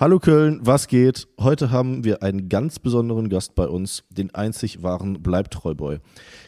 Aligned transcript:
Hallo 0.00 0.20
Köln, 0.20 0.60
was 0.62 0.86
geht? 0.86 1.26
Heute 1.40 1.72
haben 1.72 2.04
wir 2.04 2.22
einen 2.22 2.48
ganz 2.48 2.78
besonderen 2.78 3.28
Gast 3.28 3.56
bei 3.56 3.66
uns, 3.66 4.04
den 4.10 4.32
einzig 4.32 4.84
wahren 4.84 5.24
Bleibtreuboy. 5.24 5.98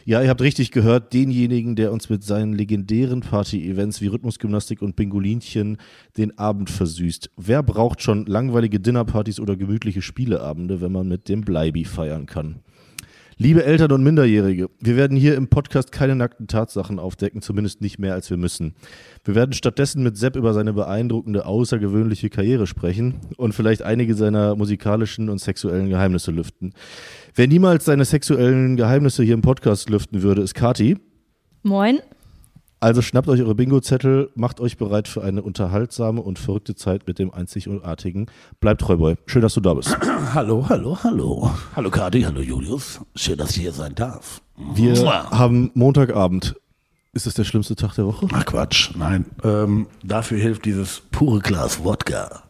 Ja, 0.05 0.21
ihr 0.21 0.29
habt 0.29 0.39
richtig 0.39 0.71
gehört, 0.71 1.11
denjenigen, 1.11 1.75
der 1.75 1.91
uns 1.91 2.09
mit 2.09 2.23
seinen 2.23 2.53
legendären 2.53 3.19
Party-Events 3.19 3.99
wie 3.99 4.07
Rhythmusgymnastik 4.07 4.81
und 4.81 4.95
Bingolinchen 4.95 5.79
den 6.15 6.37
Abend 6.37 6.69
versüßt. 6.69 7.29
Wer 7.35 7.61
braucht 7.61 8.01
schon 8.01 8.25
langweilige 8.25 8.79
Dinnerpartys 8.79 9.37
oder 9.37 9.57
gemütliche 9.57 10.01
Spieleabende, 10.01 10.79
wenn 10.79 10.93
man 10.93 11.09
mit 11.09 11.27
dem 11.27 11.41
Bleibi 11.41 11.83
feiern 11.83 12.27
kann? 12.27 12.61
Liebe 13.43 13.65
Eltern 13.65 13.91
und 13.91 14.03
Minderjährige, 14.03 14.69
wir 14.79 14.95
werden 14.95 15.17
hier 15.17 15.33
im 15.33 15.47
Podcast 15.47 15.91
keine 15.91 16.15
nackten 16.15 16.45
Tatsachen 16.45 16.99
aufdecken, 16.99 17.41
zumindest 17.41 17.81
nicht 17.81 17.97
mehr 17.97 18.13
als 18.13 18.29
wir 18.29 18.37
müssen. 18.37 18.75
Wir 19.23 19.33
werden 19.33 19.53
stattdessen 19.53 20.03
mit 20.03 20.15
Sepp 20.15 20.35
über 20.35 20.53
seine 20.53 20.73
beeindruckende, 20.73 21.47
außergewöhnliche 21.47 22.29
Karriere 22.29 22.67
sprechen 22.67 23.15
und 23.37 23.55
vielleicht 23.55 23.81
einige 23.81 24.13
seiner 24.13 24.55
musikalischen 24.55 25.27
und 25.27 25.39
sexuellen 25.39 25.89
Geheimnisse 25.89 26.29
lüften. 26.29 26.75
Wer 27.33 27.47
niemals 27.47 27.85
seine 27.85 28.05
sexuellen 28.05 28.77
Geheimnisse 28.77 29.23
hier 29.23 29.33
im 29.33 29.41
Podcast 29.41 29.89
lüften 29.89 30.21
würde, 30.21 30.43
ist 30.43 30.53
Kati. 30.53 30.99
Moin. 31.63 31.97
Also 32.83 33.03
schnappt 33.03 33.29
euch 33.29 33.41
eure 33.41 33.53
Bingo-Zettel, 33.53 34.31
macht 34.33 34.59
euch 34.59 34.75
bereit 34.75 35.07
für 35.07 35.23
eine 35.23 35.43
unterhaltsame 35.43 36.19
und 36.19 36.39
verrückte 36.39 36.73
Zeit 36.73 37.05
mit 37.05 37.19
dem 37.19 37.31
einzigartigen. 37.31 38.25
Bleibt 38.59 38.81
treu, 38.81 38.97
Boy. 38.97 39.17
Schön, 39.27 39.43
dass 39.43 39.53
du 39.53 39.61
da 39.61 39.75
bist. 39.75 39.95
Hallo, 40.33 40.65
hallo, 40.67 40.97
hallo. 41.03 41.51
Hallo 41.75 41.91
Kati, 41.91 42.23
hallo 42.23 42.41
Julius. 42.41 42.99
Schön, 43.15 43.37
dass 43.37 43.51
ich 43.51 43.61
hier 43.61 43.71
sein 43.71 43.93
darf. 43.93 44.41
Wir 44.73 44.95
haben 45.29 45.69
Montagabend. 45.75 46.55
Ist 47.13 47.27
es 47.27 47.35
der 47.35 47.43
schlimmste 47.43 47.75
Tag 47.75 47.93
der 47.93 48.07
Woche? 48.07 48.27
Ach 48.31 48.45
Quatsch, 48.45 48.95
nein. 48.95 49.25
Ähm, 49.43 49.85
dafür 50.03 50.39
hilft 50.39 50.65
dieses 50.65 51.03
pure 51.11 51.39
Glas 51.39 51.83
Wodka. 51.83 52.41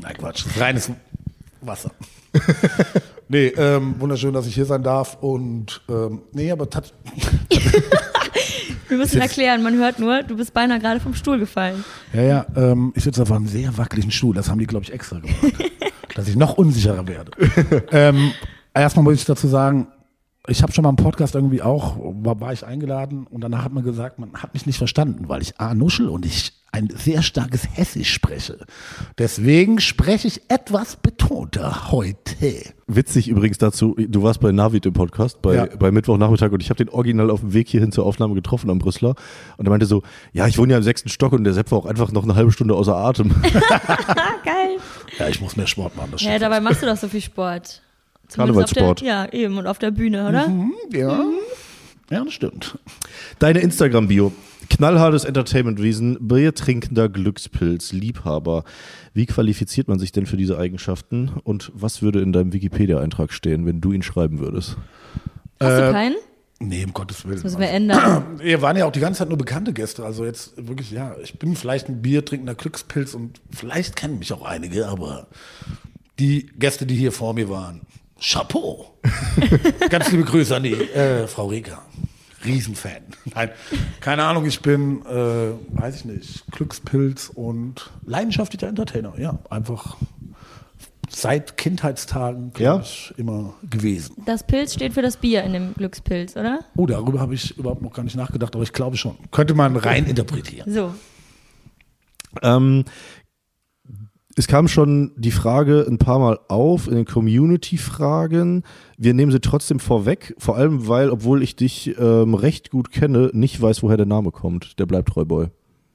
nein, 0.00 0.16
Quatsch. 0.16 0.46
Reines 0.58 0.90
Wasser. 1.60 1.90
nee, 3.28 3.48
ähm, 3.48 3.94
wunderschön, 3.98 4.32
dass 4.32 4.46
ich 4.46 4.54
hier 4.54 4.66
sein 4.66 4.82
darf. 4.82 5.18
Und 5.20 5.80
ähm, 5.88 6.22
nee, 6.32 6.50
aber 6.50 6.68
tat, 6.68 6.92
Wir 8.88 8.98
müssen 8.98 9.20
erklären, 9.20 9.62
man 9.62 9.74
hört 9.76 9.98
nur, 9.98 10.22
du 10.22 10.36
bist 10.36 10.54
beinahe 10.54 10.78
gerade 10.78 11.00
vom 11.00 11.14
Stuhl 11.14 11.38
gefallen. 11.38 11.84
ja, 12.12 12.22
ja, 12.22 12.46
ähm, 12.56 12.92
ich 12.94 13.04
sitze 13.04 13.22
auf 13.22 13.32
einem 13.32 13.46
sehr 13.46 13.76
wackeligen 13.76 14.10
Stuhl. 14.10 14.34
Das 14.34 14.48
haben 14.48 14.58
die, 14.58 14.66
glaube 14.66 14.84
ich, 14.84 14.92
extra 14.92 15.18
gemacht. 15.18 15.36
dass 16.14 16.28
ich 16.28 16.36
noch 16.36 16.56
unsicherer 16.56 17.06
werde. 17.06 17.32
ähm, 17.92 18.32
erstmal 18.72 19.02
muss 19.02 19.14
ich 19.14 19.24
dazu 19.24 19.48
sagen, 19.48 19.88
ich 20.48 20.62
habe 20.62 20.72
schon 20.72 20.84
mal 20.84 20.90
im 20.90 20.96
Podcast 20.96 21.34
irgendwie 21.34 21.60
auch, 21.60 21.96
war, 21.98 22.40
war 22.40 22.52
ich 22.52 22.64
eingeladen 22.64 23.26
und 23.26 23.42
danach 23.42 23.64
hat 23.64 23.72
man 23.72 23.84
gesagt, 23.84 24.18
man 24.18 24.32
hat 24.34 24.54
mich 24.54 24.64
nicht 24.64 24.78
verstanden, 24.78 25.28
weil 25.28 25.42
ich 25.42 25.60
A 25.60 25.74
nuschel 25.74 26.08
und 26.08 26.24
ich 26.24 26.52
ein 26.76 26.88
sehr 26.94 27.22
starkes 27.22 27.62
Hessisch 27.72 28.12
spreche. 28.12 28.58
Deswegen 29.16 29.80
spreche 29.80 30.28
ich 30.28 30.42
etwas 30.48 30.96
betonter 30.96 31.90
heute. 31.90 32.36
Witzig 32.86 33.28
übrigens 33.28 33.56
dazu, 33.56 33.96
du 33.98 34.22
warst 34.22 34.40
bei 34.40 34.52
Navid 34.52 34.84
im 34.84 34.92
Podcast, 34.92 35.40
bei, 35.40 35.54
Ja. 35.54 35.66
bei 35.78 35.90
Mittwochnachmittag 35.90 36.52
und 36.52 36.60
ich 36.62 36.68
habe 36.68 36.84
den 36.84 36.90
original 36.92 37.30
auf 37.30 37.40
dem 37.40 37.54
Weg 37.54 37.68
hierhin 37.68 37.92
zur 37.92 38.04
Aufnahme 38.04 38.34
getroffen 38.34 38.68
am 38.68 38.78
Brüsseler 38.78 39.14
und 39.56 39.66
er 39.66 39.70
meinte 39.70 39.86
so, 39.86 40.02
ja, 40.34 40.46
ich 40.46 40.58
wohne 40.58 40.72
ja 40.72 40.76
im 40.76 40.82
sechsten 40.84 41.08
Stock 41.08 41.32
und 41.32 41.44
der 41.44 41.54
Sepp 41.54 41.70
war 41.70 41.78
auch 41.78 41.86
einfach 41.86 42.12
noch 42.12 42.24
eine 42.24 42.34
halbe 42.34 42.52
Stunde 42.52 42.74
außer 42.74 42.94
Atem. 42.94 43.30
Geil. 44.44 44.76
Ja, 45.18 45.28
ich 45.28 45.40
muss 45.40 45.56
mehr 45.56 45.66
Sport 45.66 45.96
machen. 45.96 46.10
Das 46.12 46.22
Ja, 46.22 46.38
dabei 46.38 46.60
machst 46.60 46.82
du 46.82 46.86
doch 46.86 46.96
so 46.98 47.08
viel 47.08 47.22
Sport. 47.22 47.80
Zumindest 48.28 48.74
Karnevalssport. 48.74 49.00
Ja, 49.00 49.32
eben. 49.32 49.56
Und 49.56 49.66
auf 49.66 49.78
der 49.78 49.92
Bühne, 49.92 50.28
oder? 50.28 50.52
ja. 50.92 51.24
ja, 52.10 52.22
das 52.24 52.34
stimmt. 52.34 52.78
Deine 53.38 53.60
Instagram-Bio. 53.60 54.30
Knallhartes 54.68 55.24
Entertainment-Wesen, 55.24 56.18
biertrinkender 56.20 57.08
Glückspilz, 57.08 57.92
Liebhaber. 57.92 58.64
Wie 59.14 59.26
qualifiziert 59.26 59.88
man 59.88 59.98
sich 59.98 60.12
denn 60.12 60.26
für 60.26 60.36
diese 60.36 60.58
Eigenschaften 60.58 61.30
und 61.44 61.70
was 61.74 62.02
würde 62.02 62.20
in 62.20 62.32
deinem 62.32 62.52
Wikipedia-Eintrag 62.52 63.32
stehen, 63.32 63.66
wenn 63.66 63.80
du 63.80 63.92
ihn 63.92 64.02
schreiben 64.02 64.38
würdest? 64.38 64.76
Hast 65.60 65.72
Äh, 65.78 65.86
du 65.86 65.92
keinen? 65.92 66.16
Nee, 66.58 66.84
um 66.84 66.94
Gottes 66.94 67.24
Willen. 67.24 67.34
Das 67.36 67.44
müssen 67.44 67.60
wir 67.60 67.68
ändern. 67.68 68.24
Wir 68.40 68.62
waren 68.62 68.76
ja 68.78 68.86
auch 68.86 68.92
die 68.92 69.00
ganze 69.00 69.18
Zeit 69.18 69.28
nur 69.28 69.36
bekannte 69.36 69.74
Gäste. 69.74 70.04
Also 70.04 70.24
jetzt 70.24 70.54
wirklich, 70.56 70.90
ja, 70.90 71.14
ich 71.22 71.38
bin 71.38 71.54
vielleicht 71.54 71.88
ein 71.88 72.00
Bier 72.00 72.24
trinkender 72.24 72.54
Glückspilz 72.54 73.14
und 73.14 73.40
vielleicht 73.50 73.94
kennen 73.94 74.18
mich 74.18 74.32
auch 74.32 74.42
einige, 74.42 74.88
aber 74.88 75.26
die 76.18 76.46
Gäste, 76.58 76.86
die 76.86 76.94
hier 76.96 77.12
vor 77.12 77.34
mir 77.34 77.50
waren, 77.50 77.82
Chapeau. 78.18 78.86
Ganz 79.90 80.10
liebe 80.10 80.24
Grüße 80.24 80.56
an 80.56 80.62
die 80.62 80.72
äh, 80.72 81.26
Frau 81.26 81.48
Rika. 81.48 81.82
Riesenfan. 82.46 83.02
Nein, 83.34 83.50
keine 84.00 84.24
Ahnung, 84.24 84.46
ich 84.46 84.60
bin, 84.60 85.04
äh, 85.06 85.50
weiß 85.78 85.96
ich 85.96 86.04
nicht, 86.04 86.44
Glückspilz 86.52 87.30
und 87.34 87.90
leidenschaftlicher 88.06 88.68
Entertainer. 88.68 89.14
Ja, 89.18 89.38
einfach 89.50 89.96
seit 91.08 91.56
Kindheitstagen, 91.56 92.52
glaub 92.52 92.78
Ja? 92.78 92.80
ich, 92.82 93.14
immer 93.16 93.54
gewesen. 93.70 94.22
Das 94.26 94.44
Pilz 94.46 94.74
steht 94.74 94.92
für 94.94 95.02
das 95.02 95.16
Bier 95.16 95.44
in 95.44 95.52
dem 95.52 95.74
Glückspilz, 95.74 96.36
oder? 96.36 96.60
Oh, 96.76 96.86
darüber 96.86 97.20
habe 97.20 97.34
ich 97.34 97.56
überhaupt 97.56 97.82
noch 97.82 97.92
gar 97.92 98.02
nicht 98.02 98.16
nachgedacht, 98.16 98.54
aber 98.54 98.64
ich 98.64 98.72
glaube 98.72 98.96
schon. 98.96 99.16
Könnte 99.30 99.54
man 99.54 99.76
rein 99.76 100.04
interpretieren. 100.08 100.72
So. 100.72 100.94
Ähm, 102.42 102.84
es 104.38 104.46
kam 104.46 104.68
schon 104.68 105.12
die 105.16 105.30
Frage 105.30 105.86
ein 105.88 105.96
paar 105.96 106.18
Mal 106.18 106.38
auf 106.48 106.88
in 106.88 106.94
den 106.94 107.06
Community-Fragen. 107.06 108.64
Wir 108.98 109.14
nehmen 109.14 109.32
sie 109.32 109.40
trotzdem 109.40 109.80
vorweg, 109.80 110.34
vor 110.36 110.56
allem 110.56 110.88
weil, 110.88 111.08
obwohl 111.08 111.42
ich 111.42 111.56
dich 111.56 111.98
ähm, 111.98 112.34
recht 112.34 112.70
gut 112.70 112.92
kenne, 112.92 113.30
nicht 113.32 113.60
weiß, 113.60 113.82
woher 113.82 113.96
der 113.96 114.04
Name 114.04 114.32
kommt. 114.32 114.78
Der 114.78 114.84
bleibt 114.84 115.08
treu, 115.08 115.24
Boy. 115.24 115.46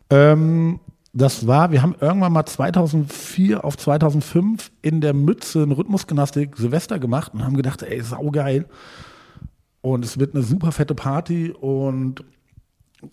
Ähm, 0.10 0.80
das 1.14 1.46
war, 1.46 1.72
wir 1.72 1.84
haben 1.84 1.96
irgendwann 2.00 2.34
mal 2.34 2.46
2004 2.46 3.64
auf 3.64 3.78
2005 3.78 4.72
in 4.82 5.02
der 5.02 5.14
Mütze 5.14 5.62
eine 5.62 5.78
Rhythmusgymnastik 5.78 6.58
Silvester 6.58 6.98
gemacht 6.98 7.36
und 7.36 7.46
haben 7.46 7.56
gedacht, 7.56 7.84
ey, 7.84 8.02
saugeil. 8.02 8.66
Und 9.82 10.04
es 10.04 10.18
wird 10.18 10.34
eine 10.34 10.44
super 10.44 10.72
fette 10.72 10.96
Party 10.96 11.52
und 11.52 12.24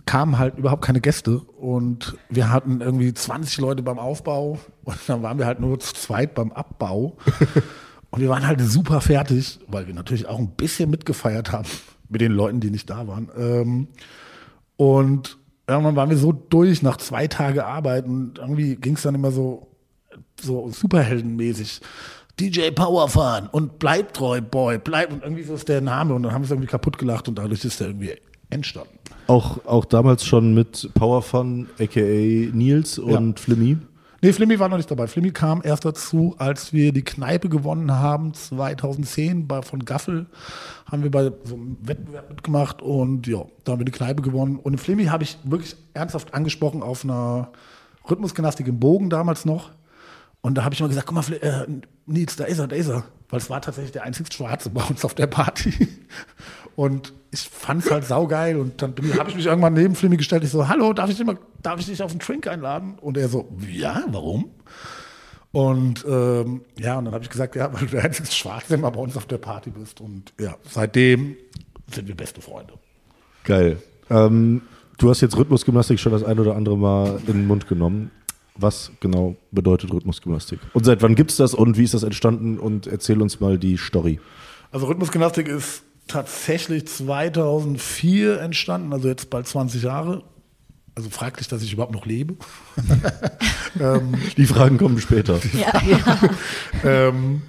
kamen 0.06 0.38
halt 0.38 0.58
überhaupt 0.58 0.84
keine 0.84 1.00
Gäste 1.00 1.38
und 1.38 2.16
wir 2.28 2.50
hatten 2.50 2.80
irgendwie 2.80 3.12
20 3.12 3.58
Leute 3.58 3.82
beim 3.82 3.98
Aufbau 3.98 4.58
und 4.84 4.98
dann 5.06 5.22
waren 5.22 5.38
wir 5.38 5.46
halt 5.46 5.60
nur 5.60 5.80
zu 5.80 5.94
zweit 5.94 6.34
beim 6.34 6.52
Abbau 6.52 7.16
und 8.10 8.20
wir 8.20 8.28
waren 8.28 8.46
halt 8.46 8.60
super 8.60 9.00
fertig, 9.00 9.60
weil 9.66 9.86
wir 9.86 9.94
natürlich 9.94 10.26
auch 10.26 10.38
ein 10.38 10.50
bisschen 10.50 10.90
mitgefeiert 10.90 11.52
haben 11.52 11.68
mit 12.08 12.20
den 12.20 12.32
Leuten, 12.32 12.60
die 12.60 12.70
nicht 12.70 12.90
da 12.90 13.06
waren. 13.06 13.30
Ähm, 13.36 13.88
und 14.76 15.38
irgendwann 15.66 15.96
waren 15.96 16.10
wir 16.10 16.16
so 16.16 16.32
durch 16.32 16.82
nach 16.82 16.96
zwei 16.96 17.26
Tage 17.26 17.66
Arbeit 17.66 18.06
und 18.06 18.38
irgendwie 18.38 18.76
ging 18.76 18.94
es 18.94 19.02
dann 19.02 19.14
immer 19.14 19.30
so, 19.30 19.68
so 20.40 20.70
superheldenmäßig. 20.70 21.80
DJ 22.40 22.70
Powerfahren 22.70 23.48
und 23.48 23.80
bleib 23.80 24.14
treu, 24.14 24.40
Boy, 24.40 24.78
bleib. 24.78 25.12
Und 25.12 25.24
irgendwie 25.24 25.42
so 25.42 25.54
ist 25.54 25.68
der 25.68 25.80
Name 25.80 26.14
und 26.14 26.22
dann 26.22 26.32
haben 26.32 26.42
wir 26.42 26.46
es 26.46 26.50
irgendwie 26.52 26.68
kaputt 26.68 26.96
gelacht 26.96 27.28
und 27.28 27.36
dadurch 27.36 27.64
ist 27.64 27.80
der 27.80 27.88
irgendwie 27.88 28.14
entstanden. 28.50 28.97
Auch, 29.28 29.64
auch 29.66 29.84
damals 29.84 30.24
schon 30.24 30.54
mit 30.54 30.90
Powerfun, 30.94 31.68
aka 31.78 32.00
Nils 32.00 32.98
und 32.98 33.38
Flimmy. 33.38 33.76
Nee, 34.22 34.32
Flimmy 34.32 34.58
war 34.58 34.68
noch 34.68 34.78
nicht 34.78 34.90
dabei. 34.90 35.06
Flimmy 35.06 35.30
kam 35.30 35.60
erst 35.62 35.84
dazu, 35.84 36.34
als 36.38 36.72
wir 36.72 36.92
die 36.92 37.04
Kneipe 37.04 37.50
gewonnen 37.50 37.92
haben, 37.92 38.32
2010 38.32 39.46
bei, 39.46 39.60
von 39.62 39.84
Gaffel. 39.84 40.26
Haben 40.90 41.02
wir 41.02 41.10
bei 41.10 41.30
so 41.44 41.54
einem 41.54 41.76
Wettbewerb 41.82 42.30
mitgemacht 42.30 42.82
und 42.82 43.26
ja, 43.26 43.44
da 43.64 43.72
haben 43.72 43.80
wir 43.80 43.84
die 43.84 43.92
Kneipe 43.92 44.22
gewonnen. 44.22 44.56
Und 44.56 44.80
Flimmy 44.80 45.04
habe 45.04 45.22
ich 45.22 45.36
wirklich 45.44 45.76
ernsthaft 45.92 46.32
angesprochen 46.32 46.82
auf 46.82 47.04
einer 47.04 47.52
Rhythmusgymnastik 48.10 48.66
im 48.66 48.80
Bogen 48.80 49.10
damals 49.10 49.44
noch. 49.44 49.70
Und 50.40 50.56
da 50.56 50.64
habe 50.64 50.74
ich 50.74 50.80
mal 50.80 50.88
gesagt, 50.88 51.06
guck 51.06 51.16
mal, 51.16 51.36
äh, 51.36 51.66
Nils, 52.06 52.36
da 52.36 52.44
ist 52.44 52.58
er, 52.58 52.66
da 52.66 52.76
ist 52.76 52.88
er. 52.88 53.04
Weil 53.28 53.40
es 53.40 53.50
war 53.50 53.60
tatsächlich 53.60 53.92
der 53.92 54.04
einzige 54.04 54.32
Schwarze 54.32 54.70
bei 54.70 54.82
uns 54.82 55.04
auf 55.04 55.14
der 55.14 55.26
Party. 55.26 55.74
Und 56.78 57.12
ich 57.32 57.40
fand 57.40 57.84
es 57.84 57.90
halt 57.90 58.04
saugeil. 58.04 58.56
Und 58.56 58.80
dann 58.80 58.94
habe 59.18 59.30
ich 59.30 59.34
mich 59.34 59.46
irgendwann 59.46 59.74
neben 59.74 59.96
Flimmy 59.96 60.16
gestellt. 60.16 60.44
Ich 60.44 60.50
so, 60.50 60.68
hallo, 60.68 60.92
darf 60.92 61.10
ich, 61.10 61.16
dich 61.16 61.26
mal, 61.26 61.36
darf 61.60 61.80
ich 61.80 61.86
dich 61.86 62.00
auf 62.00 62.12
einen 62.12 62.20
Drink 62.20 62.46
einladen? 62.46 62.94
Und 63.00 63.16
er 63.16 63.28
so, 63.28 63.48
ja, 63.68 64.04
warum? 64.06 64.52
Und 65.50 66.04
ähm, 66.08 66.60
ja, 66.78 66.96
und 66.96 67.06
dann 67.06 67.14
habe 67.14 67.24
ich 67.24 67.30
gesagt, 67.30 67.56
ja, 67.56 67.72
weil 67.72 67.80
du 67.80 67.86
der 67.86 68.04
einzige 68.04 68.30
Schwarze 68.30 68.74
immer 68.74 68.92
bei 68.92 69.00
uns 69.00 69.16
auf 69.16 69.26
der 69.26 69.38
Party 69.38 69.70
bist. 69.70 70.00
Und 70.00 70.32
ja, 70.38 70.54
seitdem 70.70 71.34
sind 71.92 72.06
wir 72.06 72.14
beste 72.14 72.40
Freunde. 72.40 72.74
Geil. 73.42 73.82
Ähm, 74.08 74.62
du 74.98 75.10
hast 75.10 75.20
jetzt 75.20 75.36
Rhythmusgymnastik 75.36 75.98
schon 75.98 76.12
das 76.12 76.22
ein 76.22 76.38
oder 76.38 76.54
andere 76.54 76.78
Mal 76.78 77.20
in 77.26 77.32
den 77.32 77.46
Mund 77.48 77.66
genommen. 77.66 78.12
Was 78.54 78.92
genau 79.00 79.34
bedeutet 79.50 79.92
Rhythmusgymnastik? 79.92 80.60
Und 80.74 80.84
seit 80.84 81.02
wann 81.02 81.16
gibt 81.16 81.32
es 81.32 81.38
das 81.38 81.54
und 81.54 81.76
wie 81.76 81.82
ist 81.82 81.94
das 81.94 82.04
entstanden? 82.04 82.56
Und 82.56 82.86
erzähl 82.86 83.20
uns 83.20 83.40
mal 83.40 83.58
die 83.58 83.76
Story. 83.76 84.20
Also 84.70 84.86
Rhythmusgymnastik 84.86 85.48
ist 85.48 85.82
tatsächlich 86.08 86.86
2004 86.88 88.40
entstanden, 88.40 88.92
also 88.92 89.08
jetzt 89.08 89.30
bald 89.30 89.46
20 89.46 89.82
Jahre. 89.82 90.24
Also 90.94 91.10
fraglich, 91.10 91.46
dass 91.46 91.62
ich 91.62 91.72
überhaupt 91.72 91.92
noch 91.92 92.06
lebe. 92.06 92.34
Die 94.36 94.46
Fragen 94.46 94.78
kommen 94.78 95.00
später. 95.00 95.38
Ja, 95.52 95.80
ja. 95.86 96.20
ähm, 97.08 97.42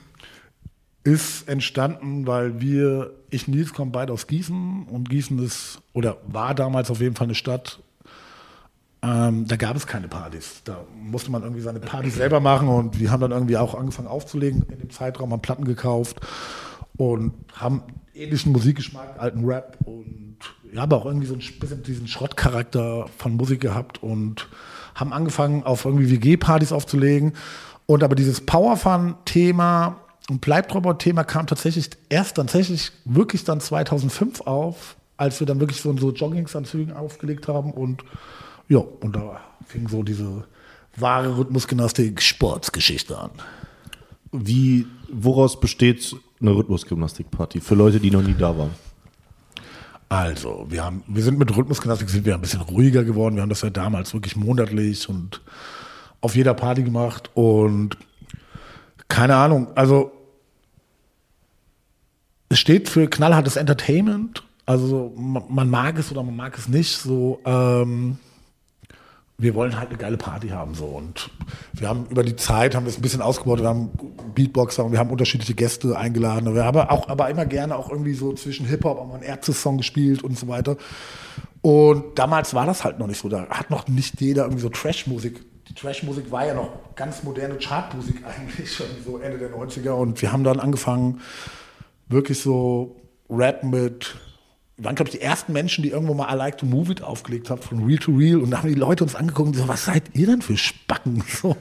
ist 1.04 1.48
entstanden, 1.48 2.28
weil 2.28 2.62
wir, 2.62 3.12
ich 3.32 3.48
und 3.48 3.56
Nils 3.56 3.74
kommen 3.74 3.92
beide 3.92 4.14
aus 4.14 4.28
Gießen 4.28 4.86
und 4.88 5.10
Gießen 5.10 5.40
ist, 5.40 5.82
oder 5.94 6.18
war 6.28 6.54
damals 6.54 6.92
auf 6.92 7.02
jeden 7.02 7.16
Fall 7.16 7.26
eine 7.26 7.36
Stadt, 7.36 7.80
ähm, 9.02 9.48
da 9.48 9.56
gab 9.56 9.76
es 9.76 9.88
keine 9.88 10.08
Partys. 10.08 10.62
Da 10.66 10.84
musste 11.02 11.32
man 11.32 11.44
irgendwie 11.44 11.62
seine 11.62 11.80
Partys 11.80 12.16
selber 12.16 12.40
machen 12.40 12.68
und 12.68 13.00
wir 13.00 13.12
haben 13.12 13.22
dann 13.22 13.32
irgendwie 13.32 13.58
auch 13.58 13.74
angefangen 13.76 14.10
aufzulegen 14.10 14.64
in 14.64 14.80
dem 14.80 14.90
Zeitraum, 14.90 15.32
haben 15.32 15.42
Platten 15.42 15.64
gekauft 15.64 16.20
und 16.98 17.34
haben 17.54 17.84
ähnlichen 18.20 18.52
Musikgeschmack, 18.52 19.16
alten 19.18 19.46
Rap 19.46 19.78
und 19.86 20.38
ja, 20.74 20.84
aber 20.84 20.98
auch 20.98 21.06
irgendwie 21.06 21.28
so 21.28 21.34
ein 21.34 21.40
bisschen 21.60 21.84
diesen 21.84 22.08
Schrottcharakter 22.08 23.08
von 23.18 23.36
Musik 23.36 23.62
gehabt 23.62 24.04
und 24.04 24.48
haben 24.96 25.14
angefangen 25.14 25.64
auf 25.64 25.86
irgendwie 25.86 26.12
WG-Partys 26.12 26.72
aufzulegen 26.72 27.34
und 27.86 28.04
aber 28.04 28.16
dieses 28.16 28.42
Powerfun-Thema 28.42 30.02
und 30.30 30.42
Bleibtrauber-Thema 30.42 31.24
kam 31.24 31.48
tatsächlich 31.48 31.90
erst 32.10 32.36
tatsächlich 32.36 32.92
wirklich 33.06 33.44
dann 33.44 33.60
2005 33.60 34.42
auf, 34.42 34.96
als 35.18 35.40
wir 35.40 35.48
dann 35.48 35.60
wirklich 35.60 35.82
so 35.82 35.96
so 35.98 36.12
Joggingsanzügen 36.12 36.94
aufgelegt 36.94 37.48
haben 37.48 37.72
und 37.72 38.04
ja, 38.68 38.80
und 38.80 39.16
da 39.16 39.42
fing 39.66 39.88
so 39.88 40.04
diese 40.04 40.46
wahre 40.96 41.38
Rhythmusgymnastik 41.38 42.22
Sportsgeschichte 42.22 43.18
an. 43.18 43.32
Wie, 44.32 44.86
woraus 45.12 45.60
besteht 45.60 46.16
eine 46.42 46.52
Rhythmusgymnastikparty 46.52 47.62
für 47.62 47.76
Leute, 47.76 48.00
die 48.00 48.12
noch 48.12 48.22
nie 48.22 48.36
da 48.38 48.58
waren? 48.58 48.72
Also, 50.10 50.66
wir 50.70 50.84
haben, 50.84 51.04
wir 51.08 51.22
sind 51.22 51.38
mit 51.38 51.56
Rhythmusgymnastik 51.56 52.10
sind 52.10 52.26
wir 52.26 52.34
ein 52.34 52.42
bisschen 52.42 52.62
ruhiger 52.62 53.04
geworden. 53.04 53.36
Wir 53.36 53.44
haben 53.44 53.50
das 53.50 53.62
ja 53.62 53.70
damals 53.70 54.14
wirklich 54.14 54.36
monatlich 54.36 55.08
und 55.08 55.42
auf 56.22 56.36
jeder 56.36 56.54
Party 56.54 56.84
gemacht 56.84 57.30
und 57.36 57.98
keine 59.08 59.36
Ahnung, 59.36 59.68
also 59.76 60.12
es 62.50 62.60
steht 62.60 62.90
für 62.90 63.08
knallhartes 63.08 63.56
Entertainment. 63.56 64.44
Also 64.66 65.14
man, 65.16 65.44
man 65.50 65.70
mag 65.70 65.98
es 65.98 66.12
oder 66.12 66.24
man 66.24 66.36
mag 66.36 66.58
es 66.58 66.68
nicht. 66.68 66.98
So, 66.98 67.40
ähm, 67.46 68.18
wir 69.40 69.56
wollen 69.56 69.80
halt 69.80 69.90
eine 69.90 69.98
geile 69.98 70.18
Party 70.18 70.50
haben 70.50 70.76
so 70.76 70.86
und 70.86 71.30
wir 71.74 71.88
haben 71.88 72.06
über 72.10 72.24
die 72.24 72.36
Zeit 72.36 72.76
haben 72.76 72.86
wir 72.86 72.90
es 72.90 72.98
ein 72.98 73.02
bisschen 73.02 73.22
ausgebaut. 73.22 73.60
Wir 73.60 73.70
haben 73.70 73.90
Beatboxer 74.36 74.84
und 74.84 74.92
wir 74.92 75.00
haben 75.00 75.10
unterschiedliche 75.10 75.54
Gäste 75.54 75.98
eingeladen. 75.98 76.54
Wir 76.54 76.66
haben 76.66 76.78
auch 76.78 77.08
aber 77.08 77.30
immer 77.30 77.46
gerne 77.46 77.78
auch 77.78 77.90
irgendwie 77.90 78.14
so 78.14 78.34
zwischen 78.34 78.66
Hip 78.66 78.84
Hop 78.84 79.00
auch 79.00 79.08
mal 79.08 79.16
einen 79.16 79.24
Ärzte-Song 79.24 79.78
gespielt 79.78 80.24
und 80.24 80.38
so 80.38 80.50
weiter. 80.50 80.76
Und 81.62 82.20
damals 82.20 82.54
war 82.54 82.66
das 82.66 82.84
halt 82.84 83.00
noch 83.00 83.08
nicht 83.08 83.22
so. 83.22 83.30
Da 83.30 83.48
hat 83.48 83.70
noch 83.70 83.88
nicht 83.88 84.20
jeder 84.20 84.44
irgendwie 84.44 84.62
so 84.62 84.70
Trash-Musik. 84.70 85.42
Die 85.70 85.74
Trash-Musik 85.74 86.32
war 86.32 86.46
ja 86.46 86.54
noch 86.54 86.96
ganz 86.96 87.24
moderne 87.24 87.56
Chartmusik 87.56 88.22
eigentlich 88.26 88.74
schon 88.74 88.88
so 89.06 89.20
Ende 89.20 89.38
der 89.38 89.52
90er 89.52 89.92
und 89.92 90.22
wir 90.22 90.34
haben 90.34 90.44
dann 90.44 90.60
angefangen 90.60 91.22
wirklich 92.10 92.42
so 92.42 92.98
Rap 93.30 93.64
mit 93.64 94.16
waren, 94.84 94.96
glaube 94.96 95.10
ich, 95.10 95.18
die 95.18 95.22
ersten 95.22 95.54
Menschen, 95.54 95.84
die 95.84 95.90
irgendwo 95.90 96.14
mal 96.14 96.34
I 96.34 96.38
Like 96.38 96.58
to 96.58 96.66
Move 96.66 96.92
It 96.92 97.02
aufgelegt 97.02 97.50
haben, 97.50 97.62
von 97.62 97.84
Real 97.84 98.00
to 98.00 98.12
Real. 98.12 98.38
Und 98.38 98.52
da 98.52 98.60
haben 98.60 98.70
die 98.70 98.76
Leute 98.80 99.04
uns 99.04 99.16
angeguckt 99.16 99.50
und 99.50 99.56
so, 99.56 99.68
was 99.68 99.86
seid 99.86 100.04
ihr 100.14 100.28
denn 100.28 100.42
für 100.42 100.58
Spacken? 100.58 101.24
So. 101.42 101.56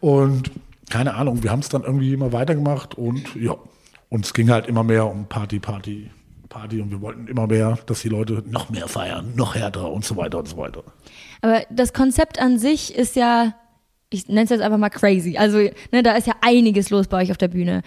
Und 0.00 0.50
keine 0.90 1.14
Ahnung, 1.14 1.42
wir 1.42 1.50
haben 1.50 1.60
es 1.60 1.68
dann 1.68 1.82
irgendwie 1.82 2.12
immer 2.12 2.32
weitergemacht 2.32 2.96
und 2.96 3.34
ja, 3.34 3.56
und 4.08 4.26
es 4.26 4.34
ging 4.34 4.50
halt 4.50 4.66
immer 4.66 4.84
mehr 4.84 5.06
um 5.06 5.26
Party, 5.26 5.58
Party, 5.58 6.10
Party 6.50 6.82
und 6.82 6.90
wir 6.90 7.00
wollten 7.00 7.26
immer 7.28 7.46
mehr, 7.46 7.78
dass 7.86 8.02
die 8.02 8.10
Leute 8.10 8.44
noch 8.46 8.68
mehr 8.68 8.86
feiern, 8.86 9.32
noch 9.34 9.54
härter 9.54 9.90
und 9.90 10.04
so 10.04 10.16
weiter 10.16 10.38
und 10.38 10.48
so 10.48 10.58
weiter. 10.58 10.84
Aber 11.40 11.62
das 11.70 11.94
Konzept 11.94 12.38
an 12.38 12.58
sich 12.58 12.94
ist 12.94 13.16
ja, 13.16 13.54
ich 14.10 14.28
nenne 14.28 14.42
es 14.42 14.50
jetzt 14.50 14.60
einfach 14.60 14.76
mal 14.76 14.90
crazy. 14.90 15.38
Also, 15.38 15.58
ne, 15.92 16.02
da 16.02 16.12
ist 16.14 16.26
ja 16.26 16.34
einiges 16.42 16.90
los 16.90 17.08
bei 17.08 17.22
euch 17.22 17.30
auf 17.30 17.38
der 17.38 17.48
Bühne. 17.48 17.82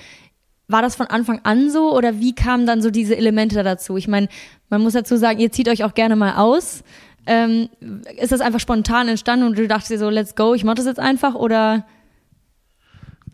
War 0.68 0.82
das 0.82 0.96
von 0.96 1.08
Anfang 1.08 1.42
an 1.44 1.70
so 1.70 1.96
oder 1.96 2.20
wie 2.20 2.34
kamen 2.34 2.66
dann 2.66 2.82
so 2.82 2.90
diese 2.90 3.16
Elemente 3.16 3.62
dazu? 3.64 3.98
Ich 3.98 4.08
meine, 4.08 4.30
man 4.70 4.82
muss 4.82 4.94
dazu 4.94 5.16
sagen, 5.16 5.40
ihr 5.40 5.52
zieht 5.52 5.70
euch 5.70 5.84
auch 5.84 5.94
gerne 5.94 6.16
mal 6.16 6.36
aus. 6.38 6.84
Ähm, 7.28 7.70
ist 8.18 8.32
das 8.32 8.42
einfach 8.42 8.60
spontan 8.60 9.08
entstanden 9.08 9.48
und 9.48 9.58
du 9.58 9.68
dachtest 9.68 9.92
dir 9.92 10.00
so, 10.00 10.10
let's 10.10 10.36
go, 10.36 10.54
ich 10.54 10.64
mach 10.64 10.76
das 10.76 10.86
jetzt 10.86 11.00
einfach 11.00 11.36
oder? 11.36 11.86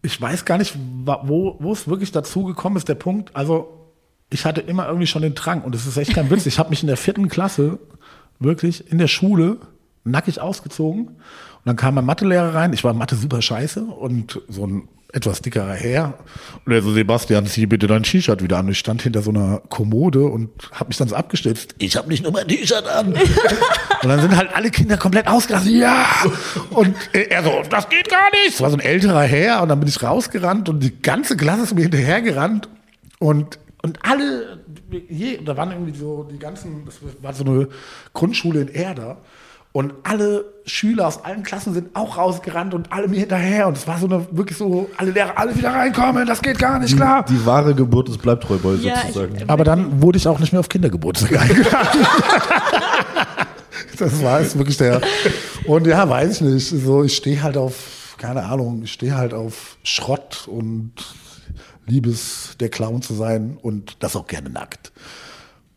Ich 0.02 0.20
weiß 0.20 0.46
gar 0.46 0.58
nicht, 0.58 0.76
wo, 0.78 1.58
wo 1.60 1.72
es 1.72 1.88
wirklich 1.88 2.12
dazu 2.12 2.44
gekommen 2.44 2.78
ist, 2.78 2.90
der 2.90 2.96
Punkt. 2.96 3.36
Also, 3.36 3.82
ich 4.30 4.46
hatte 4.46 4.62
immer 4.62 4.88
irgendwie 4.88 5.08
schon 5.08 5.22
den 5.22 5.36
Drang 5.36 5.62
und 5.62 5.76
es 5.76 5.86
ist 5.86 5.98
echt 5.98 6.14
kein 6.14 6.30
Witz. 6.30 6.46
Ich 6.46 6.58
habe 6.58 6.70
mich 6.70 6.82
in 6.82 6.88
der 6.88 6.98
vierten 6.98 7.28
Klasse 7.28 7.80
wirklich 8.40 8.92
in 8.92 8.98
der 8.98 9.08
Schule 9.08 9.58
nackig 10.04 10.42
ausgezogen 10.42 11.08
und 11.08 11.66
dann 11.66 11.76
kam 11.76 11.96
mein 11.96 12.06
Mathelehrer 12.06 12.56
rein. 12.56 12.74
Ich 12.74 12.84
war 12.84 12.94
Mathe 12.94 13.16
super 13.16 13.42
scheiße 13.42 13.84
und 13.84 14.42
so 14.48 14.66
ein 14.66 14.88
etwas 15.14 15.42
dickerer 15.42 15.74
Herr. 15.74 16.14
Und 16.66 16.72
er 16.72 16.82
so, 16.82 16.92
Sebastian, 16.92 17.46
zieh 17.46 17.66
bitte 17.66 17.88
dein 17.88 18.04
T-Shirt 18.04 18.42
wieder 18.42 18.58
an. 18.58 18.70
Ich 18.70 18.80
stand 18.80 19.02
hinter 19.02 19.22
so 19.22 19.32
einer 19.32 19.62
Kommode 19.70 20.26
und 20.26 20.50
habe 20.72 20.90
mich 20.90 20.98
dann 20.98 21.08
so 21.08 21.16
abgestützt. 21.16 21.76
Ich 21.80 21.96
habe 21.96 22.08
nicht 22.08 22.24
nur 22.24 22.32
mein 22.32 22.48
T-Shirt 22.48 22.88
an. 22.88 23.14
und 23.14 24.10
dann 24.10 24.22
sind 24.22 24.36
halt 24.36 24.56
alle 24.56 24.72
Kinder 24.72 24.98
komplett 24.98 25.28
ausgerastet. 25.28 25.74
Ja! 25.74 26.06
Und 26.70 26.96
er 27.14 27.44
so, 27.44 27.62
das 27.70 27.90
geht 27.90 28.10
gar 28.10 28.30
nicht. 28.32 28.56
Es 28.56 28.62
war 28.62 28.70
so 28.70 28.78
ein 28.78 28.82
älterer 28.82 29.24
Herr 29.24 29.62
und 29.62 29.70
dann 29.70 29.80
bin 29.80 29.90
ich 29.90 30.02
rausgerannt 30.02 30.70
und 30.70 30.82
die 30.82 31.02
ganze 31.02 31.36
Klasse 31.36 31.64
ist 31.64 31.76
mir 31.76 31.84
hinterhergerannt. 31.84 32.70
Und, 33.20 33.60
und 33.82 34.00
alle, 34.04 34.64
je, 35.10 35.40
da 35.44 35.58
waren 35.58 35.72
irgendwie 35.72 35.98
so 35.98 36.24
die 36.24 36.40
ganzen, 36.40 36.86
das 36.86 37.00
war 37.22 37.34
so 37.34 37.44
eine 37.44 37.68
Grundschule 38.14 38.62
in 38.62 38.68
Erda. 38.70 39.18
Und 39.74 39.94
alle 40.04 40.44
Schüler 40.66 41.08
aus 41.08 41.24
allen 41.24 41.44
Klassen 41.44 41.74
sind 41.74 41.96
auch 41.96 42.18
rausgerannt 42.18 42.74
und 42.74 42.92
alle 42.92 43.08
mir 43.08 43.22
hinterher. 43.22 43.68
Und 43.68 43.78
es 43.78 43.88
war 43.88 43.98
so 44.00 44.06
eine, 44.06 44.28
wirklich 44.32 44.58
so, 44.58 44.90
alle 44.98 45.12
Lehrer, 45.12 45.38
alle 45.38 45.56
wieder 45.58 45.70
reinkommen, 45.74 46.26
das 46.28 46.42
geht 46.42 46.60
gar 46.60 46.78
nicht, 46.80 46.96
klar. 46.98 47.24
Die 47.24 47.46
wahre 47.46 47.74
Geburt 47.74 48.10
des 48.10 48.18
Bleibtreuboy 48.18 48.76
Ja, 48.78 48.98
sozusagen. 49.02 49.36
ich- 49.38 49.50
Aber 49.50 49.64
dann 49.64 50.02
wurde 50.02 50.18
ich 50.18 50.28
auch 50.28 50.40
nicht 50.40 50.52
mehr 50.52 50.60
auf 50.60 50.68
Kindergeburtstag 50.68 51.32
eingeladen. 51.42 52.06
das 53.98 54.22
war 54.24 54.40
es 54.42 54.58
wirklich 54.58 54.78
der. 54.78 55.02
Und 55.66 55.88
ja, 55.88 56.08
weiß 56.10 56.36
ich 56.36 56.42
nicht. 56.42 56.68
So, 56.70 57.04
ich 57.04 57.16
stehe 57.16 57.42
halt 57.42 57.56
auf, 57.58 58.16
keine 58.18 58.44
Ahnung, 58.44 58.82
ich 58.84 58.92
stehe 58.92 59.16
halt 59.16 59.34
auf 59.34 59.78
Schrott 59.84 60.48
und 60.48 60.92
Liebes 61.88 62.56
der 62.60 62.70
Clown 62.70 63.02
zu 63.02 63.14
sein 63.14 63.58
und 63.62 63.98
das 64.04 64.16
auch 64.16 64.28
gerne 64.28 64.50
nackt. 64.50 64.92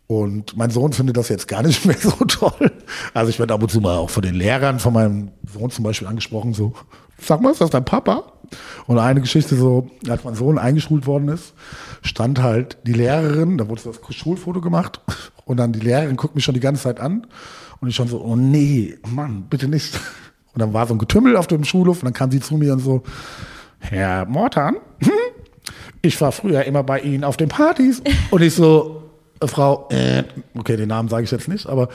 Und 0.07 0.57
mein 0.57 0.71
Sohn 0.71 0.93
findet 0.93 1.17
das 1.17 1.29
jetzt 1.29 1.49
gar 1.49 1.63
nicht 1.63 1.87
mehr 1.87 1.97
so 1.99 2.11
toll. 2.27 2.73
Also 3.15 3.31
ich 3.31 3.39
werde 3.39 3.55
ab 3.55 3.63
und 3.63 3.71
zu 3.71 3.81
mal 3.81 3.97
auch 3.97 4.11
von 4.11 4.23
den 4.23 4.35
Lehrern 4.35 4.79
von 4.79 4.93
meinem 4.93 5.31
Sohn 5.51 5.71
zum 5.71 5.85
Beispiel 5.85 6.09
angesprochen, 6.09 6.53
so, 6.53 6.75
sag 7.19 7.41
mal, 7.41 7.53
ist 7.53 7.61
das 7.61 7.71
dein 7.71 7.85
Papa? 7.85 8.25
Und 8.87 8.99
eine 8.99 9.23
Geschichte 9.23 9.57
so, 9.57 9.89
als 10.09 10.23
mein 10.25 10.35
Sohn 10.35 10.59
eingeschult 10.59 11.07
worden 11.07 11.29
ist, 11.29 11.55
stand 12.03 12.43
halt 12.43 12.77
die 12.87 12.93
Lehrerin, 12.93 13.57
da 13.57 13.69
wurde 13.69 13.83
das 13.85 14.15
Schulfoto 14.15 14.61
gemacht 14.61 15.01
und 15.47 15.57
dann 15.57 15.73
die 15.73 15.81
Lehrerin 15.81 16.17
guckt 16.17 16.35
mich 16.35 16.45
schon 16.45 16.55
die 16.55 16.61
ganze 16.61 16.83
Zeit 16.83 17.01
an 17.01 17.27
und 17.81 17.89
ich 17.89 17.97
schon 17.97 18.09
so, 18.09 18.21
oh 18.21 18.37
nee, 18.37 18.99
Mann, 19.09 19.47
bitte 19.49 19.69
nicht. 19.69 19.99
Und 20.53 20.61
dann 20.61 20.75
war 20.75 20.87
so 20.87 20.95
ein 20.95 20.99
Getümmel 20.99 21.37
auf 21.37 21.47
dem 21.47 21.65
Schulhof 21.65 22.01
und 22.03 22.05
dann 22.05 22.13
kam 22.13 22.31
sie 22.31 22.41
zu 22.41 22.57
mir 22.57 22.75
und 22.75 22.81
so, 22.81 23.03
Herr 23.81 24.27
Mortan, 24.27 24.77
hm? 25.01 25.11
ich 26.03 26.21
war 26.21 26.31
früher 26.31 26.65
immer 26.65 26.83
bei 26.83 27.01
Ihnen 27.01 27.25
auf 27.25 27.37
den 27.37 27.49
Partys 27.49 28.03
und 28.31 28.43
ich 28.43 28.55
so, 28.55 29.04
Frau, 29.49 29.89
äh, 29.91 30.25
okay, 30.57 30.77
den 30.77 30.89
Namen 30.89 31.09
sage 31.09 31.25
ich 31.25 31.31
jetzt 31.31 31.49
nicht, 31.49 31.67
aber 31.67 31.89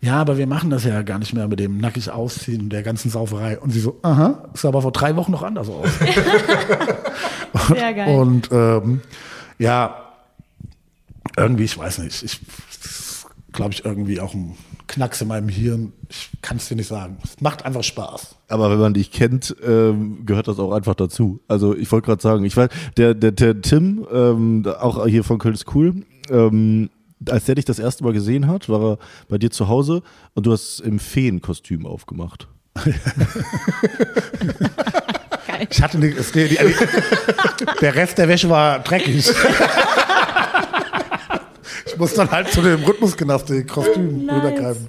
ja, 0.00 0.20
aber 0.20 0.38
wir 0.38 0.46
machen 0.46 0.70
das 0.70 0.84
ja 0.84 1.02
gar 1.02 1.18
nicht 1.18 1.34
mehr 1.34 1.48
mit 1.48 1.58
dem 1.58 1.78
nackig 1.78 2.10
ausziehen 2.10 2.62
und 2.62 2.70
der 2.70 2.82
ganzen 2.82 3.10
Sauferei. 3.10 3.58
Und 3.58 3.70
sie 3.70 3.80
so, 3.80 3.98
aha, 4.02 4.44
ist 4.54 4.64
aber 4.64 4.80
vor 4.82 4.92
drei 4.92 5.16
Wochen 5.16 5.32
noch 5.32 5.42
anders 5.42 5.68
aus. 5.68 5.88
Sehr 7.68 7.94
geil. 7.94 8.16
Und 8.16 8.48
ähm, 8.52 9.00
ja, 9.58 9.96
irgendwie, 11.36 11.64
ich 11.64 11.76
weiß 11.76 11.98
nicht, 11.98 12.22
ich 12.22 12.40
glaube 13.52 13.72
ich 13.72 13.84
irgendwie 13.84 14.20
auch 14.20 14.34
ein 14.34 14.56
Knacks 14.86 15.20
in 15.20 15.28
meinem 15.28 15.48
Hirn. 15.48 15.92
Ich 16.08 16.30
kann 16.42 16.58
es 16.58 16.68
dir 16.68 16.76
nicht 16.76 16.88
sagen. 16.88 17.18
Es 17.24 17.40
macht 17.40 17.64
einfach 17.64 17.82
Spaß. 17.82 18.36
Aber 18.48 18.70
wenn 18.70 18.78
man 18.78 18.94
dich 18.94 19.10
kennt, 19.10 19.54
ähm, 19.66 20.24
gehört 20.24 20.48
das 20.48 20.58
auch 20.58 20.72
einfach 20.72 20.94
dazu. 20.94 21.40
Also 21.48 21.76
ich 21.76 21.90
wollte 21.92 22.06
gerade 22.06 22.22
sagen, 22.22 22.44
ich 22.44 22.56
weiß, 22.56 22.70
der, 22.96 23.14
der, 23.14 23.32
der 23.32 23.60
Tim, 23.60 24.06
ähm, 24.12 24.64
auch 24.80 25.06
hier 25.06 25.24
von 25.24 25.38
Köln 25.38 25.54
ist 25.54 25.74
cool, 25.74 26.04
ähm, 26.30 26.90
als 27.28 27.44
der 27.46 27.56
dich 27.56 27.64
das 27.64 27.78
erste 27.78 28.04
Mal 28.04 28.12
gesehen 28.12 28.46
hat, 28.46 28.68
war 28.68 28.92
er 28.92 28.98
bei 29.28 29.38
dir 29.38 29.50
zu 29.50 29.68
Hause 29.68 30.02
und 30.34 30.46
du 30.46 30.52
hast 30.52 30.80
im 30.80 30.98
Feenkostüm 30.98 31.86
aufgemacht. 31.86 32.48
Geil. 35.46 35.66
Ich 35.70 35.82
hatte 35.82 35.98
nicht, 35.98 36.16
die, 36.34 36.48
die, 36.48 36.58
der 37.80 37.94
Rest 37.94 38.18
der 38.18 38.28
Wäsche 38.28 38.48
war 38.48 38.78
dreckig. 38.80 39.28
Ich 41.86 41.96
muss 41.96 42.14
dann 42.14 42.30
halt 42.30 42.52
zu 42.52 42.62
dem 42.62 42.84
Rhythmusgymnastik-Kostüm 42.84 44.26
Nice. 44.26 44.36
rübergreifen. 44.36 44.88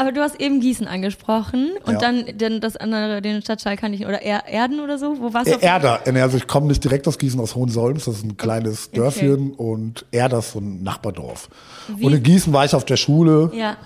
Aber 0.00 0.12
du 0.12 0.20
hast 0.22 0.40
eben 0.40 0.60
Gießen 0.60 0.86
angesprochen 0.86 1.72
und 1.84 1.94
Ja. 1.94 1.98
dann 1.98 2.24
den, 2.38 2.60
das 2.62 2.76
andere, 2.78 3.20
den 3.20 3.42
Stadtteil 3.42 3.76
kann 3.76 3.92
ich, 3.92 4.06
oder 4.06 4.22
er, 4.22 4.46
Erden 4.48 4.80
oder 4.80 4.96
so? 4.96 5.20
Wo 5.20 5.34
warst 5.34 5.48
du? 5.50 5.56
Äh, 5.56 5.62
Erder, 5.64 6.00
also 6.06 6.38
ich 6.38 6.46
komme 6.46 6.68
nicht 6.68 6.82
direkt 6.82 7.06
aus 7.06 7.18
Gießen, 7.18 7.38
aus 7.38 7.54
Hohensolms, 7.54 8.06
das 8.06 8.16
ist 8.16 8.24
ein 8.24 8.38
kleines 8.38 8.90
Dörfchen 8.92 9.52
und 9.52 10.06
Erder 10.10 10.38
ist 10.38 10.52
so 10.52 10.58
ein 10.60 10.82
Nachbardorf. 10.82 11.50
Wie- 11.96 12.06
Und 12.06 12.14
in 12.14 12.22
Gießen 12.22 12.50
war 12.52 12.64
ich 12.64 12.74
auf 12.74 12.86
der 12.86 12.96
Schule, 12.96 13.50
Ja. 13.54 13.76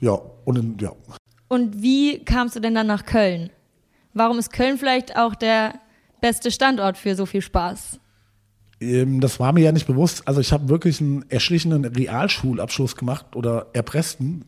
ja, 0.00 0.18
und 0.44 0.58
in, 0.58 0.76
ja. 0.80 0.92
Und 1.48 1.80
wie 1.82 2.18
kamst 2.24 2.56
du 2.56 2.60
denn 2.60 2.74
dann 2.74 2.86
nach 2.86 3.06
Köln? 3.06 3.48
Warum 4.12 4.38
ist 4.38 4.52
Köln 4.52 4.76
vielleicht 4.76 5.16
auch 5.16 5.34
der 5.34 5.74
beste 6.20 6.50
Standort 6.50 6.98
für 6.98 7.14
so 7.16 7.24
viel 7.26 7.40
Spaß? 7.42 7.98
Ähm, 8.80 9.20
Das 9.20 9.40
war 9.40 9.52
mir 9.54 9.62
ja 9.62 9.72
nicht 9.72 9.86
bewusst. 9.86 10.28
Also 10.28 10.40
ich 10.42 10.52
habe 10.52 10.68
wirklich 10.68 11.00
einen 11.00 11.24
erschlichenen 11.30 11.84
Realschulabschluss 11.86 12.96
gemacht 12.96 13.34
oder 13.34 13.66
erpressten. 13.72 14.44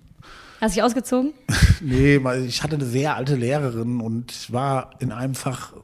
Hast 0.60 0.74
du 0.74 0.80
dich 0.80 0.82
ausgezogen? 0.82 1.32
Nee, 1.82 2.18
ich 2.46 2.62
hatte 2.62 2.76
eine 2.76 2.86
sehr 2.86 3.16
alte 3.16 3.34
Lehrerin 3.36 4.00
und 4.00 4.50
war 4.50 4.92
in 4.98 5.12
einem 5.12 5.34
Fach 5.34 5.74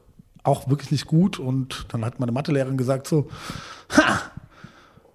auch 0.43 0.71
wirklich 0.71 0.91
nicht 0.91 1.07
gut 1.07 1.39
und 1.39 1.85
dann 1.91 2.03
hat 2.03 2.19
meine 2.19 2.33
Mathelehrerin 2.33 2.79
gesagt 2.79 3.07
so, 3.07 3.29
ha, 3.91 4.23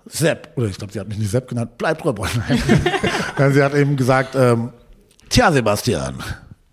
Sepp, 0.05 0.51
oder 0.55 0.67
ich 0.67 0.77
glaube, 0.77 0.93
sie 0.93 0.99
hat 0.99 1.07
mich 1.07 1.17
nicht 1.17 1.31
Sepp 1.31 1.47
genannt, 1.47 1.71
bleib 1.79 2.01
drüber. 2.01 2.27
Sie 3.51 3.63
hat 3.63 3.73
eben 3.73 3.97
gesagt, 3.97 4.35
ähm, 4.35 4.71
tja, 5.29 5.51
Sebastian, 5.51 6.23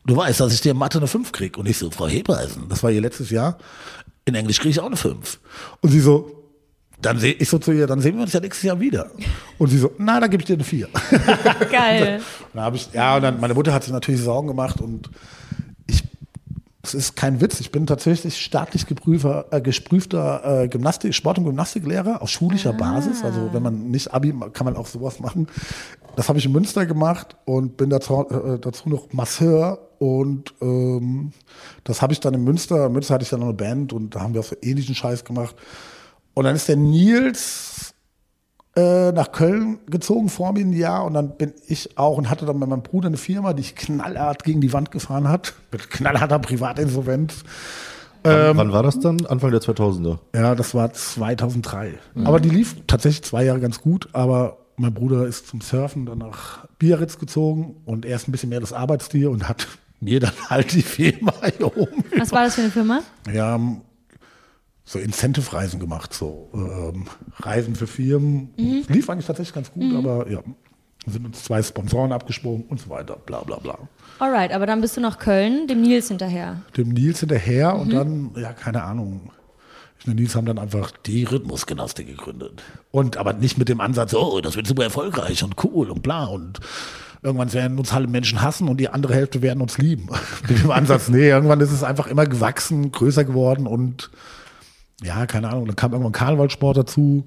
du 0.07 0.17
weißt, 0.17 0.41
dass 0.41 0.53
ich 0.53 0.61
dir 0.61 0.73
in 0.73 0.79
Mathe 0.79 0.99
eine 0.99 1.07
5 1.09 1.33
krieg. 1.33 1.59
Und 1.59 1.67
ich 1.67 1.79
so, 1.79 1.91
Frau 1.91 2.07
Hebeisen, 2.07 2.69
das 2.69 2.83
war 2.83 2.91
ihr 2.91 3.01
letztes 3.01 3.31
Jahr, 3.31 3.59
in 4.25 4.35
Englisch 4.35 4.59
kriege 4.61 4.71
ich 4.71 4.81
auch 4.81 4.87
eine 4.87 4.97
5. 4.97 5.41
Und 5.81 5.91
sie 5.91 6.01
so, 6.01 6.44
dann 7.01 7.19
sehe 7.19 7.33
ich 7.33 7.49
so 7.49 7.59
zu 7.59 7.73
ihr, 7.73 7.87
dann 7.87 8.01
sehen 8.01 8.17
wir 8.17 8.23
uns 8.23 8.33
ja 8.33 8.41
nächstes 8.41 8.63
Jahr 8.63 8.81
wieder. 8.81 9.11
Und 9.59 9.69
sie 9.69 9.79
so, 9.79 9.93
na, 9.99 10.21
dann 10.21 10.31
gebe 10.31 10.43
ich 10.43 10.47
dir 10.47 10.55
eine 10.55 10.65
4. 10.65 10.89
Geil. 11.71 12.21
Dann 12.53 12.63
habe 12.63 12.77
ich, 12.77 12.89
ja, 12.93 13.17
und 13.17 13.23
dann 13.23 13.41
meine 13.41 13.55
Mutter 13.55 13.73
hat 13.73 13.85
sich 13.85 13.93
natürlich 13.93 14.23
Sorgen 14.23 14.49
gemacht 14.49 14.81
und 14.81 15.11
ich, 15.87 16.03
es 16.83 16.95
ist 16.95 17.17
kein 17.17 17.41
Witz, 17.41 17.61
ich 17.61 17.73
bin 17.73 17.87
tatsächlich 17.87 18.41
staatlich 18.41 18.87
geprüfer, 18.87 19.47
äh, 19.51 19.61
gesprüfter 19.61 20.63
äh, 20.63 20.69
Gymnastik, 20.69 21.15
Sport- 21.15 21.39
und 21.39 21.45
Gymnastiklehrer 21.45 22.23
auf 22.23 22.31
schulischer 22.31 22.73
Basis. 22.73 23.25
Also 23.25 23.51
wenn 23.53 23.63
man 23.63 23.91
nicht 23.91 24.13
Abi, 24.13 24.35
kann 24.53 24.65
man 24.65 24.77
auch 24.77 24.87
sowas 24.87 25.21
machen. 25.21 25.49
Das 26.17 26.29
habe 26.29 26.39
ich 26.39 26.47
in 26.47 26.53
Münster 26.53 26.87
gemacht 26.87 27.37
und 27.45 27.77
bin 27.77 27.91
dazu, 27.91 28.29
äh, 28.29 28.59
dazu 28.59 28.89
noch 28.89 29.13
Masseur 29.13 29.79
und 29.99 30.55
ähm, 30.61 31.33
das 31.83 32.03
habe 32.03 32.13
ich 32.13 32.21
dann 32.21 32.35
in 32.35 32.45
Münster. 32.45 32.87
In 32.87 32.93
Münster 32.93 33.15
hatte 33.15 33.25
ich 33.25 33.31
dann 33.31 33.41
noch 33.41 33.49
eine 33.49 33.57
Band 33.57 33.93
und 33.93 34.15
da 34.15 34.21
haben 34.21 34.35
wir 34.35 34.41
auch 34.41 34.45
so 34.45 34.57
ähnlichen 34.63 34.95
Scheiß 34.95 35.25
gemacht. 35.25 35.57
Und 36.35 36.45
dann 36.45 36.57
ist 36.57 36.69
der 36.69 36.77
Nils 36.77 37.95
äh, 38.77 39.13
nach 39.13 39.33
Köln 39.33 39.79
gezogen 39.87 40.29
vor 40.29 40.53
mir 40.53 40.65
ein 40.65 40.73
Jahr 40.73 41.05
und 41.05 41.15
dann 41.15 41.37
bin 41.37 41.55
ich 41.67 41.97
auch 41.97 42.19
und 42.19 42.29
hatte 42.29 42.45
dann 42.45 42.59
mit 42.59 42.69
meinem 42.69 42.83
Bruder 42.83 43.07
eine 43.07 43.17
Firma, 43.17 43.53
die 43.53 43.61
ich 43.61 43.77
knallhart 43.77 44.43
gegen 44.43 44.61
die 44.61 44.73
Wand 44.73 44.91
gefahren 44.91 45.29
hat, 45.29 45.55
mit 45.73 45.91
knallharter 45.91 46.41
Privatinsolvenz. 46.41 47.45
Wann, 48.27 48.57
wann 48.57 48.73
war 48.73 48.83
das 48.83 48.99
dann? 49.01 49.27
Anfang 49.27 49.51
der 49.51 49.61
2000er. 49.61 50.19
Ja, 50.35 50.55
das 50.55 50.75
war 50.75 50.91
2003. 50.91 51.93
Aber 52.25 52.41
die 52.41 52.49
lief 52.49 52.75
tatsächlich 52.87 53.23
zwei 53.23 53.45
Jahre 53.45 53.61
ganz 53.61 53.83
gut, 53.83 54.09
aber 54.15 54.57
mein 54.77 54.95
Bruder 54.95 55.27
ist 55.27 55.47
zum 55.47 55.61
Surfen 55.61 56.07
dann 56.07 56.19
nach 56.19 56.67
Biarritz 56.79 57.19
gezogen 57.19 57.77
und 57.85 58.07
er 58.07 58.17
ist 58.17 58.27
ein 58.27 58.33
bisschen 58.33 58.49
mehr 58.49 58.61
das 58.61 58.73
Arbeitstier 58.73 59.31
und 59.31 59.47
hat 59.47 59.69
mir 60.01 60.21
dann 60.21 60.33
halt 60.49 60.73
die 60.73 60.83
Firma 60.83 61.35
hier 61.57 61.77
oben. 61.77 62.05
Was 62.17 62.33
war 62.33 62.45
das 62.45 62.55
für 62.55 62.63
eine 62.63 62.71
Firma? 62.71 63.03
Wir 63.27 63.45
haben 63.45 63.83
so 64.85 64.99
Incentive-Reisen 64.99 65.81
gemacht, 65.81 66.13
so 66.13 66.51
ähm, 66.53 67.07
Reisen 67.41 67.75
für 67.75 67.87
Firmen. 67.87 68.51
Lief 68.89 69.09
eigentlich 69.09 69.27
tatsächlich 69.27 69.55
ganz 69.55 69.73
gut, 69.73 69.95
aber 69.95 70.31
ja, 70.31 70.41
sind 71.07 71.27
uns 71.27 71.43
zwei 71.43 71.63
Sponsoren 71.63 72.13
abgesprungen 72.13 72.65
und 72.69 72.81
so 72.81 72.91
weiter, 72.91 73.17
bla 73.17 73.43
bla 73.43 73.57
bla. 73.59 73.79
Alright, 74.19 74.53
aber 74.53 74.67
dann 74.67 74.81
bist 74.81 74.97
du 74.97 75.01
nach 75.01 75.19
Köln, 75.19 75.67
dem 75.67 75.83
Nils 75.83 76.09
hinterher. 76.09 76.63
Dem 76.77 76.91
Nils 76.91 77.21
hinterher 77.21 77.75
und 77.77 77.93
dann, 77.93 78.31
ja, 78.37 78.53
keine 78.53 78.83
Ahnung. 78.83 79.31
Ich 79.99 80.07
und 80.07 80.17
Nils 80.17 80.35
haben 80.35 80.47
dann 80.47 80.59
einfach 80.59 80.91
die 80.91 81.25
Rhythmusgymnastik 81.25 82.07
gegründet. 82.07 82.63
Und 82.91 83.17
aber 83.17 83.33
nicht 83.33 83.59
mit 83.59 83.69
dem 83.69 83.81
Ansatz, 83.81 84.15
oh, 84.15 84.41
das 84.41 84.57
wird 84.57 84.67
super 84.67 84.85
erfolgreich 84.85 85.43
und 85.43 85.63
cool 85.65 85.91
und 85.91 86.03
bla 86.03 86.25
und 86.25 86.61
irgendwann 87.23 87.53
werden 87.55 87.79
uns 87.79 87.93
alle 87.93 88.07
Menschen 88.07 88.43
hassen 88.43 88.69
und 88.69 88.79
die 88.79 88.91
andere 88.91 89.15
Hälfte 89.15 89.41
werden 89.41 89.63
uns 89.63 89.79
lieben. 89.79 90.09
mit 90.49 90.63
dem 90.63 90.71
Ansatz, 90.71 91.09
nee, 91.09 91.29
irgendwann 91.29 91.61
ist 91.61 91.73
es 91.73 91.83
einfach 91.83 92.07
immer 92.07 92.27
gewachsen, 92.27 92.93
größer 92.93 93.25
geworden 93.25 93.67
und 93.67 94.11
ja, 95.03 95.27
keine 95.27 95.51
Ahnung, 95.51 95.67
dann 95.67 95.77
kam 95.77 95.93
irgendwann 95.93 96.13
Karnevalsport 96.13 96.77
dazu 96.77 97.27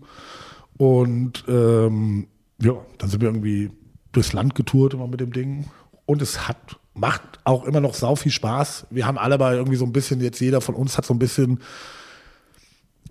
und 0.77 1.43
ähm, 1.47 2.27
ja, 2.61 2.73
dann 2.97 3.09
sind 3.09 3.21
wir 3.21 3.29
irgendwie 3.29 3.71
durchs 4.11 4.33
Land 4.33 4.55
getourt 4.55 4.93
immer 4.93 5.07
mit 5.07 5.19
dem 5.19 5.33
Ding 5.33 5.65
und 6.05 6.21
es 6.21 6.47
hat 6.47 6.77
macht 6.97 7.21
auch 7.43 7.65
immer 7.65 7.79
noch 7.79 7.93
sau 7.93 8.15
viel 8.15 8.31
Spaß. 8.31 8.87
Wir 8.89 9.05
haben 9.05 9.17
alle 9.17 9.35
aber 9.35 9.53
irgendwie 9.53 9.77
so 9.77 9.85
ein 9.85 9.93
bisschen 9.93 10.19
jetzt 10.19 10.39
jeder 10.39 10.61
von 10.61 10.75
uns 10.75 10.97
hat 10.97 11.05
so 11.05 11.13
ein 11.13 11.19
bisschen 11.19 11.59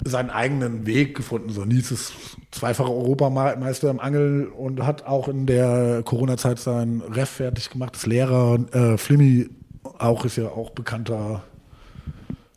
seinen 0.04 0.28
eigenen 0.28 0.86
Weg 0.86 1.16
gefunden. 1.16 1.50
So 1.50 1.64
Nils 1.64 1.90
ist 1.90 2.12
zweifacher 2.50 2.90
Europameister 2.90 3.90
im 3.90 4.00
Angel 4.00 4.46
und 4.46 4.84
hat 4.84 5.06
auch 5.06 5.28
in 5.28 5.46
der 5.46 6.02
Corona-Zeit 6.04 6.58
sein 6.58 7.00
Ref 7.00 7.30
fertig 7.30 7.70
gemacht, 7.70 7.96
ist 7.96 8.06
Lehrer. 8.06 8.58
Äh, 8.72 8.98
Flimmy 8.98 9.48
auch 9.98 10.24
ist 10.24 10.36
ja 10.36 10.48
auch 10.48 10.70
bekannter 10.70 11.44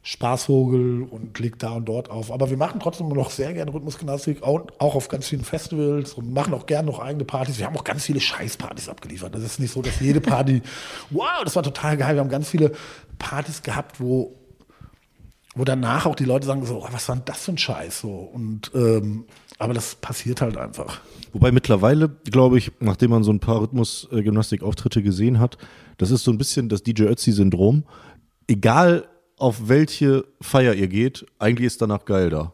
Spaßvogel 0.01 1.03
und 1.03 1.38
legt 1.39 1.62
da 1.62 1.72
und 1.72 1.86
dort 1.86 2.10
auf. 2.10 2.32
Aber 2.32 2.50
wir 2.50 2.58
machen 2.58 2.79
trotzdem 2.79 3.10
noch 3.10 3.32
sehr 3.32 3.53
gerne 3.53 3.74
Rhythmusgymnastik, 3.74 4.44
auch, 4.44 4.62
auch 4.77 4.96
auf 4.96 5.10
ganz 5.10 5.27
vielen 5.27 5.44
Festivals 5.44 6.13
und 6.13 6.34
machen 6.34 6.53
auch 6.53 6.65
gerne 6.65 6.89
noch 6.89 7.00
eigene 7.00 7.25
Partys. 7.25 7.60
Wir 7.60 7.65
haben 7.65 7.75
auch 7.75 7.84
ganz 7.84 8.06
viele 8.06 8.22
Scheißpartys 8.22 8.88
abgeliefert. 8.88 9.36
Das 9.36 9.44
ist 9.44 9.60
nicht 9.60 9.72
so, 9.72 9.82
dass 9.82 10.00
jede 10.00 10.22
Party, 10.22 10.62
wow, 11.10 11.44
das 11.44 11.56
war 11.56 11.63
total 11.63 11.98
geil. 11.98 12.15
Wir 12.15 12.22
haben 12.22 12.29
ganz 12.29 12.50
viele 12.50 12.72
Partys 13.18 13.62
gehabt, 13.62 14.00
wo, 14.00 14.36
wo 15.53 15.65
danach 15.65 16.06
auch 16.06 16.15
die 16.15 16.25
Leute 16.25 16.48
sagen 16.48 16.65
so, 16.65 16.77
oh, 16.77 16.88
was 16.91 17.10
war 17.10 17.18
denn 17.18 17.25
das 17.25 17.44
für 17.44 17.51
ein 17.51 17.58
Scheiß? 17.58 18.00
So, 18.00 18.10
und, 18.10 18.72
ähm, 18.74 19.25
aber 19.58 19.74
das 19.74 19.96
passiert 19.96 20.39
halt 20.39 20.56
einfach. 20.56 21.01
Wobei 21.34 21.51
mittlerweile, 21.51 22.08
glaube 22.32 22.58
ich, 22.58 22.72
nachdem 22.79 23.12
man 23.12 23.24
so 23.24 23.34
ein 23.34 23.41
paar 23.41 23.60
Rhythmus-Gymnastik-Auftritte 23.60 25.03
gesehen 25.03 25.39
hat, 25.39 25.58
das 25.98 26.10
ist 26.10 26.24
so 26.24 26.32
ein 26.32 26.38
bisschen 26.38 26.70
das 26.70 26.84
DJ 26.84 27.03
Ötzi-Syndrom. 27.03 27.84
Egal 28.48 29.06
auf 29.39 29.67
welche 29.67 30.25
Feier 30.41 30.74
ihr 30.74 30.88
geht, 30.88 31.25
eigentlich 31.39 31.67
ist 31.67 31.81
danach 31.81 32.05
geil 32.05 32.29
da. 32.29 32.53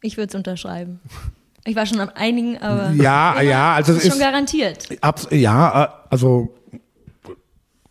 Ich 0.00 0.16
würde 0.16 0.28
es 0.28 0.34
unterschreiben. 0.34 1.00
Ich 1.64 1.76
war 1.76 1.86
schon 1.86 2.00
an 2.00 2.08
einigen, 2.10 2.58
aber 2.58 2.90
Ja, 2.90 3.40
ja, 3.40 3.74
also 3.74 3.92
das 3.92 4.02
es 4.02 4.06
ist 4.06 4.12
schon 4.12 4.20
ist, 4.20 4.26
garantiert. 4.26 4.88
Abs 5.00 5.28
ja, 5.30 6.04
also 6.10 6.52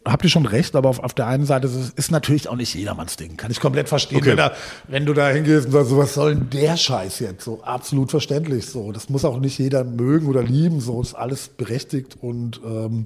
habt 0.03 0.23
ihr 0.23 0.29
schon 0.29 0.45
recht, 0.45 0.75
aber 0.75 0.89
auf, 0.89 0.99
auf 0.99 1.13
der 1.13 1.27
einen 1.27 1.45
Seite 1.45 1.67
ist 1.67 1.75
es 1.75 1.89
ist 1.91 2.11
natürlich 2.11 2.49
auch 2.49 2.55
nicht 2.55 2.73
jedermanns 2.73 3.15
Ding. 3.15 3.37
Kann 3.37 3.51
ich 3.51 3.59
komplett 3.59 3.87
verstehen. 3.87 4.17
Okay. 4.17 4.31
Wenn, 4.31 4.37
da, 4.37 4.51
wenn 4.87 5.05
du 5.05 5.13
da 5.13 5.29
hingehst 5.29 5.67
und 5.67 5.71
sagst, 5.71 5.89
so, 5.89 5.97
was 5.97 6.13
soll 6.13 6.35
denn 6.35 6.49
der 6.49 6.75
Scheiß 6.75 7.19
jetzt? 7.19 7.45
So 7.45 7.63
absolut 7.63 8.11
verständlich. 8.11 8.65
So, 8.65 8.91
das 8.91 9.09
muss 9.09 9.23
auch 9.25 9.39
nicht 9.39 9.57
jeder 9.59 9.83
mögen 9.83 10.27
oder 10.27 10.43
lieben. 10.43 10.81
So 10.81 11.01
ist 11.01 11.13
alles 11.13 11.47
berechtigt 11.49 12.17
und 12.19 12.59
ähm, 12.65 13.03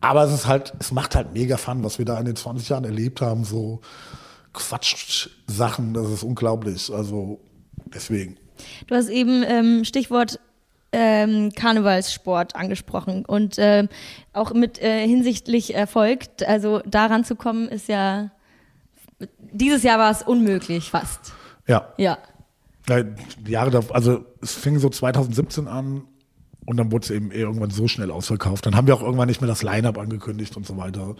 aber 0.00 0.24
es 0.24 0.32
ist 0.32 0.46
halt, 0.46 0.72
es 0.78 0.92
macht 0.92 1.14
halt 1.14 1.32
mega 1.34 1.56
Fun, 1.56 1.84
was 1.84 1.98
wir 1.98 2.04
da 2.04 2.18
in 2.18 2.24
den 2.24 2.36
20 2.36 2.68
Jahren 2.68 2.84
erlebt 2.84 3.20
haben. 3.20 3.44
So 3.44 3.80
Quatsch-Sachen, 4.52 5.94
das 5.94 6.08
ist 6.10 6.22
unglaublich. 6.22 6.92
Also 6.92 7.40
deswegen. 7.94 8.36
Du 8.86 8.94
hast 8.94 9.08
eben 9.08 9.42
ähm, 9.46 9.84
Stichwort 9.84 10.40
ähm, 10.92 11.52
Karnevalssport 11.54 12.56
angesprochen 12.56 13.24
und 13.24 13.56
ähm, 13.58 13.88
auch 14.32 14.52
mit 14.52 14.82
äh, 14.82 15.06
hinsichtlich 15.06 15.74
Erfolg, 15.74 16.20
also 16.46 16.80
daran 16.80 17.24
zu 17.24 17.36
kommen, 17.36 17.68
ist 17.68 17.88
ja 17.88 18.30
dieses 19.52 19.82
Jahr 19.82 19.98
war 19.98 20.10
es 20.10 20.22
unmöglich 20.22 20.90
fast. 20.90 21.32
Ja. 21.66 21.92
Ja. 21.96 22.18
Ja, 22.88 23.02
die 23.02 23.52
Jahre 23.52 23.84
also 23.92 24.24
es 24.40 24.54
fing 24.54 24.78
so 24.78 24.88
2017 24.88 25.68
an 25.68 26.04
und 26.70 26.76
dann 26.76 26.92
wurde 26.92 27.04
es 27.04 27.10
eben 27.10 27.32
irgendwann 27.32 27.70
so 27.70 27.88
schnell 27.88 28.12
ausverkauft. 28.12 28.64
Dann 28.64 28.76
haben 28.76 28.86
wir 28.86 28.94
auch 28.94 29.02
irgendwann 29.02 29.26
nicht 29.26 29.40
mehr 29.40 29.48
das 29.48 29.64
Line-Up 29.64 29.98
angekündigt 29.98 30.56
und 30.56 30.64
so 30.64 30.76
weiter. 30.76 31.16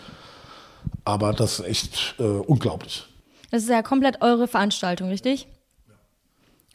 Aber 1.04 1.32
das 1.32 1.58
ist 1.58 1.66
echt 1.66 2.14
äh, 2.20 2.22
unglaublich. 2.22 3.08
Das 3.50 3.64
ist 3.64 3.68
ja 3.68 3.82
komplett 3.82 4.22
eure 4.22 4.46
Veranstaltung, 4.46 5.08
richtig? 5.08 5.48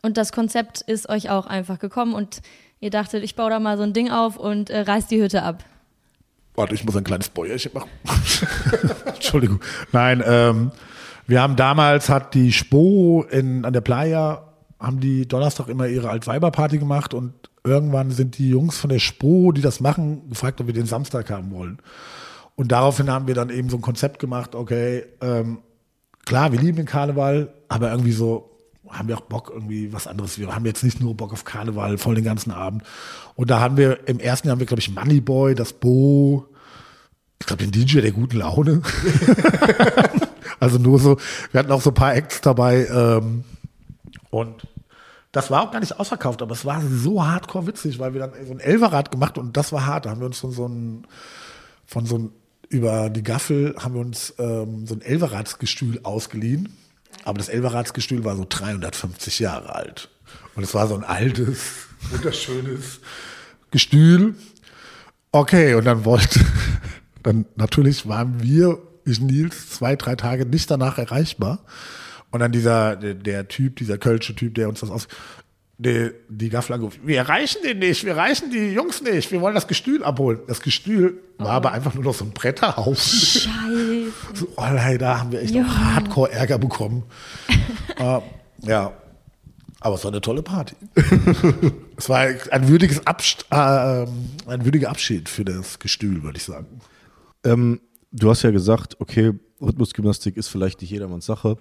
Und 0.01 0.17
das 0.17 0.33
Konzept 0.33 0.81
ist 0.81 1.07
euch 1.07 1.29
auch 1.29 1.45
einfach 1.45 1.79
gekommen 1.79 2.13
und 2.13 2.41
ihr 2.81 2.89
dachtet, 2.89 3.23
ich 3.23 3.35
baue 3.35 3.49
da 3.49 3.61
mal 3.61 3.77
so 3.77 3.83
ein 3.83 3.93
Ding 3.93 4.11
auf 4.11 4.35
und 4.35 4.69
äh, 4.69 4.81
reiß 4.81 5.07
die 5.07 5.21
Hütte 5.21 5.43
ab. 5.43 5.63
Warte, 6.55 6.75
ich 6.75 6.83
muss 6.83 6.97
ein 6.97 7.05
kleines 7.05 7.29
Bäuerchen 7.29 7.71
machen. 7.73 7.89
Entschuldigung. 9.05 9.61
Nein, 9.93 10.21
ähm, 10.25 10.71
wir 11.27 11.41
haben 11.41 11.55
damals, 11.55 12.09
hat 12.09 12.33
die 12.33 12.51
Spo 12.51 13.25
in, 13.31 13.63
an 13.63 13.71
der 13.71 13.81
Playa, 13.81 14.43
haben 14.81 14.99
die 14.99 15.27
Donnerstag 15.29 15.69
immer 15.69 15.87
ihre 15.87 16.09
Altweiberparty 16.09 16.77
gemacht 16.77 17.13
und 17.13 17.33
irgendwann 17.65 18.11
sind 18.11 18.37
die 18.37 18.49
Jungs 18.49 18.77
von 18.77 18.89
der 18.89 18.99
Spo, 18.99 19.51
die 19.51 19.61
das 19.61 19.79
machen, 19.79 20.29
gefragt, 20.29 20.61
ob 20.61 20.67
wir 20.67 20.73
den 20.73 20.85
Samstag 20.85 21.29
haben 21.29 21.51
wollen. 21.51 21.79
Und 22.55 22.71
daraufhin 22.71 23.09
haben 23.09 23.27
wir 23.27 23.35
dann 23.35 23.49
eben 23.49 23.69
so 23.69 23.77
ein 23.77 23.81
Konzept 23.81 24.19
gemacht, 24.19 24.55
okay, 24.55 25.03
ähm, 25.21 25.59
klar, 26.25 26.51
wir 26.51 26.59
lieben 26.59 26.77
den 26.77 26.85
Karneval, 26.85 27.53
aber 27.67 27.91
irgendwie 27.91 28.13
so 28.13 28.51
haben 28.89 29.07
wir 29.07 29.17
auch 29.17 29.21
Bock 29.21 29.51
irgendwie 29.53 29.91
was 29.91 30.07
anderes. 30.07 30.37
Wir 30.37 30.53
haben 30.53 30.65
jetzt 30.65 30.83
nicht 30.83 31.01
nur 31.01 31.15
Bock 31.15 31.33
auf 31.33 31.43
Karneval 31.43 31.97
voll 31.97 32.15
den 32.15 32.23
ganzen 32.23 32.51
Abend. 32.51 32.83
Und 33.35 33.49
da 33.49 33.59
haben 33.59 33.77
wir, 33.77 34.07
im 34.07 34.19
ersten 34.19 34.47
Jahr 34.47 34.53
haben 34.53 34.59
wir, 34.59 34.67
glaube 34.67 34.79
ich, 34.79 34.91
Moneyboy, 34.91 35.55
das 35.55 35.73
Bo, 35.73 36.45
ich 37.39 37.47
glaube, 37.47 37.63
den 37.63 37.71
DJ 37.71 38.01
der 38.01 38.11
guten 38.11 38.37
Laune. 38.37 38.81
also 40.59 40.77
nur 40.77 40.99
so, 40.99 41.17
wir 41.51 41.59
hatten 41.59 41.71
auch 41.71 41.81
so 41.81 41.89
ein 41.89 41.95
paar 41.95 42.15
Acts 42.15 42.41
dabei. 42.41 42.87
Ähm, 42.87 43.43
und 44.29 44.67
das 45.35 45.51
war 45.51 45.63
auch 45.63 45.71
gar 45.71 45.81
nicht 45.81 45.99
ausverkauft, 45.99 46.41
aber 46.41 46.53
es 46.53 46.63
war 46.63 46.81
so 46.81 47.25
hardcore 47.25 47.67
witzig, 47.67 47.99
weil 47.99 48.13
wir 48.13 48.21
dann 48.21 48.31
so 48.47 48.53
ein 48.53 48.61
Elferrad 48.61 49.11
gemacht 49.11 49.37
und 49.37 49.57
das 49.57 49.73
war 49.73 49.85
hart. 49.85 50.05
Da 50.05 50.11
haben 50.11 50.21
wir 50.21 50.27
uns 50.27 50.39
von 50.39 50.53
so 50.53 50.65
ein, 50.65 51.05
von 51.85 52.05
so 52.05 52.17
ein, 52.17 52.31
über 52.69 53.09
die 53.09 53.21
Gaffel 53.21 53.75
haben 53.77 53.95
wir 53.95 53.99
uns 53.99 54.33
ähm, 54.37 54.87
so 54.87 54.95
ein 54.95 55.01
Elferradsgestühl 55.01 55.99
ausgeliehen. 56.03 56.77
Aber 57.25 57.37
das 57.37 57.49
Elferradsgestühl 57.49 58.23
war 58.23 58.37
so 58.37 58.45
350 58.47 59.39
Jahre 59.39 59.75
alt. 59.75 60.09
Und 60.55 60.63
es 60.63 60.73
war 60.73 60.87
so 60.87 60.95
ein 60.95 61.03
altes, 61.03 61.87
wunderschönes 62.11 63.01
Gestühl. 63.71 64.35
Okay, 65.33 65.73
und 65.73 65.83
dann 65.83 66.05
wollte, 66.05 66.39
dann 67.23 67.45
natürlich 67.57 68.07
waren 68.07 68.41
wir, 68.41 68.77
ich 69.03 69.19
Nils, 69.19 69.69
zwei, 69.71 69.97
drei 69.97 70.15
Tage 70.15 70.45
nicht 70.45 70.71
danach 70.71 70.97
erreichbar. 70.97 71.59
Und 72.31 72.39
dann 72.39 72.51
dieser, 72.51 72.95
der, 72.95 73.13
der 73.13 73.47
Typ, 73.47 73.77
dieser 73.77 73.97
kölsche 73.97 74.35
Typ, 74.35 74.55
der 74.55 74.69
uns 74.69 74.81
das 74.81 74.89
aus, 74.89 75.07
die, 75.77 76.11
die 76.29 76.49
Gaffler 76.49 76.77
gerufen, 76.77 77.01
wir 77.03 77.17
erreichen 77.17 77.57
den 77.63 77.79
nicht, 77.79 78.05
wir 78.05 78.13
erreichen 78.13 78.49
die 78.51 78.73
Jungs 78.73 79.01
nicht, 79.01 79.31
wir 79.31 79.41
wollen 79.41 79.55
das 79.55 79.67
Gestühl 79.67 80.03
abholen. 80.03 80.39
Das 80.47 80.61
Gestühl 80.61 81.21
war 81.37 81.51
aber 81.51 81.73
einfach 81.73 81.93
nur 81.93 82.03
noch 82.03 82.13
so 82.13 82.25
ein 82.25 82.31
Bretterhaufen. 82.31 82.95
Scheiße. 82.95 84.11
So, 84.33 84.47
oh, 84.55 84.61
leider 84.61 85.19
haben 85.19 85.31
wir 85.31 85.41
echt 85.41 85.55
Hardcore-Ärger 85.55 86.57
bekommen. 86.59 87.03
äh, 87.97 88.19
ja, 88.61 88.93
aber 89.85 89.95
es 89.95 90.03
war 90.03 90.11
eine 90.11 90.21
tolle 90.21 90.41
Party. 90.41 90.75
es 91.97 92.09
war 92.09 92.27
ein, 92.51 92.67
würdiges 92.67 93.05
Abst 93.05 93.45
äh, 93.51 93.55
ein 93.55 94.65
würdiger 94.65 94.89
Abschied 94.89 95.29
für 95.29 95.45
das 95.45 95.77
Gestühl, 95.79 96.23
würde 96.23 96.37
ich 96.37 96.43
sagen. 96.43 96.81
Ähm, 97.43 97.81
du 98.11 98.29
hast 98.29 98.41
ja 98.41 98.51
gesagt, 98.51 98.99
okay, 98.99 99.33
Rhythmusgymnastik 99.61 100.37
ist 100.37 100.47
vielleicht 100.47 100.81
nicht 100.81 100.89
jedermanns 100.89 101.25
Sache. 101.25 101.57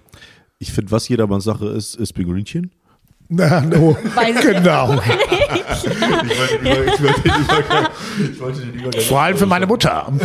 Ich 0.59 0.71
finde, 0.71 0.91
was 0.91 1.07
jedermanns 1.09 1.43
Sache 1.43 1.67
ist, 1.67 1.95
ist 1.95 2.13
Pinguinchen. 2.13 2.71
Na, 3.29 3.61
no. 3.61 3.95
Weiß 4.15 4.35
ich 4.35 4.41
genau. 4.41 4.99
Ich 8.17 8.39
wollte 8.39 8.61
den 8.61 8.73
Übergang. 8.73 9.01
Vor 9.01 9.19
allem 9.21 9.37
für 9.37 9.45
meine 9.45 9.67
Mutter. 9.67 10.11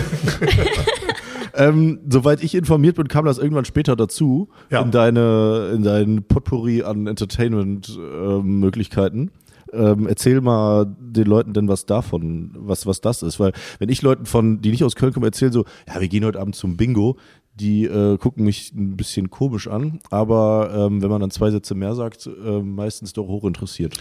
Ähm, 1.52 1.98
soweit 2.08 2.44
ich 2.44 2.54
informiert 2.54 2.94
bin, 2.94 3.08
kam 3.08 3.24
das 3.24 3.38
irgendwann 3.38 3.64
später 3.64 3.96
dazu 3.96 4.48
Ja. 4.70 4.82
in 4.82 4.92
deine 4.92 5.72
in 5.74 5.82
dein 5.82 6.22
Potpourri 6.22 6.84
an 6.84 7.08
Entertainment-Möglichkeiten. 7.08 9.32
Ähm, 9.72 10.06
erzähl 10.06 10.40
mal 10.40 10.86
den 10.98 11.26
Leuten 11.26 11.52
denn 11.52 11.66
was 11.66 11.86
davon, 11.86 12.52
was 12.56 12.86
was 12.86 13.00
das 13.00 13.22
ist, 13.22 13.40
weil 13.40 13.50
wenn 13.80 13.88
ich 13.88 14.00
Leuten 14.00 14.26
von, 14.26 14.60
die 14.62 14.70
nicht 14.70 14.84
aus 14.84 14.94
Köln 14.94 15.12
kommen, 15.12 15.26
erzähle 15.26 15.50
so, 15.52 15.64
ja, 15.92 16.00
wir 16.00 16.06
gehen 16.08 16.24
heute 16.24 16.38
Abend 16.40 16.54
zum 16.54 16.76
Bingo, 16.76 17.16
die 17.60 17.84
äh, 17.84 18.16
gucken 18.18 18.44
mich 18.44 18.72
ein 18.74 18.96
bisschen 18.96 19.30
komisch 19.30 19.68
an, 19.68 20.00
aber 20.10 20.70
ähm, 20.74 21.02
wenn 21.02 21.10
man 21.10 21.20
dann 21.20 21.30
zwei 21.30 21.50
Sätze 21.50 21.74
mehr 21.74 21.94
sagt, 21.94 22.26
äh, 22.26 22.60
meistens 22.62 23.12
doch 23.12 23.26
hochinteressiert. 23.28 23.96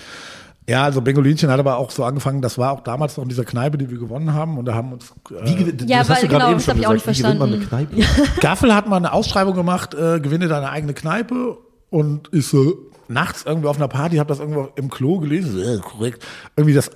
Ja, 0.67 0.83
also 0.83 1.01
Bengolinchen 1.01 1.49
hat 1.49 1.59
aber 1.59 1.77
auch 1.77 1.89
so 1.89 2.03
angefangen, 2.03 2.41
das 2.43 2.57
war 2.59 2.71
auch 2.73 2.81
damals 2.81 3.17
noch 3.17 3.23
in 3.23 3.29
dieser 3.29 3.43
Kneipe, 3.43 3.77
die 3.79 3.89
wir 3.89 3.97
gewonnen 3.97 4.33
haben 4.33 4.57
und 4.59 4.65
da 4.65 4.75
haben 4.75 4.93
uns 4.93 5.11
äh, 5.31 5.85
Ja, 5.87 6.07
weil- 6.07 6.27
genau, 6.27 6.53
das 6.53 6.67
hab 6.67 6.77
ich 6.77 6.85
auch 6.87 6.93
nicht 6.93 7.07
Wie 7.07 7.13
gewinnt 7.21 7.39
man 7.39 7.53
eine 7.53 7.57
verstanden. 7.61 7.95
Kneipe? 8.01 8.31
Gaffel 8.41 8.75
hat 8.75 8.87
mal 8.87 8.97
eine 8.97 9.11
Ausschreibung 9.13 9.55
gemacht, 9.55 9.93
äh, 9.95 10.19
gewinne 10.19 10.47
deine 10.47 10.69
eigene 10.69 10.93
Kneipe 10.93 11.57
und 11.89 12.27
ist 12.27 12.51
so 12.51 12.77
nachts 13.07 13.43
irgendwie 13.47 13.67
auf 13.67 13.77
einer 13.77 13.87
Party, 13.87 14.17
habe 14.17 14.27
das 14.29 14.39
irgendwo 14.39 14.69
im 14.75 14.91
Klo 14.91 15.17
gelesen, 15.19 15.53
so, 15.53 15.59
äh, 15.59 15.79
korrekt, 15.79 16.23
irgendwie 16.55 16.75
das 16.75 16.91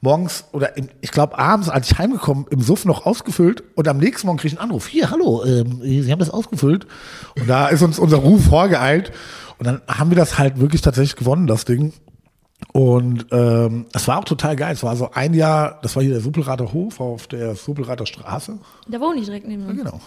morgens 0.00 0.44
oder 0.52 0.76
im, 0.76 0.88
ich 1.00 1.10
glaube 1.10 1.38
abends, 1.38 1.68
als 1.68 1.90
ich 1.90 1.98
heimgekommen, 1.98 2.46
im 2.50 2.60
Suff 2.60 2.84
noch 2.84 3.06
ausgefüllt 3.06 3.64
und 3.74 3.88
am 3.88 3.98
nächsten 3.98 4.26
Morgen 4.26 4.38
kriege 4.38 4.54
ich 4.54 4.60
einen 4.60 4.70
Anruf, 4.70 4.86
hier, 4.86 5.10
hallo, 5.10 5.44
ähm, 5.44 5.80
Sie 5.82 6.10
haben 6.12 6.18
das 6.18 6.30
ausgefüllt 6.30 6.86
und 7.38 7.48
da 7.48 7.68
ist 7.68 7.82
uns 7.82 7.98
unser 7.98 8.18
Ruf 8.18 8.44
vorgeeilt 8.46 9.12
und 9.58 9.66
dann 9.66 9.80
haben 9.88 10.10
wir 10.10 10.16
das 10.16 10.38
halt 10.38 10.60
wirklich 10.60 10.82
tatsächlich 10.82 11.16
gewonnen, 11.16 11.46
das 11.46 11.64
Ding. 11.64 11.92
Und 12.72 13.26
ähm, 13.32 13.86
es 13.92 14.08
war 14.08 14.18
auch 14.18 14.24
total 14.24 14.56
geil. 14.56 14.72
Es 14.72 14.82
war 14.82 14.96
so 14.96 15.10
ein 15.12 15.34
Jahr, 15.34 15.78
das 15.82 15.94
war 15.94 16.02
hier 16.02 16.12
der 16.12 16.22
Suppelrater 16.22 16.72
Hof 16.72 17.00
auf 17.00 17.26
der 17.26 17.54
Suppelrater 17.54 18.06
Straße. 18.06 18.58
Da 18.88 19.00
wohne 19.00 19.20
ich 19.20 19.26
direkt 19.26 19.46
neben 19.46 19.66
uns. 19.66 19.78
Genau. 19.78 20.00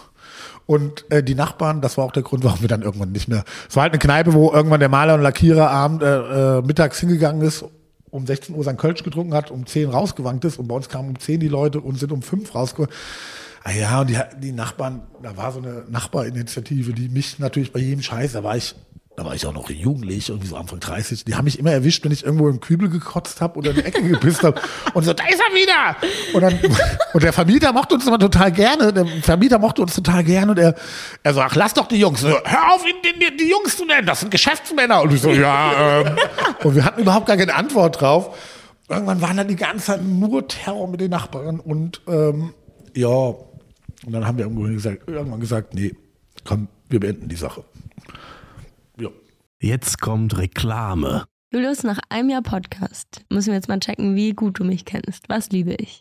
Und 0.66 1.04
äh, 1.10 1.22
die 1.22 1.36
Nachbarn, 1.36 1.80
das 1.80 1.96
war 1.96 2.04
auch 2.04 2.12
der 2.12 2.24
Grund, 2.24 2.44
warum 2.44 2.60
wir 2.60 2.68
dann 2.68 2.82
irgendwann 2.82 3.12
nicht 3.12 3.28
mehr. 3.28 3.44
Es 3.68 3.76
war 3.76 3.84
halt 3.84 3.92
eine 3.92 4.00
Kneipe, 4.00 4.34
wo 4.34 4.52
irgendwann 4.52 4.80
der 4.80 4.88
Maler 4.88 5.14
und 5.14 5.22
Lackierer 5.22 5.70
abend, 5.70 6.02
äh, 6.02 6.58
äh, 6.58 6.62
mittags 6.62 6.98
hingegangen 6.98 7.42
ist, 7.42 7.64
um 8.10 8.26
16 8.26 8.54
Uhr 8.54 8.64
sein 8.64 8.76
Kölsch 8.76 9.02
getrunken 9.02 9.34
hat, 9.34 9.50
um 9.50 9.66
10 9.66 9.90
rausgewankt 9.90 10.44
ist 10.44 10.58
und 10.58 10.68
bei 10.68 10.74
uns 10.74 10.88
kamen 10.88 11.10
um 11.10 11.18
10 11.18 11.40
die 11.40 11.48
Leute 11.48 11.80
und 11.80 11.98
sind 11.98 12.12
um 12.12 12.22
5 12.22 12.54
rausgewankt. 12.54 12.94
Ah 13.62 13.72
ja, 13.72 14.00
und 14.00 14.10
die, 14.10 14.18
die 14.40 14.52
Nachbarn, 14.52 15.02
da 15.22 15.36
war 15.36 15.52
so 15.52 15.58
eine 15.58 15.84
Nachbarinitiative, 15.88 16.92
die 16.92 17.08
mich 17.08 17.38
natürlich 17.38 17.72
bei 17.72 17.80
jedem 17.80 18.02
Scheiß, 18.02 18.32
da 18.32 18.42
war 18.42 18.56
ich, 18.56 18.74
da 19.20 19.26
war 19.26 19.34
ich 19.34 19.44
auch 19.44 19.52
noch 19.52 19.68
jugendlich, 19.68 20.30
irgendwie 20.30 20.48
so 20.48 20.56
Anfang 20.56 20.80
30, 20.80 21.26
die 21.26 21.34
haben 21.34 21.44
mich 21.44 21.58
immer 21.58 21.72
erwischt, 21.72 22.02
wenn 22.06 22.10
ich 22.10 22.24
irgendwo 22.24 22.48
im 22.48 22.58
Kübel 22.58 22.88
gekotzt 22.88 23.42
habe 23.42 23.58
oder 23.58 23.72
in 23.72 23.76
die 23.76 23.84
Ecke 23.84 24.02
gepisst 24.02 24.42
habe 24.42 24.58
und 24.94 25.04
so, 25.04 25.12
da 25.12 25.24
ist 25.24 25.38
er 25.38 25.54
wieder! 25.54 25.96
Und 26.32 26.40
dann, 26.40 26.58
und 27.12 27.22
der 27.22 27.34
Vermieter 27.34 27.70
mochte 27.74 27.96
uns 27.96 28.06
immer 28.06 28.18
total 28.18 28.50
gerne, 28.50 28.94
der 28.94 29.04
Vermieter 29.20 29.58
mochte 29.58 29.82
uns 29.82 29.94
total 29.94 30.24
gerne 30.24 30.52
und 30.52 30.58
er, 30.58 30.74
er 31.22 31.34
so, 31.34 31.42
ach, 31.42 31.54
lass 31.54 31.74
doch 31.74 31.86
die 31.86 31.98
Jungs, 31.98 32.22
so, 32.22 32.28
hör 32.28 32.72
auf, 32.72 32.82
ihn, 32.86 32.94
die, 33.04 33.18
die, 33.18 33.36
die 33.36 33.50
Jungs 33.50 33.76
zu 33.76 33.84
nennen, 33.84 34.06
das 34.06 34.20
sind 34.20 34.30
Geschäftsmänner. 34.30 35.02
Und 35.02 35.12
ich 35.12 35.20
so, 35.20 35.28
ja, 35.28 36.00
ähm, 36.00 36.16
und 36.64 36.74
wir 36.74 36.86
hatten 36.86 37.02
überhaupt 37.02 37.26
gar 37.26 37.36
keine 37.36 37.54
Antwort 37.54 38.00
drauf. 38.00 38.38
Irgendwann 38.88 39.20
waren 39.20 39.36
dann 39.36 39.48
die 39.48 39.56
ganze 39.56 39.84
Zeit 39.84 40.02
nur 40.02 40.48
Terror 40.48 40.88
mit 40.88 41.02
den 41.02 41.10
Nachbarn 41.10 41.60
und 41.60 42.00
ähm, 42.08 42.54
ja, 42.94 43.06
und 43.06 43.36
dann 44.06 44.26
haben 44.26 44.38
wir 44.38 44.46
irgendwann 44.46 44.72
gesagt, 44.72 45.06
irgendwann 45.06 45.40
gesagt, 45.40 45.74
nee, 45.74 45.94
komm, 46.46 46.68
wir 46.88 47.00
beenden 47.00 47.28
die 47.28 47.36
Sache. 47.36 47.64
Jetzt 49.62 50.00
kommt 50.00 50.38
Reklame. 50.38 51.26
Julius, 51.52 51.82
nach 51.82 51.98
einem 52.08 52.30
Jahr 52.30 52.40
Podcast 52.40 53.26
müssen 53.28 53.48
wir 53.48 53.56
jetzt 53.56 53.68
mal 53.68 53.78
checken, 53.78 54.16
wie 54.16 54.32
gut 54.32 54.58
du 54.58 54.64
mich 54.64 54.86
kennst. 54.86 55.28
Was 55.28 55.50
liebe 55.50 55.74
ich? 55.74 56.00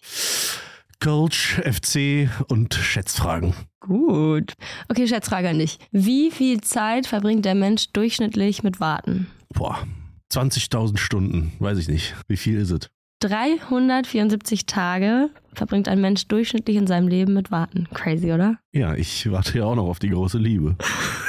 Coach, 1.03 1.59
FC 1.65 2.29
und 2.47 2.73
Schätzfragen. 2.73 3.53
Gut. 3.81 4.53
Okay, 4.87 5.09
Schätzfrage 5.09 5.49
an 5.49 5.59
dich. 5.59 5.77
Wie 5.91 6.31
viel 6.31 6.61
Zeit 6.61 7.05
verbringt 7.05 7.43
der 7.43 7.55
Mensch 7.55 7.91
durchschnittlich 7.91 8.63
mit 8.63 8.79
Warten? 8.79 9.27
Boah, 9.53 9.85
20.000 10.31 10.97
Stunden, 10.97 11.51
weiß 11.59 11.79
ich 11.79 11.89
nicht. 11.89 12.15
Wie 12.29 12.37
viel 12.37 12.59
ist 12.59 12.71
es? 12.71 12.89
374 13.19 14.67
Tage 14.67 15.31
verbringt 15.53 15.89
ein 15.89 15.99
Mensch 15.99 16.29
durchschnittlich 16.29 16.77
in 16.77 16.87
seinem 16.87 17.09
Leben 17.09 17.33
mit 17.33 17.51
Warten. 17.51 17.89
Crazy, 17.93 18.31
oder? 18.31 18.57
Ja, 18.71 18.95
ich 18.95 19.29
warte 19.29 19.57
ja 19.57 19.65
auch 19.65 19.75
noch 19.75 19.89
auf 19.89 19.99
die 19.99 20.11
große 20.11 20.37
Liebe. 20.37 20.77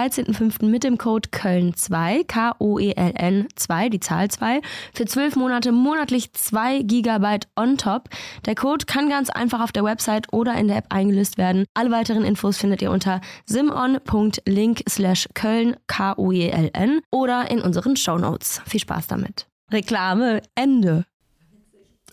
13.05. 0.00 0.64
mit 0.64 0.82
dem 0.82 0.96
Code 0.96 1.28
Köln2, 1.28 2.24
K-O-E-L-N 2.26 3.48
2, 3.54 3.88
die 3.90 4.00
Zahl 4.00 4.30
2, 4.30 4.62
für 4.94 5.04
12 5.04 5.36
Monate 5.36 5.72
monatlich 5.72 6.32
2 6.32 6.82
GB 6.84 7.40
on 7.56 7.76
top. 7.76 8.08
Der 8.46 8.54
Code 8.54 8.86
kann 8.86 9.10
ganz 9.10 9.28
einfach 9.28 9.60
auf 9.60 9.72
der 9.72 9.84
Website 9.84 10.32
oder 10.32 10.54
in 10.54 10.68
der 10.68 10.78
App 10.78 10.86
eingelöst 10.88 11.36
werden. 11.36 11.66
Alle 11.74 11.90
weiteren 11.90 12.24
Infos 12.24 12.56
findet 12.56 12.80
ihr 12.80 12.90
unter 12.90 13.20
simon.link 13.44 14.84
slash 14.88 15.28
Köln, 15.34 15.76
K-O-E-L-N 15.86 17.00
oder 17.10 17.50
in 17.50 17.60
unseren 17.60 17.94
Shownotes. 17.96 18.62
Viel 18.66 18.80
Spaß 18.80 19.06
damit. 19.06 19.48
Reklame, 19.70 20.40
Ende. 20.54 21.04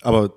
Aber 0.02 0.34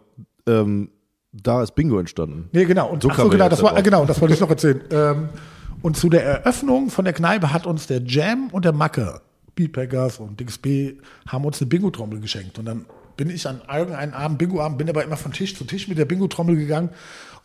ähm, 0.47 0.91
da 1.33 1.65
ist 1.65 1.75
Bingo 1.75 1.99
entstanden. 1.99 2.49
Nee, 2.53 2.65
genau. 2.65 2.91
Und, 2.91 3.03
So 3.03 3.11
ach 3.11 3.17
so, 3.17 3.29
genau, 3.29 3.49
das 3.49 3.61
war, 3.61 3.83
genau, 3.83 4.05
das 4.05 4.21
wollte 4.21 4.35
ich 4.35 4.41
noch 4.41 4.51
erzählen. 4.51 4.83
Ähm, 4.93 5.29
und 5.83 5.97
zu 5.97 6.09
der 6.09 6.25
Eröffnung 6.25 6.90
von 6.90 7.05
der 7.05 7.14
Kneipe 7.14 7.53
hat 7.53 7.66
uns 7.66 7.87
der 7.87 8.03
Jam 8.03 8.49
und 8.53 8.64
der 8.64 8.73
Macke, 8.73 9.21
Beatpackers 9.55 10.19
und 10.19 10.40
DXB, 10.40 11.01
haben 11.27 11.45
uns 11.45 11.61
eine 11.61 11.69
Bingo-Trommel 11.69 12.21
geschenkt. 12.21 12.59
Und 12.59 12.66
dann 12.66 12.87
bin 13.16 13.31
ich 13.31 13.47
an 13.47 13.61
irgendeinem 13.71 14.14
Abend, 14.14 14.38
Bingo-Abend, 14.38 14.79
bin 14.79 14.88
aber 14.88 15.05
immer 15.05 15.16
von 15.16 15.33
Tisch 15.33 15.57
zu 15.57 15.64
Tisch 15.64 15.88
mit 15.88 15.99
der 15.99 16.05
Bingo-Trommel 16.05 16.57
gegangen. 16.57 16.90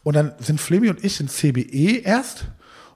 Und 0.03 0.15
dann 0.15 0.33
sind 0.39 0.61
Flemmi 0.61 0.89
und 0.89 1.03
ich 1.03 1.19
ins 1.19 1.37
CBE 1.37 2.01
erst 2.03 2.45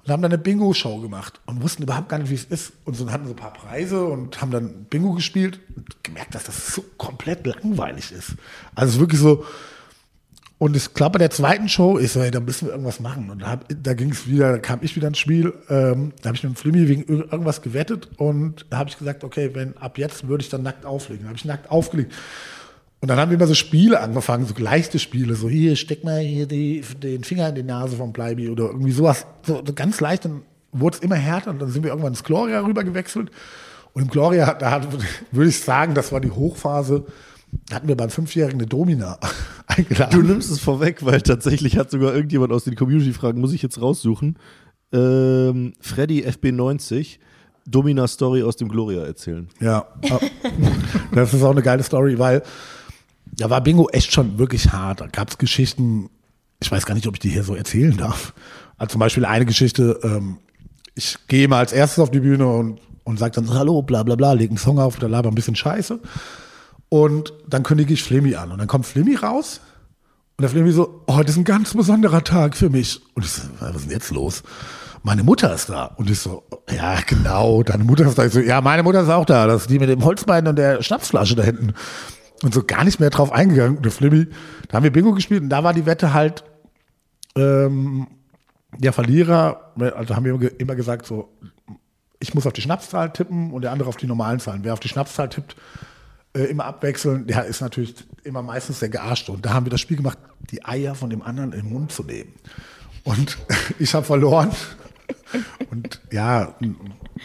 und 0.03 0.11
haben 0.11 0.21
dann 0.21 0.31
eine 0.31 0.37
Bingo-Show 0.37 0.99
gemacht 0.99 1.41
und 1.45 1.61
wussten 1.61 1.83
überhaupt 1.83 2.09
gar 2.09 2.19
nicht, 2.19 2.29
wie 2.29 2.35
es 2.35 2.45
ist. 2.45 2.73
Und 2.85 2.95
so 2.95 3.11
hatten 3.11 3.25
so 3.25 3.33
ein 3.33 3.35
paar 3.35 3.53
Preise 3.53 4.05
und 4.05 4.41
haben 4.41 4.51
dann 4.51 4.85
Bingo 4.85 5.13
gespielt 5.13 5.59
und 5.75 6.03
gemerkt, 6.03 6.35
dass 6.35 6.45
das 6.45 6.73
so 6.73 6.83
komplett 6.97 7.45
langweilig 7.45 8.11
ist. 8.11 8.35
Also 8.75 8.99
wirklich 8.99 9.19
so, 9.19 9.45
Und 10.59 10.75
ich 10.75 10.93
glaube, 10.93 11.13
bei 11.13 11.19
der 11.19 11.29
zweiten 11.31 11.69
Show 11.69 11.95
ist 11.97 12.13
so, 12.13 12.29
da 12.29 12.39
müssen 12.41 12.65
wir 12.67 12.73
irgendwas 12.73 12.99
machen. 12.99 13.29
Und 13.29 13.41
da, 13.41 13.47
hab- 13.51 13.65
da 13.81 13.93
ging 13.93 14.11
es 14.11 14.27
wieder, 14.27 14.51
da 14.51 14.57
kam 14.57 14.79
ich 14.81 14.93
wieder 14.95 15.07
ins 15.07 15.17
Spiel. 15.17 15.53
Ähm, 15.69 16.11
da 16.21 16.27
habe 16.27 16.35
ich 16.37 16.43
mit 16.43 16.51
dem 16.53 16.55
Flimmy 16.57 16.87
wegen 16.89 17.03
ir- 17.03 17.31
irgendwas 17.31 17.61
gewettet 17.61 18.09
und 18.17 18.65
da 18.69 18.77
habe 18.79 18.89
ich 18.89 18.97
gesagt, 18.97 19.23
okay, 19.23 19.51
wenn 19.53 19.77
ab 19.77 19.97
jetzt 19.97 20.27
würde 20.27 20.43
ich 20.43 20.49
dann 20.49 20.63
nackt 20.63 20.85
auflegen. 20.85 21.23
Da 21.23 21.29
habe 21.29 21.37
ich 21.37 21.45
nackt 21.45 21.71
aufgelegt. 21.71 22.13
Und 22.99 23.07
dann 23.07 23.17
haben 23.17 23.29
wir 23.31 23.37
immer 23.37 23.47
so 23.47 23.53
Spiele 23.55 24.01
angefangen, 24.01 24.45
so 24.45 24.53
leichte 24.61 24.99
Spiele, 24.99 25.35
so 25.35 25.47
hier, 25.47 25.77
steck 25.77 26.03
mal 26.03 26.19
hier 26.19 26.45
die, 26.45 26.81
den 27.01 27.23
Finger 27.23 27.47
in 27.47 27.55
die 27.55 27.63
Nase 27.63 27.95
vom 27.95 28.11
Bleibi 28.11 28.49
oder 28.49 28.65
irgendwie 28.65 28.91
sowas, 28.91 29.25
so, 29.43 29.63
so 29.65 29.73
ganz 29.73 30.01
leicht. 30.01 30.25
Dann 30.25 30.41
wurde 30.73 30.97
es 30.97 31.01
immer 31.03 31.15
härter 31.15 31.51
und 31.51 31.59
dann 31.61 31.69
sind 31.71 31.83
wir 31.83 31.91
irgendwann 31.91 32.11
ins 32.11 32.25
Gloria 32.25 32.59
rüber 32.59 32.83
gewechselt. 32.83 33.31
Und 33.93 34.01
im 34.01 34.07
Gloria, 34.09 34.53
da 34.55 34.81
würde 35.31 35.49
ich 35.49 35.61
sagen, 35.61 35.93
das 35.93 36.11
war 36.11 36.19
die 36.19 36.31
Hochphase, 36.31 37.05
da 37.67 37.75
hatten 37.75 37.87
wir 37.87 37.97
beim 37.97 38.09
Fünfjährigen 38.09 38.59
eine 38.59 38.67
Domina 38.67 39.17
eingeladen. 39.67 40.19
Du 40.19 40.25
nimmst 40.25 40.51
es 40.51 40.59
vorweg, 40.59 41.05
weil 41.05 41.21
tatsächlich 41.21 41.77
hat 41.77 41.91
sogar 41.91 42.13
irgendjemand 42.13 42.51
aus 42.51 42.63
den 42.63 42.75
Community-Fragen, 42.75 43.39
muss 43.39 43.53
ich 43.53 43.61
jetzt 43.61 43.81
raussuchen, 43.81 44.37
ähm, 44.91 45.73
Freddy 45.79 46.25
FB90 46.25 47.17
Domina-Story 47.65 48.43
aus 48.43 48.55
dem 48.55 48.69
Gloria 48.69 49.03
erzählen. 49.03 49.47
Ja, 49.59 49.85
das 51.13 51.33
ist 51.33 51.43
auch 51.43 51.51
eine 51.51 51.61
geile 51.61 51.83
Story, 51.83 52.17
weil 52.17 52.41
da 53.37 53.49
war 53.49 53.61
Bingo 53.61 53.87
echt 53.89 54.11
schon 54.11 54.39
wirklich 54.39 54.71
hart. 54.71 55.01
Da 55.01 55.07
gab 55.07 55.29
es 55.29 55.37
Geschichten, 55.37 56.09
ich 56.59 56.71
weiß 56.71 56.85
gar 56.85 56.95
nicht, 56.95 57.07
ob 57.07 57.15
ich 57.15 57.19
die 57.19 57.29
hier 57.29 57.43
so 57.43 57.55
erzählen 57.55 57.95
darf. 57.95 58.33
Also 58.77 58.93
zum 58.93 58.99
Beispiel 58.99 59.25
eine 59.25 59.45
Geschichte, 59.45 59.99
ähm, 60.03 60.37
ich 60.95 61.17
gehe 61.27 61.47
mal 61.47 61.59
als 61.59 61.71
erstes 61.73 61.99
auf 61.99 62.11
die 62.11 62.19
Bühne 62.19 62.47
und, 62.47 62.79
und 63.03 63.19
sage 63.19 63.35
dann 63.35 63.53
hallo, 63.53 63.81
bla 63.81 64.03
bla 64.03 64.15
bla, 64.15 64.33
leg 64.33 64.49
einen 64.49 64.57
Song 64.57 64.79
auf, 64.79 64.97
da 64.97 65.07
laber 65.07 65.29
ein 65.29 65.35
bisschen 65.35 65.55
Scheiße. 65.55 65.99
Und 66.89 67.33
dann 67.47 67.63
kündige 67.63 67.93
ich 67.93 68.03
Flimmy 68.03 68.35
an. 68.35 68.51
Und 68.51 68.57
dann 68.57 68.67
kommt 68.67 68.85
Flimmy 68.85 69.15
raus 69.15 69.61
und 70.37 70.43
der 70.43 70.49
Flimmy 70.49 70.71
so, 70.71 71.03
oh, 71.05 71.17
das 71.21 71.31
ist 71.31 71.37
ein 71.37 71.43
ganz 71.43 71.73
besonderer 71.73 72.23
Tag 72.23 72.55
für 72.55 72.69
mich. 72.69 73.01
Und 73.13 73.25
ich 73.25 73.31
so, 73.31 73.41
was 73.59 73.75
ist 73.75 73.85
denn 73.85 73.91
jetzt 73.91 74.11
los? 74.11 74.43
Meine 75.03 75.23
Mutter 75.23 75.53
ist 75.53 75.69
da. 75.69 75.85
Und 75.97 76.09
ich 76.09 76.19
so, 76.19 76.43
ja, 76.73 76.97
genau, 77.05 77.61
deine 77.61 77.83
Mutter 77.83 78.07
ist 78.07 78.17
da. 78.17 78.25
Ich 78.25 78.33
so, 78.33 78.39
ja, 78.39 78.61
meine 78.61 78.83
Mutter 78.83 79.01
ist 79.01 79.09
auch 79.09 79.25
da. 79.25 79.47
Das 79.47 79.63
ist 79.63 79.69
die 79.69 79.79
mit 79.79 79.89
dem 79.89 80.03
Holzbein 80.03 80.47
und 80.47 80.55
der 80.57 80.81
Schnapsflasche 80.81 81.35
da 81.35 81.43
hinten. 81.43 81.73
Und 82.41 82.53
so 82.53 82.63
gar 82.63 82.85
nicht 82.85 82.99
mehr 82.99 83.09
drauf 83.09 83.31
eingegangen. 83.31 83.77
Und 83.77 83.83
der 83.83 83.91
Flimmy, 83.91 84.27
da 84.69 84.77
haben 84.77 84.83
wir 84.83 84.93
Bingo 84.93 85.13
gespielt 85.13 85.43
und 85.43 85.49
da 85.49 85.63
war 85.63 85.73
die 85.73 85.85
Wette 85.85 86.13
halt, 86.13 86.43
ähm, 87.35 88.07
der 88.77 88.93
Verlierer, 88.93 89.73
also 89.77 90.15
haben 90.15 90.23
wir 90.23 90.59
immer 90.59 90.75
gesagt, 90.75 91.05
so, 91.05 91.33
ich 92.19 92.33
muss 92.33 92.47
auf 92.47 92.53
die 92.53 92.61
Schnapszahl 92.61 93.11
tippen 93.11 93.51
und 93.51 93.63
der 93.63 93.71
andere 93.71 93.89
auf 93.89 93.97
die 93.97 94.07
normalen 94.07 94.39
Zahlen. 94.39 94.63
Wer 94.63 94.73
auf 94.73 94.79
die 94.79 94.89
Schnapszahl 94.89 95.29
tippt, 95.29 95.55
äh, 96.33 96.43
immer 96.45 96.65
abwechseln, 96.65 97.25
der 97.27 97.45
ist 97.45 97.61
natürlich 97.61 97.95
immer 98.23 98.41
meistens 98.41 98.79
der 98.79 98.89
Gearschte. 98.89 99.31
Und 99.31 99.45
da 99.45 99.53
haben 99.53 99.65
wir 99.65 99.71
das 99.71 99.81
Spiel 99.81 99.97
gemacht, 99.97 100.17
die 100.51 100.63
Eier 100.65 100.95
von 100.95 101.09
dem 101.09 101.21
anderen 101.21 101.53
in 101.53 101.61
den 101.61 101.73
Mund 101.73 101.91
zu 101.91 102.03
nehmen. 102.03 102.33
Und 103.03 103.37
ich 103.79 103.93
habe 103.93 104.05
verloren. 104.05 104.51
Und 105.71 106.01
ja, 106.11 106.55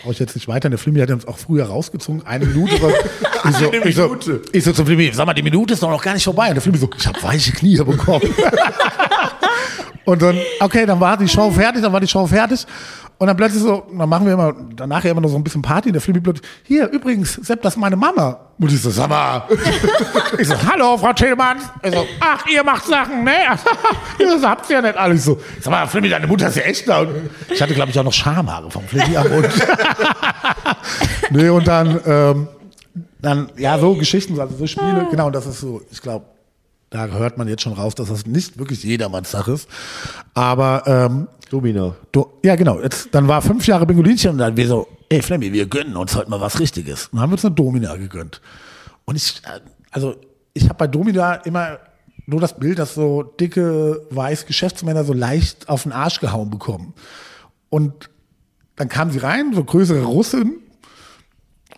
brauche 0.02 0.12
ich 0.12 0.18
jetzt 0.18 0.34
nicht 0.34 0.48
weiter. 0.48 0.70
Der 0.70 0.78
Flimmy 0.78 1.00
hat 1.00 1.10
uns 1.10 1.26
auch 1.26 1.36
früher 1.38 1.66
rausgezogen. 1.66 2.26
Eine 2.26 2.46
Minute. 2.46 2.80
war- 2.82 2.92
Ich 3.46 3.56
so, 3.56 3.70
ich 3.74 3.94
so, 3.94 4.40
ich 4.52 4.64
so 4.64 4.72
zum 4.72 4.86
Flimmy, 4.86 5.10
sag 5.12 5.26
mal, 5.26 5.34
die 5.34 5.42
Minute 5.42 5.74
ist 5.74 5.82
doch 5.82 5.90
noch 5.90 6.02
gar 6.02 6.14
nicht 6.14 6.24
vorbei. 6.24 6.48
Und 6.48 6.54
der 6.54 6.62
Flimmy 6.62 6.78
so, 6.78 6.88
ich 6.96 7.06
habe 7.06 7.22
weiche 7.22 7.52
Knie 7.52 7.76
bekommen. 7.76 8.22
Und 10.04 10.20
dann, 10.20 10.38
okay, 10.60 10.86
dann 10.86 11.00
war 11.00 11.16
die 11.16 11.28
Show 11.28 11.50
fertig, 11.50 11.82
dann 11.82 11.92
war 11.92 12.00
die 12.00 12.08
Show 12.08 12.26
fertig. 12.26 12.66
Und 13.16 13.28
dann 13.28 13.36
plötzlich 13.36 13.62
so, 13.62 13.84
dann 13.96 14.08
machen 14.08 14.26
wir 14.26 14.32
immer, 14.32 14.52
danach 14.74 15.04
immer 15.04 15.20
noch 15.20 15.28
so 15.28 15.36
ein 15.36 15.44
bisschen 15.44 15.62
Party. 15.62 15.92
Der 15.92 16.00
Flimmy 16.00 16.20
plötzlich, 16.20 16.46
hier, 16.64 16.88
übrigens, 16.90 17.34
Sepp, 17.34 17.62
das 17.62 17.74
ist 17.74 17.80
meine 17.80 17.96
Mama. 17.96 18.38
Und 18.58 18.72
ich 18.72 18.82
so, 18.82 18.90
sag 18.90 19.08
mal. 19.08 19.44
ich 20.38 20.48
so, 20.48 20.54
hallo, 20.68 20.98
Frau 20.98 21.12
Tillmann. 21.12 21.58
Ich 21.82 21.94
so, 21.94 22.04
ach, 22.20 22.44
ihr 22.46 22.64
macht 22.64 22.84
Sachen, 22.86 23.22
ne? 23.22 23.32
das 24.18 24.42
habt 24.42 24.68
ihr 24.68 24.76
ja 24.76 24.82
nicht 24.82 24.96
alle. 24.96 25.14
Ich 25.14 25.22
so, 25.22 25.40
sag 25.60 25.70
mal, 25.70 25.86
Flimmy, 25.86 26.08
deine 26.08 26.26
Mutter 26.26 26.48
ist 26.48 26.56
ja 26.56 26.62
echt 26.62 26.88
da. 26.88 27.00
Und 27.00 27.30
ich 27.48 27.62
hatte, 27.62 27.72
glaube 27.72 27.90
ich, 27.90 27.98
auch 27.98 28.04
noch 28.04 28.12
Schamhaare 28.12 28.70
vom 28.70 28.82
Flimmy 28.82 29.16
am 29.16 29.28
Mund. 29.28 29.48
nee, 31.30 31.48
und 31.48 31.68
dann, 31.68 32.00
ähm, 32.04 32.48
dann, 33.22 33.48
ja, 33.56 33.78
so 33.78 33.94
Geschichten, 33.94 34.38
also 34.38 34.56
so 34.56 34.66
Spiele, 34.66 35.06
genau, 35.10 35.28
und 35.28 35.34
das 35.34 35.46
ist 35.46 35.60
so, 35.60 35.82
ich 35.90 36.02
glaube, 36.02 36.26
da 36.94 37.09
hört 37.09 37.38
man 37.38 37.48
jetzt 37.48 37.62
schon 37.62 37.72
raus, 37.72 37.96
dass 37.96 38.09
das 38.09 38.24
nicht 38.24 38.57
wirklich 38.57 38.85
jedermanns 38.85 39.33
Sache 39.33 39.52
ist. 39.52 39.68
Aber 40.33 40.85
ähm, 40.87 41.26
Domina. 41.50 41.96
du, 42.12 42.26
ja 42.44 42.54
genau, 42.54 42.80
jetzt, 42.80 43.09
dann 43.12 43.26
war 43.26 43.42
fünf 43.42 43.66
Jahre 43.66 43.85
Bingolinchen 43.85 44.30
und 44.30 44.38
dann 44.38 44.57
wir 44.57 44.68
so, 44.68 44.87
ey 45.09 45.20
Flemmi, 45.20 45.52
wir 45.52 45.66
gönnen 45.66 45.96
uns 45.96 46.14
heute 46.14 46.30
mal 46.30 46.40
was 46.40 46.61
Richtiges. 46.61 47.07
Und 47.07 47.14
dann 47.14 47.22
haben 47.22 47.30
wir 47.30 47.35
uns 47.35 47.44
eine 47.44 47.54
Domina 47.54 47.96
gegönnt. 47.96 48.40
Und 49.07 49.16
ich, 49.16 49.42
äh, 49.44 49.61
also 49.90 50.14
ich 50.52 50.64
habe 50.68 50.76
bei 50.76 50.87
Domina 50.87 51.35
immer 51.35 51.80
nur 52.26 52.40
das 52.40 52.57
Bild, 52.57 52.78
dass 52.78 52.94
so 52.94 53.24
dicke, 53.24 54.07
weiß 54.11 54.46
Geschäftsmänner 54.46 55.02
so 55.02 55.12
leicht 55.12 55.68
auf 55.68 55.83
den 55.83 55.92
Arsch 55.92 56.20
gehauen 56.20 56.48
bekommen. 56.48 56.94
Und 57.70 58.09
dann 58.76 58.88
kam 58.88 59.11
sie 59.11 59.18
rein, 59.18 59.52
so 59.52 59.64
größere 59.64 60.04
Russin, 60.04 60.61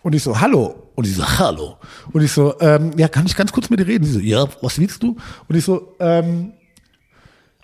und 0.07 0.15
ich 0.15 0.23
so, 0.23 0.39
hallo. 0.39 0.73
Und 0.95 1.05
ich 1.05 1.17
so, 1.17 1.27
hallo. 1.37 1.75
Und 2.13 2.23
ich 2.23 2.31
so, 2.31 2.57
ähm, 2.61 2.93
ja, 2.95 3.09
kann 3.09 3.25
ich 3.25 3.35
ganz 3.35 3.51
kurz 3.51 3.69
mit 3.69 3.81
dir 3.81 3.87
reden? 3.87 4.05
Sie 4.05 4.13
so, 4.13 4.19
ja, 4.21 4.47
was 4.61 4.79
willst 4.79 5.03
du? 5.03 5.17
Und 5.49 5.55
ich 5.57 5.65
so, 5.65 5.95
ähm, 5.99 6.53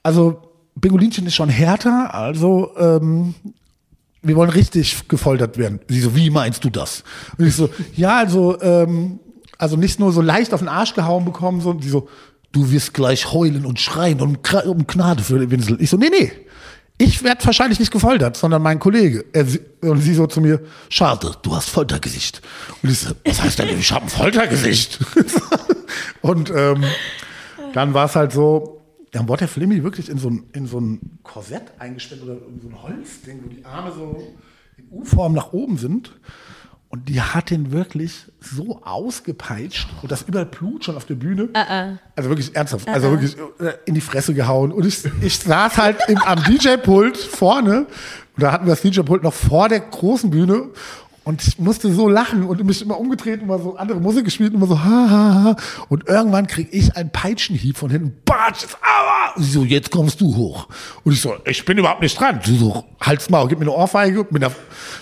also 0.04 0.42
Bingolinchen 0.76 1.26
ist 1.26 1.36
schon 1.36 1.48
härter, 1.48 2.14
also 2.14 2.72
ähm, 2.78 3.34
wir 4.22 4.36
wollen 4.36 4.50
richtig 4.50 5.08
gefoltert 5.08 5.58
werden. 5.58 5.80
Sie 5.88 6.02
so, 6.02 6.18
wie 6.18 6.30
meinst 6.32 6.66
du 6.66 6.70
das? 6.70 7.06
Und 7.38 7.48
ich 7.48 7.56
so, 7.56 7.70
ja, 7.96 8.18
also, 8.18 8.62
ähm, 8.62 9.22
also 9.58 9.78
nicht 9.78 10.02
nur 10.02 10.12
so 10.12 10.22
leicht 10.22 10.54
auf 10.54 10.60
den 10.60 10.68
Arsch 10.68 10.96
gehauen 10.96 11.24
bekommen, 11.24 11.62
sondern 11.62 11.80
die 11.80 11.90
so, 11.90 12.10
du 12.52 12.72
wirst 12.72 12.94
gleich 12.94 13.32
heulen 13.32 13.66
und 13.66 13.80
schreien 13.80 14.20
und 14.20 14.54
um 14.66 14.86
Gnade 14.86 15.24
für 15.24 15.40
den 15.40 15.50
Winsel. 15.50 15.78
Ich 15.80 15.90
so, 15.90 15.96
nee, 15.96 16.10
nee. 16.10 16.30
Ich 16.98 17.24
werde 17.24 17.44
wahrscheinlich 17.46 17.80
nicht 17.80 17.92
gefoltert, 17.92 18.38
sondern 18.38 18.62
mein 18.62 18.80
Kollege. 18.80 19.26
Er, 19.34 19.46
und 19.82 20.00
sie 20.00 20.14
so 20.14 20.28
zu 20.28 20.42
mir, 20.42 20.62
schade, 20.90 21.32
du 21.42 21.56
hast 21.56 21.70
Foltergesicht. 21.70 22.42
Und 22.82 22.92
ich 22.92 23.00
so, 23.00 23.14
was 23.26 23.42
heißt 23.42 23.60
denn, 23.60 23.80
ich 23.80 23.92
habe 23.92 24.06
ein 24.06 24.10
Foltergesicht? 24.10 25.00
und 26.22 26.52
ähm, 26.56 26.84
dann 27.74 27.94
war 27.94 28.06
es 28.06 28.16
halt 28.16 28.32
so, 28.32 28.82
dann 29.12 29.28
wurde 29.28 29.40
der 29.40 29.48
Flimmy 29.48 29.84
wirklich 29.84 30.10
in 30.10 30.18
so 30.18 30.30
ein, 30.30 30.46
in 30.54 30.68
so 30.68 30.80
ein 30.80 31.20
Korsett 31.24 31.64
eingesperrt 31.80 32.22
oder 32.24 32.34
in 32.34 32.62
so 32.62 32.68
ein 32.70 32.82
Holzding, 32.82 33.40
wo 33.44 33.50
die 33.50 33.66
Arme 33.66 33.92
so 33.92 34.24
in 34.78 34.86
U-Form 34.92 35.34
nach 35.34 35.52
oben 35.52 35.78
sind. 35.78 36.14
Und 36.94 37.10
die 37.10 37.20
hat 37.20 37.50
ihn 37.50 37.72
wirklich 37.72 38.28
so 38.40 38.80
ausgepeitscht 38.84 39.90
und 40.04 40.12
das 40.12 40.22
überall 40.22 40.46
Blut 40.46 40.86
schon 40.86 40.96
auf 40.96 41.06
der 41.06 41.16
Bühne. 41.16 41.50
Also 42.16 42.30
wirklich 42.30 42.56
ernsthaft, 42.56 42.88
also 42.88 43.10
wirklich 43.10 43.36
in 43.86 43.96
die 43.96 44.02
Fresse 44.02 44.36
gehauen. 44.36 44.72
Und 44.72 44.86
ich, 44.86 45.04
ich 45.24 45.40
saß 45.40 45.78
halt 45.78 45.98
im, 46.08 46.20
am 46.20 46.44
DJ-Pult 46.48 47.18
vorne. 47.18 47.88
Und 48.36 48.44
da 48.44 48.52
hatten 48.52 48.68
wir 48.68 48.76
das 48.76 48.82
DJ-Pult 48.84 49.24
noch 49.24 49.34
vor 49.34 49.70
der 49.70 49.80
großen 49.80 50.30
Bühne 50.30 50.70
und 51.26 51.42
ich 51.48 51.58
musste 51.58 51.94
so 51.94 52.10
lachen 52.10 52.44
und 52.44 52.62
mich 52.66 52.82
immer 52.82 53.00
umgedreht 53.00 53.40
und 53.40 53.46
immer 53.46 53.58
so 53.58 53.78
andere 53.78 54.00
Musik 54.02 54.26
gespielt 54.26 54.52
und 54.52 54.58
immer 54.58 54.68
so 54.68 54.80
ha, 54.80 55.10
ha, 55.10 55.44
ha. 55.44 55.56
Und 55.88 56.10
irgendwann 56.10 56.48
krieg 56.48 56.68
ich 56.72 56.98
einen 56.98 57.12
Peitschenhieb 57.12 57.78
von 57.78 57.90
hinten. 57.90 58.14
Batsch, 58.26 58.66
aua! 58.82 59.34
Und 59.36 59.44
sie 59.44 59.52
so, 59.52 59.64
jetzt 59.64 59.90
kommst 59.90 60.20
du 60.20 60.36
hoch. 60.36 60.68
Und 61.06 61.14
ich 61.14 61.22
so, 61.22 61.36
ich 61.46 61.64
bin 61.64 61.78
überhaupt 61.78 62.02
nicht 62.02 62.20
dran. 62.20 62.42
Sie 62.44 62.58
so, 62.58 62.84
halt's 63.00 63.30
mal, 63.30 63.48
gib 63.48 63.60
mir 63.60 63.64
eine 63.64 63.72
Ohrfeige 63.72 64.28
mit 64.32 64.44
einer, 64.44 64.54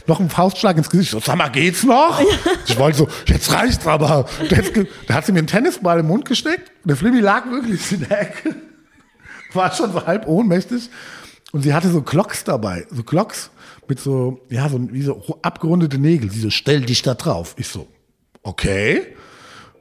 noch 0.05 0.19
einen 0.19 0.29
Faustschlag 0.29 0.77
ins 0.77 0.91
Gesicht. 0.91 1.07
Ich 1.07 1.11
so, 1.11 1.19
sag 1.19 1.37
mal, 1.37 1.49
geht's 1.49 1.83
noch? 1.83 2.21
Ich 2.67 2.77
wollte 2.77 2.99
so, 2.99 3.07
jetzt 3.25 3.51
reicht's 3.51 3.85
aber. 3.87 4.25
Jetzt, 4.49 4.73
da 5.07 5.15
hat 5.15 5.25
sie 5.25 5.31
mir 5.31 5.39
einen 5.39 5.47
Tennisball 5.47 5.99
im 5.99 6.07
Mund 6.07 6.25
gesteckt. 6.25 6.69
Und 6.83 6.89
der 6.89 6.95
Flimmy 6.95 7.19
lag 7.19 7.49
wirklich 7.49 7.91
in 7.91 8.07
der 8.07 8.21
Ecke. 8.21 8.55
War 9.53 9.73
schon 9.73 9.91
so 9.91 10.05
halb 10.05 10.27
ohnmächtig. 10.27 10.89
Und 11.51 11.63
sie 11.63 11.73
hatte 11.73 11.89
so 11.89 12.01
Glocks 12.01 12.43
dabei. 12.43 12.85
So 12.91 13.03
Glocks 13.03 13.49
mit 13.91 13.99
so, 13.99 14.39
ja, 14.49 14.69
so 14.69 14.79
wie 14.93 15.01
so 15.01 15.21
abgerundete 15.41 15.97
Nägel. 15.97 16.31
Sie 16.31 16.39
so, 16.39 16.49
stell 16.49 16.79
dich 16.79 17.01
da 17.01 17.13
drauf. 17.13 17.55
Ich 17.57 17.67
so, 17.67 17.87
okay. 18.41 19.01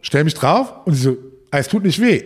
Stell 0.03 0.25
mich 0.25 0.35
drauf. 0.35 0.73
Und 0.85 0.95
sie 0.95 1.03
so, 1.03 1.17
ah, 1.53 1.59
es 1.59 1.69
tut 1.69 1.85
nicht 1.85 2.01
weh. 2.01 2.25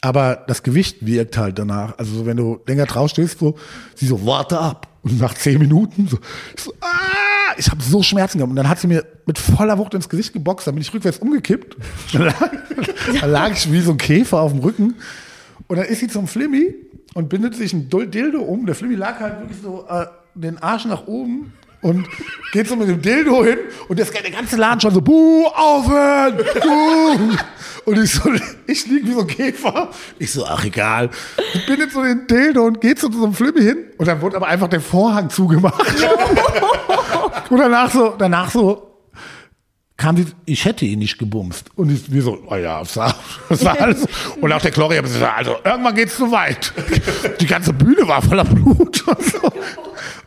Aber 0.00 0.44
das 0.48 0.64
Gewicht 0.64 1.06
wirkt 1.06 1.38
halt 1.38 1.60
danach. 1.60 1.96
Also 1.96 2.12
so, 2.16 2.26
wenn 2.26 2.36
du 2.36 2.58
länger 2.66 2.86
drauf 2.86 3.10
stehst, 3.10 3.38
so, 3.38 3.54
sie 3.94 4.08
so, 4.08 4.26
warte 4.26 4.58
ab. 4.58 4.88
Und 5.02 5.20
nach 5.20 5.34
zehn 5.34 5.60
Minuten 5.60 6.08
so, 6.08 6.18
ich 6.56 6.64
so, 6.64 6.72
ah, 6.80 7.54
ich 7.56 7.70
habe 7.70 7.80
so 7.80 8.02
Schmerzen 8.02 8.38
gehabt. 8.38 8.50
Und 8.50 8.56
dann 8.56 8.68
hat 8.68 8.80
sie 8.80 8.88
mir 8.88 9.06
mit 9.26 9.38
voller 9.38 9.78
Wucht 9.78 9.94
ins 9.94 10.08
Gesicht 10.08 10.32
geboxt, 10.32 10.66
dann 10.66 10.74
bin 10.74 10.82
ich 10.82 10.92
rückwärts 10.92 11.18
umgekippt. 11.18 11.76
Dann 12.14 12.22
lag, 12.22 12.50
lag 13.24 13.52
ich 13.52 13.70
wie 13.70 13.80
so 13.80 13.92
ein 13.92 13.98
Käfer 13.98 14.40
auf 14.40 14.50
dem 14.50 14.60
Rücken. 14.60 14.96
Und 15.68 15.76
dann 15.76 15.86
ist 15.86 16.00
sie 16.00 16.08
zum 16.08 16.26
Flimmy 16.26 16.74
und 17.14 17.28
bindet 17.28 17.54
sich 17.54 17.72
ein 17.72 17.88
Dildo 17.88 18.40
um. 18.40 18.66
Der 18.66 18.74
Flimmy 18.74 18.96
lag 18.96 19.20
halt 19.20 19.38
wirklich 19.38 19.58
so 19.62 19.86
äh, 19.88 20.06
den 20.36 20.62
Arsch 20.62 20.84
nach 20.84 21.06
oben 21.06 21.52
und 21.82 22.06
geht 22.52 22.68
so 22.68 22.76
mit 22.76 22.88
dem 22.88 23.00
Dildo 23.00 23.44
hin 23.44 23.58
und 23.88 23.98
das, 23.98 24.10
der 24.10 24.30
ganze 24.30 24.56
Laden 24.56 24.80
schon 24.80 24.94
so, 24.94 25.00
buh, 25.00 25.46
aufhören, 25.46 26.36
buh. 26.36 27.36
Und 27.84 28.02
ich 28.02 28.10
so, 28.12 28.28
ich 28.66 28.86
lieg 28.88 29.06
wie 29.06 29.12
so 29.12 29.20
ein 29.20 29.26
Käfer. 29.28 29.90
Ich 30.18 30.32
so, 30.32 30.44
ach 30.44 30.64
egal. 30.64 31.08
Und 31.54 31.66
bindet 31.66 31.92
so 31.92 32.02
den 32.02 32.26
Dildo 32.26 32.64
und 32.64 32.80
geht 32.80 32.98
so 32.98 33.08
zu 33.08 33.18
so 33.18 33.24
einem 33.24 33.34
Flimmy 33.34 33.60
hin 33.60 33.84
und 33.96 34.08
dann 34.08 34.20
wurde 34.20 34.36
aber 34.36 34.48
einfach 34.48 34.68
der 34.68 34.80
Vorhang 34.80 35.30
zugemacht. 35.30 35.80
und 37.50 37.58
danach 37.58 37.92
so, 37.92 38.14
danach 38.18 38.50
so, 38.50 38.95
kam 39.96 40.16
sie, 40.16 40.26
ich 40.44 40.64
hätte 40.64 40.84
ihn 40.84 40.98
nicht 40.98 41.18
gebumst. 41.18 41.70
Und 41.74 41.90
ich, 41.90 42.10
wir 42.12 42.22
so, 42.22 42.38
oh 42.46 42.56
ja, 42.56 42.80
das 42.80 42.96
war, 42.96 43.14
das 43.48 43.64
war 43.64 43.80
alles. 43.80 44.06
Und 44.40 44.52
auch 44.52 44.60
der 44.60 44.70
Gloria, 44.70 45.00
also 45.00 45.56
irgendwann 45.64 45.94
geht's 45.94 46.16
zu 46.16 46.30
weit. 46.30 46.72
Die 47.40 47.46
ganze 47.46 47.72
Bühne 47.72 48.06
war 48.06 48.20
voller 48.22 48.44
Blut 48.44 49.06
und 49.06 49.22
so. 49.24 49.52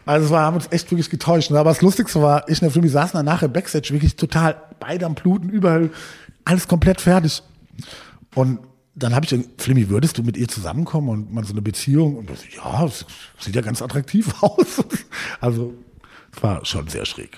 Also 0.05 0.25
es 0.25 0.32
war, 0.32 0.43
haben 0.43 0.55
uns 0.55 0.67
echt 0.71 0.89
wirklich 0.89 1.10
getäuscht. 1.10 1.51
Aber 1.51 1.69
das 1.69 1.82
Lustigste 1.82 2.21
war, 2.21 2.47
ich 2.49 2.58
und 2.58 2.63
der 2.63 2.71
Flummi 2.71 2.89
saßen 2.89 3.17
dann 3.17 3.25
nachher 3.25 3.47
Backstage 3.47 3.89
wirklich 3.91 4.15
total 4.15 4.60
beide 4.79 5.05
am 5.05 5.13
Bluten, 5.13 5.49
überall, 5.49 5.91
alles 6.45 6.67
komplett 6.67 6.99
fertig. 7.01 7.43
Und 8.34 8.60
dann 8.95 9.13
habe 9.13 9.25
ich 9.25 9.29
gesagt, 9.29 9.62
Flimmy, 9.62 9.89
würdest 9.89 10.17
du 10.17 10.23
mit 10.23 10.36
ihr 10.36 10.47
zusammenkommen 10.47 11.10
und 11.10 11.34
mal 11.34 11.43
so 11.43 11.53
eine 11.53 11.62
Beziehung? 11.62 12.15
Und 12.17 12.29
ich, 12.32 12.55
ja, 12.55 12.89
sieht 13.39 13.55
ja 13.55 13.62
ganz 13.62 13.82
attraktiv 13.82 14.34
aus. 14.41 14.84
Also, 15.39 15.73
es 16.36 16.43
war 16.43 16.65
schon 16.65 16.88
sehr 16.88 17.05
schräg. 17.05 17.38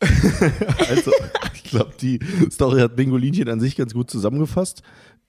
also, 0.88 1.12
ich 1.54 1.64
glaube, 1.64 1.92
die 2.00 2.20
Story 2.50 2.80
hat 2.80 2.96
Bingolinchen 2.96 3.48
an 3.48 3.60
sich 3.60 3.76
ganz 3.76 3.94
gut 3.94 4.10
zusammengefasst. 4.10 4.82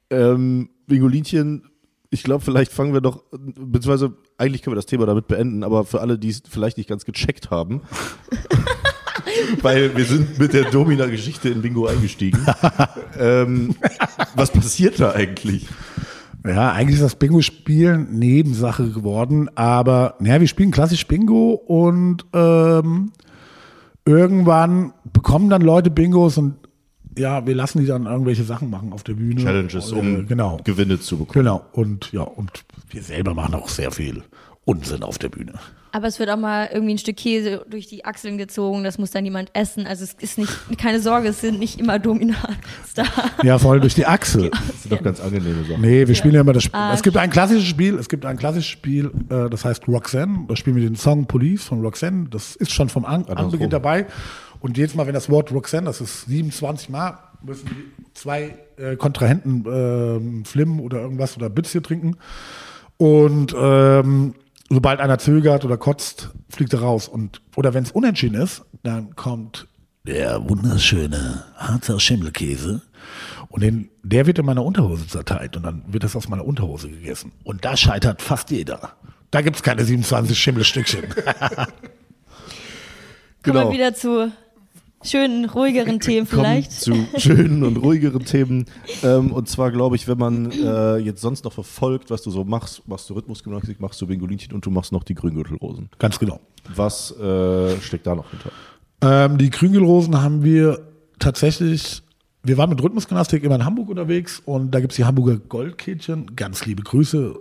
Ähm, 0.10 0.70
Bingolinchen, 0.88 1.70
ich 2.10 2.24
glaube, 2.24 2.44
vielleicht 2.44 2.72
fangen 2.72 2.94
wir 2.94 3.02
doch, 3.02 3.24
beziehungsweise 3.32 4.16
eigentlich 4.38 4.62
können 4.62 4.74
wir 4.74 4.78
das 4.78 4.86
Thema 4.86 5.06
damit 5.06 5.28
beenden, 5.28 5.64
aber 5.64 5.86
für 5.86 6.02
alle, 6.02 6.18
die 6.18 6.30
es 6.30 6.42
vielleicht 6.48 6.78
nicht 6.78 6.90
ganz 6.90 7.06
gecheckt 7.06 7.52
haben, 7.52 7.82
weil 9.62 9.96
wir 9.96 10.06
sind 10.06 10.40
mit 10.40 10.54
der 10.54 10.66
Domina-Geschichte 10.66 11.50
in 11.50 11.62
Bingo 11.62 11.86
eingestiegen. 11.88 12.40
ähm, 13.20 13.76
was 14.36 14.52
passiert 14.52 15.00
da 15.00 15.12
eigentlich? 15.12 15.68
Ja, 16.46 16.72
eigentlich 16.72 16.96
ist 16.96 17.04
das 17.04 17.16
Bingo-Spielen 17.16 18.18
Nebensache 18.18 18.90
geworden, 18.90 19.50
aber 19.56 20.16
naja, 20.20 20.40
wir 20.40 20.48
spielen 20.48 20.72
klassisch 20.72 21.06
Bingo 21.06 21.52
und 21.52 22.26
ähm, 22.34 23.12
irgendwann 24.10 24.94
bekommen 25.14 25.50
dann 25.50 25.62
Leute 25.62 25.92
Bingos 25.92 26.38
und 26.38 26.56
ja, 27.18 27.46
wir 27.46 27.56
lassen 27.56 27.80
die 27.80 27.86
dann 27.86 28.06
irgendwelche 28.06 28.44
Sachen 28.44 28.70
machen 28.70 28.94
auf 28.94 29.04
der 29.04 29.14
Bühne. 29.14 29.42
Challenges, 29.42 29.92
und, 29.92 30.00
um 30.00 30.20
äh, 30.22 30.24
genau. 30.24 30.58
Gewinne 30.64 31.00
zu 31.00 31.18
bekommen. 31.18 31.46
Genau. 31.46 31.66
Und 31.74 32.12
ja, 32.12 32.22
und 32.22 32.64
wir 32.90 33.04
selber 33.04 33.34
machen 33.34 33.56
auch 33.56 33.68
sehr 33.68 33.92
viel 33.92 34.24
Unsinn 34.66 35.04
auf 35.04 35.18
der 35.18 35.30
Bühne. 35.30 35.54
Aber 35.92 36.08
es 36.08 36.20
wird 36.20 36.30
auch 36.30 36.38
mal 36.38 36.70
irgendwie 36.72 36.96
ein 36.96 36.98
Stück 36.98 37.18
Käse 37.18 37.66
durch 37.70 37.88
die 37.88 38.06
Achseln 38.06 38.38
gezogen, 38.38 38.84
das 38.84 38.98
muss 38.98 39.12
dann 39.12 39.26
jemand 39.26 39.50
essen. 39.54 39.88
Also 39.88 40.04
es 40.04 40.14
ist 40.14 40.38
nicht, 40.38 40.52
keine 40.78 41.00
Sorge, 41.00 41.30
es 41.30 41.42
sind 41.42 41.60
nicht 41.60 41.80
immer 41.80 42.00
Dominas 42.00 42.38
da. 42.96 43.04
Ja, 43.44 43.58
voll 43.58 43.80
durch 43.80 43.96
die 43.96 44.06
Achsel. 44.06 44.50
Das 44.50 44.84
sind 44.84 44.92
doch 44.92 45.04
ganz 45.04 45.20
angenehme 45.20 45.64
Sachen. 45.64 45.82
Nee, 45.82 46.08
wir 46.08 46.16
spielen 46.16 46.36
ja 46.36 46.42
immer 46.42 46.54
das 46.54 46.64
Spiel. 46.64 46.80
Ah, 46.80 46.94
es 46.94 47.02
gibt 47.02 47.18
ein 47.18 47.30
klassisches 47.30 47.68
Spiel, 47.68 47.96
es 47.96 48.10
gibt 48.10 48.26
ein 48.26 48.38
klassisches 48.38 48.70
Spiel, 48.70 49.12
äh, 49.30 49.50
das 49.50 49.66
heißt 49.66 49.88
Roxanne. 49.88 50.46
Da 50.48 50.56
spielen 50.56 50.76
wir 50.76 50.84
den 50.84 50.96
Song 50.96 51.26
Police 51.26 51.64
von 51.64 51.82
Roxanne. 51.82 52.28
Das 52.30 52.56
ist 52.56 52.72
schon 52.72 52.90
vom 52.90 53.06
An 53.06 53.22
Andersrum. 53.22 53.46
Anbeginn 53.46 53.70
dabei. 53.70 54.06
Und 54.60 54.78
jedes 54.78 54.96
Mal, 54.96 55.08
wenn 55.08 55.14
das 55.14 55.30
Wort 55.30 55.52
Roxanne, 55.52 55.86
das 55.86 56.02
ist 56.02 56.26
27 56.26 56.90
Mal, 56.90 57.18
müssen 57.42 57.68
die 57.68 58.14
zwei 58.14 58.56
äh, 58.78 58.96
Kontrahenten 58.96 59.66
ähm, 59.72 60.46
Flim 60.46 60.80
oder 60.80 61.02
irgendwas 61.02 61.38
oder 61.38 61.50
Bitze 61.50 61.82
trinken. 61.82 62.18
Und 62.98 63.56
ähm, 63.58 64.36
sobald 64.70 65.00
einer 65.00 65.18
zögert 65.18 65.66
oder 65.66 65.78
kotzt, 65.78 66.30
fliegt 66.50 66.74
er 66.74 66.82
raus. 66.82 67.08
Und, 67.08 67.42
oder 67.56 67.74
wenn 67.74 67.84
es 67.84 67.92
unentschieden 67.92 68.40
ist, 68.42 68.64
dann 68.84 69.16
kommt 69.16 69.68
der 70.06 70.48
wunderschöne 70.50 71.44
Harzer 71.58 72.00
Schimmelkäse. 72.00 72.82
Und 73.50 73.62
den, 73.64 73.90
der 74.04 74.28
wird 74.28 74.38
in 74.40 74.46
meiner 74.46 74.64
Unterhose 74.64 75.08
zerteilt 75.08 75.58
und 75.58 75.64
dann 75.64 75.84
wird 75.88 76.04
das 76.04 76.16
aus 76.16 76.30
meiner 76.30 76.46
Unterhose 76.46 76.90
gegessen. 76.90 77.32
Und 77.44 77.66
da 77.66 77.76
scheitert 77.76 78.22
fast 78.22 78.52
jeder. 78.52 78.94
Da 79.32 79.42
gibt's 79.42 79.64
keine 79.64 79.84
27 79.84 80.38
Schimmelstückchen. 80.38 81.04
Kommen 81.14 81.68
Genau. 83.44 83.70
wir 83.70 83.74
wieder 83.74 83.94
zu 83.94 84.32
schönen, 85.04 85.46
ruhigeren 85.46 86.00
Themen 86.00 86.28
vielleicht. 86.28 86.72
zu 86.72 86.94
schönen 87.18 87.64
und 87.64 87.78
ruhigeren 87.78 88.26
Themen. 88.26 88.66
Ähm, 89.04 89.32
und 89.32 89.48
zwar 89.48 89.72
glaube 89.72 89.96
ich, 89.96 90.08
wenn 90.08 90.18
man 90.18 90.52
äh, 90.52 90.98
jetzt 90.98 91.22
sonst 91.22 91.46
noch 91.46 91.54
verfolgt, 91.54 92.10
was 92.10 92.22
du 92.22 92.32
so 92.32 92.44
machst, 92.44 92.88
machst 92.88 93.10
du 93.10 93.14
Rhythmusgymnastik, 93.14 93.80
machst 93.80 94.02
du 94.02 94.08
Bingolinchen 94.08 94.54
und 94.54 94.66
du 94.66 94.72
machst 94.72 94.92
noch 94.92 95.04
die 95.04 95.16
Grüngürtelrosen. 95.16 95.90
Ganz 96.00 96.20
genau. 96.20 96.40
Was 96.76 97.12
äh, 97.18 97.80
steckt 97.82 98.08
da 98.08 98.16
noch 98.16 98.30
hinter? 98.30 98.52
Ähm, 99.02 99.38
die 99.38 99.50
Krügelrosen 99.50 100.22
haben 100.22 100.44
wir 100.44 100.80
tatsächlich, 101.20 102.02
wir 102.44 102.58
waren 102.58 102.70
mit 102.70 102.84
Rhythmusgymnastik 102.84 103.44
immer 103.44 103.56
in 103.56 103.66
Hamburg 103.66 103.90
unterwegs 103.90 104.42
und 104.46 104.72
da 104.72 104.80
gibt's 104.80 104.98
die 104.98 105.06
Hamburger 105.06 105.38
Goldkettchen. 105.38 106.36
Ganz 106.36 106.66
liebe 106.66 106.84
Grüße. 106.84 107.36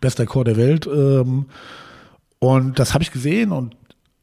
Bester 0.00 0.26
Chor 0.26 0.44
der 0.44 0.56
Welt. 0.56 0.86
Ähm, 0.86 1.46
und 2.38 2.78
das 2.78 2.94
habe 2.94 3.02
ich 3.02 3.10
gesehen 3.10 3.52
und 3.52 3.74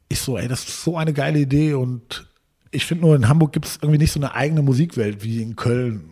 ich 0.10 0.20
so, 0.20 0.38
ey, 0.38 0.48
das 0.48 0.68
ist 0.68 0.84
so 0.84 0.98
eine 0.98 1.14
geile 1.14 1.40
Idee 1.40 1.74
und 1.74 2.28
ich 2.72 2.86
finde 2.86 3.06
nur, 3.06 3.16
in 3.16 3.30
Hamburg 3.30 3.54
gibt's 3.54 3.80
irgendwie 3.82 4.00
nicht 4.00 4.12
so 4.12 4.20
eine 4.20 4.34
eigene 4.34 4.62
Musikwelt 4.62 5.24
wie 5.24 5.42
in 5.42 5.56
Köln. 5.56 6.12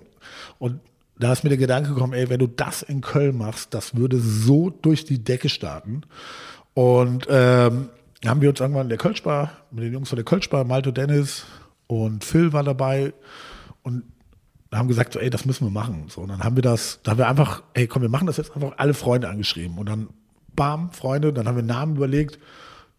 Und 0.59 0.79
da 1.17 1.33
ist 1.33 1.43
mir 1.43 1.49
der 1.49 1.57
Gedanke 1.57 1.93
gekommen, 1.93 2.13
ey, 2.13 2.29
wenn 2.29 2.39
du 2.39 2.47
das 2.47 2.83
in 2.83 3.01
Köln 3.01 3.37
machst, 3.37 3.73
das 3.73 3.95
würde 3.95 4.19
so 4.19 4.69
durch 4.69 5.05
die 5.05 5.23
Decke 5.23 5.49
starten. 5.49 6.01
Und 6.73 7.27
ähm, 7.29 7.89
haben 8.25 8.41
wir 8.41 8.49
uns 8.49 8.59
irgendwann 8.59 8.83
in 8.83 8.89
der 8.89 8.97
Kölschbar, 8.97 9.51
mit 9.71 9.83
den 9.83 9.93
Jungs 9.93 10.09
von 10.09 10.15
der 10.15 10.25
Kölschbar, 10.25 10.63
Malto 10.63 10.91
Dennis 10.91 11.45
und 11.87 12.23
Phil 12.23 12.53
war 12.53 12.63
dabei 12.63 13.13
und 13.83 14.03
haben 14.73 14.87
gesagt, 14.87 15.13
so, 15.13 15.19
ey, 15.19 15.29
das 15.29 15.45
müssen 15.45 15.65
wir 15.65 15.71
machen. 15.71 16.05
So, 16.07 16.21
und 16.21 16.29
dann 16.29 16.43
haben 16.43 16.55
wir 16.55 16.63
das, 16.63 16.99
da 17.03 17.11
haben 17.11 17.17
wir 17.17 17.27
einfach, 17.27 17.63
ey, 17.73 17.87
komm, 17.87 18.03
wir 18.03 18.09
machen 18.09 18.27
das 18.27 18.37
jetzt 18.37 18.55
einfach 18.55 18.73
alle 18.77 18.93
Freunde 18.93 19.27
angeschrieben. 19.29 19.77
Und 19.77 19.89
dann, 19.89 20.09
bam, 20.55 20.91
Freunde, 20.91 21.33
dann 21.33 21.47
haben 21.47 21.55
wir 21.55 21.63
Namen 21.63 21.97
überlegt. 21.97 22.39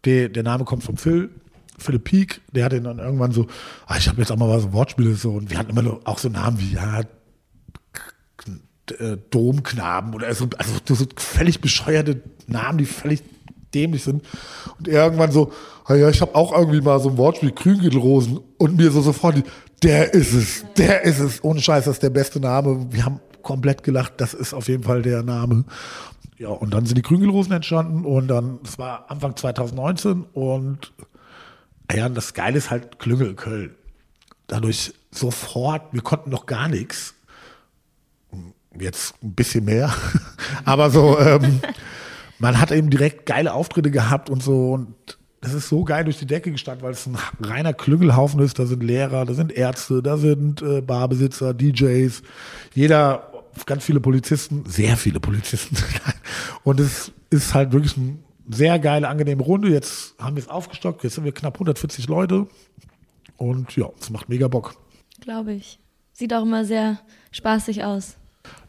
Der, 0.05 0.29
der 0.29 0.43
Name 0.43 0.65
kommt 0.65 0.83
von 0.83 0.97
Phil, 0.97 1.29
Philipp 1.77 2.03
Peak, 2.03 2.41
der 2.51 2.65
hatte 2.65 2.81
dann 2.81 2.99
irgendwann 2.99 3.31
so, 3.31 3.47
ah, 3.87 3.97
ich 3.97 4.07
habe 4.07 4.19
jetzt 4.21 4.31
auch 4.31 4.37
mal 4.37 4.49
was 4.49 4.71
Wortspiele 4.71 5.15
so 5.15 5.31
und 5.31 5.49
wir 5.49 5.57
hatten 5.57 5.75
immer 5.75 5.99
auch 6.03 6.17
so 6.17 6.29
Namen 6.29 6.59
wie, 6.59 6.73
ja, 6.73 7.01
äh, 8.99 9.17
Domknaben 9.29 10.13
oder 10.13 10.33
so, 10.33 10.47
also 10.57 10.73
so 10.85 10.95
so 10.95 11.05
völlig 11.15 11.61
bescheuerte 11.61 12.21
Namen, 12.47 12.77
die 12.77 12.85
völlig 12.85 13.23
dämlich 13.73 14.03
sind. 14.03 14.23
Und 14.77 14.87
irgendwann 14.87 15.31
so, 15.31 15.51
ah 15.85 15.95
ja, 15.95 16.09
ich 16.09 16.21
habe 16.21 16.35
auch 16.35 16.51
irgendwie 16.51 16.81
mal 16.81 16.99
so 16.99 17.09
ein 17.09 17.17
Wortspiel, 17.17 17.51
Grüngürtelrosen 17.51 18.39
und 18.57 18.77
mir 18.77 18.91
so 18.91 19.01
sofort, 19.01 19.37
die, 19.37 19.43
der 19.81 20.13
ist 20.13 20.33
es, 20.33 20.65
der 20.77 21.03
ist 21.03 21.19
es, 21.19 21.43
ohne 21.43 21.61
Scheiß, 21.61 21.85
das 21.85 21.95
ist 21.95 22.03
der 22.03 22.09
beste 22.09 22.39
Name. 22.39 22.87
Wir 22.91 23.05
haben 23.05 23.19
komplett 23.41 23.83
gelacht, 23.83 24.13
das 24.17 24.33
ist 24.33 24.53
auf 24.53 24.67
jeden 24.67 24.83
Fall 24.83 25.01
der 25.01 25.23
Name. 25.23 25.65
Ja, 26.37 26.49
und 26.49 26.73
dann 26.73 26.85
sind 26.85 26.97
die 26.97 27.01
Grüngürtelrosen 27.01 27.53
entstanden 27.53 28.05
und 28.05 28.27
dann, 28.27 28.59
das 28.63 28.79
war 28.79 29.09
Anfang 29.09 29.35
2019 29.35 30.25
und 30.33 30.93
ja, 31.91 32.07
und 32.07 32.15
das 32.15 32.33
Geile 32.33 32.57
ist 32.57 32.71
halt 32.71 32.97
Klüngel 32.99 33.35
Köln. 33.35 33.75
Dadurch 34.47 34.93
sofort, 35.11 35.93
wir 35.93 36.01
konnten 36.01 36.29
noch 36.29 36.45
gar 36.45 36.67
nichts 36.67 37.15
jetzt 38.79 39.13
ein 39.23 39.33
bisschen 39.33 39.65
mehr, 39.65 39.93
aber 40.65 40.89
so, 40.89 41.19
ähm, 41.19 41.61
man 42.39 42.59
hat 42.59 42.71
eben 42.71 42.89
direkt 42.89 43.27
geile 43.27 43.53
Auftritte 43.53 43.91
gehabt 43.91 44.29
und 44.29 44.41
so 44.41 44.73
und 44.73 45.17
das 45.43 45.53
ist 45.53 45.67
so 45.67 45.83
geil 45.83 46.05
durch 46.05 46.17
die 46.17 46.25
Decke 46.25 46.51
gestanden, 46.51 46.83
weil 46.83 46.93
es 46.93 47.05
ein 47.05 47.17
reiner 47.41 47.73
Klüngelhaufen 47.73 48.39
ist. 48.39 48.59
Da 48.59 48.65
sind 48.65 48.81
Lehrer, 48.81 49.25
da 49.25 49.33
sind 49.33 49.51
Ärzte, 49.51 50.01
da 50.01 50.15
sind 50.15 50.61
äh, 50.61 50.79
Barbesitzer, 50.79 51.53
DJs, 51.53 52.23
jeder, 52.73 53.32
ganz 53.65 53.83
viele 53.83 53.99
Polizisten, 53.99 54.63
sehr 54.65 54.97
viele 54.97 55.19
Polizisten. 55.19 55.77
und 56.63 56.79
es 56.79 57.11
ist 57.29 57.53
halt 57.53 57.71
wirklich 57.71 57.97
eine 57.97 58.17
sehr 58.49 58.79
geile, 58.79 59.07
angenehme 59.07 59.43
Runde. 59.43 59.69
Jetzt 59.69 60.15
haben 60.19 60.35
wir 60.35 60.43
es 60.43 60.49
aufgestockt, 60.49 61.03
jetzt 61.03 61.15
sind 61.15 61.23
wir 61.25 61.31
knapp 61.31 61.55
140 61.55 62.07
Leute 62.07 62.47
und 63.37 63.75
ja, 63.75 63.89
es 63.99 64.09
macht 64.09 64.29
mega 64.29 64.47
Bock. 64.47 64.75
Glaube 65.21 65.53
ich. 65.53 65.79
Sieht 66.11 66.33
auch 66.33 66.43
immer 66.43 66.65
sehr 66.65 66.99
spaßig 67.31 67.83
aus. 67.83 68.17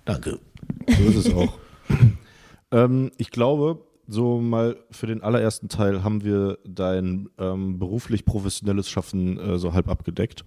Danke. 0.04 0.40
So 0.86 1.02
ist 1.04 1.26
es 1.26 1.34
auch. 1.34 1.58
ähm, 2.70 3.10
ich 3.18 3.30
glaube, 3.30 3.84
so 4.06 4.40
mal 4.40 4.76
für 4.90 5.06
den 5.06 5.22
allerersten 5.22 5.68
Teil 5.68 6.02
haben 6.02 6.24
wir 6.24 6.58
dein 6.66 7.28
ähm, 7.38 7.78
beruflich 7.78 8.24
professionelles 8.24 8.88
Schaffen 8.88 9.38
äh, 9.38 9.58
so 9.58 9.72
halb 9.72 9.88
abgedeckt. 9.88 10.44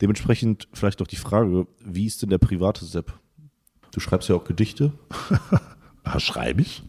Dementsprechend 0.00 0.68
vielleicht 0.72 1.00
noch 1.00 1.06
die 1.06 1.16
Frage, 1.16 1.66
wie 1.84 2.06
ist 2.06 2.22
denn 2.22 2.30
der 2.30 2.38
private 2.38 2.84
Sepp? 2.84 3.18
Du 3.92 4.00
schreibst 4.00 4.28
ja 4.28 4.34
auch 4.34 4.44
Gedichte. 4.44 4.92
Ah, 6.04 6.18
schreibe 6.18 6.62
ich? 6.62 6.82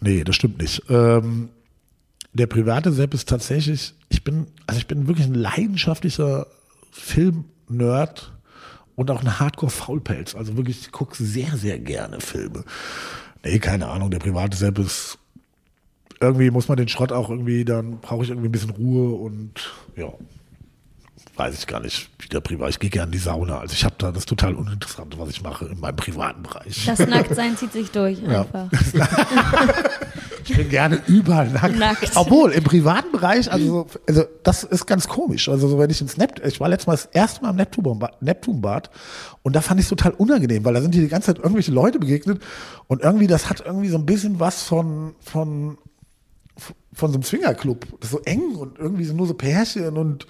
Nee, 0.00 0.24
das 0.24 0.34
stimmt 0.34 0.58
nicht. 0.58 0.82
Ähm, 0.88 1.50
der 2.32 2.48
private 2.48 2.92
Sepp 2.92 3.14
ist 3.14 3.28
tatsächlich, 3.28 3.94
ich 4.08 4.24
bin, 4.24 4.48
also 4.66 4.78
ich 4.78 4.88
bin 4.88 5.06
wirklich 5.06 5.26
ein 5.26 5.34
leidenschaftlicher 5.34 6.48
Film-Nerd 6.90 8.32
und 8.96 9.10
auch 9.12 9.20
ein 9.20 9.38
Hardcore-Faulpelz. 9.38 10.34
Also 10.34 10.56
wirklich, 10.56 10.80
ich 10.80 10.90
gucke 10.90 11.22
sehr, 11.22 11.56
sehr 11.56 11.78
gerne 11.78 12.20
Filme. 12.20 12.64
Nee, 13.44 13.60
keine 13.60 13.88
Ahnung, 13.88 14.10
der 14.10 14.18
private 14.18 14.56
Sepp 14.56 14.78
ist, 14.78 15.18
irgendwie 16.20 16.50
muss 16.50 16.68
man 16.68 16.76
den 16.76 16.88
Schrott 16.88 17.12
auch 17.12 17.30
irgendwie, 17.30 17.64
dann 17.64 18.00
brauche 18.00 18.24
ich 18.24 18.30
irgendwie 18.30 18.48
ein 18.48 18.52
bisschen 18.52 18.70
Ruhe 18.70 19.16
und 19.16 19.72
ja, 19.96 20.12
weiß 21.40 21.58
ich 21.58 21.66
gar 21.66 21.80
nicht, 21.80 22.10
wie 22.18 22.28
der 22.28 22.40
privat, 22.40 22.68
ich 22.68 22.78
gehe 22.78 22.90
gerne 22.90 23.06
in 23.06 23.12
die 23.12 23.18
Sauna. 23.18 23.58
Also 23.60 23.72
ich 23.72 23.84
habe 23.84 23.94
da 23.98 24.12
das 24.12 24.26
total 24.26 24.54
uninteressante, 24.54 25.18
was 25.18 25.30
ich 25.30 25.42
mache 25.42 25.64
in 25.64 25.80
meinem 25.80 25.96
privaten 25.96 26.42
Bereich. 26.42 26.84
Das 26.84 26.98
Nacktsein 26.98 27.56
zieht 27.56 27.72
sich 27.72 27.90
durch 27.90 28.18
Ja. 28.20 28.42
einfach. 28.42 28.68
Ich 30.44 30.56
bin 30.56 30.68
gerne 30.68 31.00
überall 31.06 31.48
nackt. 31.48 31.76
Nackt. 31.78 32.10
Obwohl, 32.16 32.50
im 32.50 32.64
privaten 32.64 33.12
Bereich, 33.12 33.52
also, 33.52 33.86
so- 33.88 34.00
also 34.08 34.24
das 34.42 34.64
ist 34.64 34.84
ganz 34.86 35.06
komisch. 35.06 35.48
Also 35.48 35.68
so, 35.68 35.78
wenn 35.78 35.90
ich 35.90 36.00
ins 36.00 36.16
Nept, 36.16 36.44
ich 36.44 36.58
war 36.58 36.68
letztes 36.68 36.86
Mal 36.88 36.94
das 36.94 37.04
erste 37.12 37.42
Mal 37.42 37.50
im 37.50 37.56
Neptunbad, 37.56 38.20
Neptunbad 38.20 38.90
und 39.42 39.54
da 39.54 39.60
fand 39.60 39.78
ich 39.78 39.84
es 39.84 39.90
total 39.90 40.10
unangenehm, 40.12 40.64
weil 40.64 40.74
da 40.74 40.80
sind 40.80 40.94
dir 40.94 41.02
die 41.02 41.08
ganze 41.08 41.26
Zeit 41.26 41.38
irgendwelche 41.38 41.70
Leute 41.70 42.00
begegnet 42.00 42.42
und 42.88 43.02
irgendwie, 43.02 43.28
das 43.28 43.48
hat 43.48 43.60
irgendwie 43.64 43.90
so 43.90 43.98
ein 43.98 44.06
bisschen 44.06 44.40
was 44.40 44.62
von, 44.64 45.14
von, 45.20 45.78
von 46.94 47.10
so 47.12 47.14
einem 47.16 47.22
Swingerclub. 47.22 47.86
Das 48.00 48.10
ist 48.10 48.16
so 48.16 48.20
eng 48.24 48.56
und 48.56 48.78
irgendwie 48.78 49.04
sind 49.04 49.16
nur 49.16 49.28
so 49.28 49.34
Pärchen 49.34 49.96
und, 49.96 50.26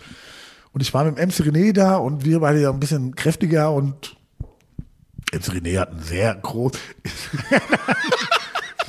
und 0.73 0.81
ich 0.81 0.93
war 0.95 1.05
mit 1.05 1.19
dem 1.19 1.29
MC 1.29 1.35
René 1.47 1.73
da 1.73 1.97
und 1.97 2.25
wir 2.25 2.41
beide 2.41 2.61
ja 2.61 2.71
ein 2.71 2.81
bisschen 2.81 3.15
kräftiger 3.15 3.73
und 3.73 4.17
MC 5.33 5.49
René 5.51 5.79
hat 5.79 5.91
einen 5.91 6.03
sehr 6.03 6.35
groß, 6.35 6.73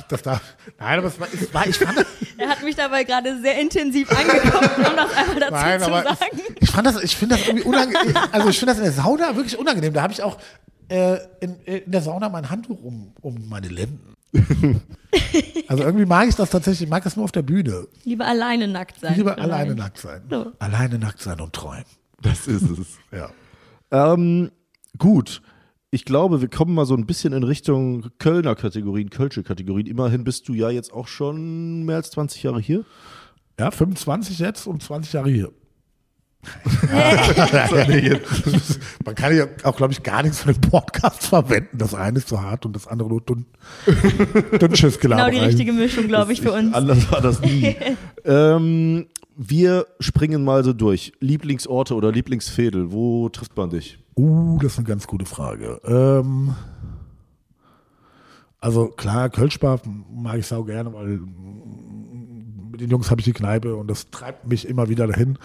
das 0.08 0.22
darf, 0.22 0.40
nein, 0.78 0.98
aber 0.98 1.08
es 1.08 1.20
war, 1.20 1.28
es 1.32 1.54
war 1.54 1.66
ich 1.66 1.78
fand 1.78 1.98
das, 1.98 2.06
Er 2.36 2.48
hat 2.48 2.62
mich 2.62 2.76
dabei 2.76 3.04
gerade 3.04 3.40
sehr 3.40 3.60
intensiv 3.60 4.10
angeguckt, 4.10 4.78
um 4.78 4.96
das 4.96 5.12
einmal 5.14 5.40
dazu 5.40 5.52
Nein, 5.52 5.80
zu 5.80 5.86
aber 5.86 6.02
sagen. 6.02 6.18
ich, 6.32 6.62
ich 6.62 6.70
fand 6.70 6.86
das, 6.86 7.02
ich 7.02 7.16
finde 7.16 7.36
das 7.36 7.46
irgendwie 7.46 7.64
unangenehm. 7.64 8.16
Also 8.32 8.48
ich 8.48 8.58
finde 8.58 8.72
das 8.74 8.78
in 8.78 8.84
der 8.84 8.92
Sauna 8.92 9.36
wirklich 9.36 9.58
unangenehm. 9.58 9.92
Da 9.92 10.02
habe 10.02 10.12
ich 10.12 10.22
auch 10.22 10.38
äh, 10.88 11.18
in, 11.40 11.56
in 11.64 11.90
der 11.90 12.02
Sauna 12.02 12.28
mein 12.28 12.50
Handtuch 12.50 12.82
um, 12.82 13.12
um 13.20 13.48
meine 13.48 13.68
Lenden. 13.68 14.14
also 15.72 15.84
irgendwie 15.84 16.04
mag 16.04 16.28
ich 16.28 16.34
das 16.34 16.50
tatsächlich, 16.50 16.82
ich 16.82 16.90
mag 16.90 17.02
das 17.02 17.16
nur 17.16 17.24
auf 17.24 17.32
der 17.32 17.40
Bühne. 17.40 17.88
Lieber 18.04 18.26
alleine 18.26 18.68
nackt 18.68 19.00
sein. 19.00 19.14
Lieber 19.16 19.32
vielleicht. 19.32 19.50
alleine 19.50 19.74
nackt 19.74 19.96
sein. 19.96 20.22
So. 20.28 20.52
Alleine 20.58 20.98
nackt 20.98 21.20
sein 21.22 21.40
und 21.40 21.54
träumen. 21.54 21.84
Das 22.20 22.46
ist 22.46 22.62
es. 22.62 22.98
Ja. 23.10 23.30
Ähm, 23.90 24.50
gut. 24.98 25.40
Ich 25.90 26.04
glaube, 26.04 26.42
wir 26.42 26.48
kommen 26.48 26.74
mal 26.74 26.84
so 26.84 26.94
ein 26.94 27.06
bisschen 27.06 27.32
in 27.32 27.42
Richtung 27.42 28.10
Kölner 28.18 28.54
Kategorien, 28.54 29.08
Kölsche 29.08 29.42
Kategorien. 29.42 29.86
Immerhin 29.86 30.24
bist 30.24 30.46
du 30.48 30.52
ja 30.52 30.68
jetzt 30.68 30.92
auch 30.92 31.06
schon 31.08 31.84
mehr 31.84 31.96
als 31.96 32.10
20 32.10 32.42
Jahre 32.42 32.60
hier. 32.60 32.84
ja, 33.58 33.70
25 33.70 34.40
jetzt 34.40 34.66
und 34.66 34.82
20 34.82 35.14
Jahre 35.14 35.30
hier. 35.30 35.52
Man 39.04 39.14
kann 39.14 39.36
ja 39.36 39.46
auch, 39.62 39.76
glaube 39.76 39.92
ich, 39.92 40.02
gar 40.02 40.22
nichts 40.22 40.40
von 40.40 40.52
dem 40.52 40.60
Podcast 40.60 41.26
verwenden. 41.26 41.78
Das 41.78 41.94
eine 41.94 42.18
ist 42.18 42.28
zu 42.28 42.42
hart 42.42 42.66
und 42.66 42.74
das 42.74 42.88
andere 42.88 43.08
nur 43.08 43.20
dünn, 43.20 43.46
dünnsches 44.60 44.98
Genau 44.98 45.16
Gelaber. 45.16 45.30
die 45.30 45.38
richtige 45.38 45.72
Mischung, 45.72 46.08
glaube 46.08 46.32
ich, 46.32 46.40
für 46.40 46.52
uns. 46.52 46.74
Anders 46.74 47.10
war 47.12 47.20
das 47.20 47.40
nie. 47.40 47.76
ähm, 48.24 49.06
wir 49.36 49.86
springen 50.00 50.44
mal 50.44 50.64
so 50.64 50.72
durch. 50.72 51.12
Lieblingsorte 51.20 51.94
oder 51.94 52.10
Lieblingsfädel, 52.10 52.92
wo 52.92 53.28
trifft 53.28 53.56
man 53.56 53.70
dich? 53.70 53.98
Uh, 54.16 54.58
das 54.60 54.72
ist 54.72 54.78
eine 54.78 54.88
ganz 54.88 55.06
gute 55.06 55.26
Frage. 55.26 55.80
Ähm, 55.84 56.54
also 58.60 58.88
klar, 58.88 59.30
Kölschbar 59.30 59.80
mag 60.12 60.38
ich 60.38 60.46
sau 60.46 60.64
gerne, 60.64 60.92
weil 60.92 61.20
mit 62.70 62.80
den 62.80 62.90
Jungs 62.90 63.10
habe 63.10 63.20
ich 63.20 63.24
die 63.24 63.32
Kneipe 63.32 63.74
und 63.76 63.88
das 63.88 64.10
treibt 64.10 64.46
mich 64.46 64.68
immer 64.68 64.88
wieder 64.88 65.06
dahin. 65.06 65.38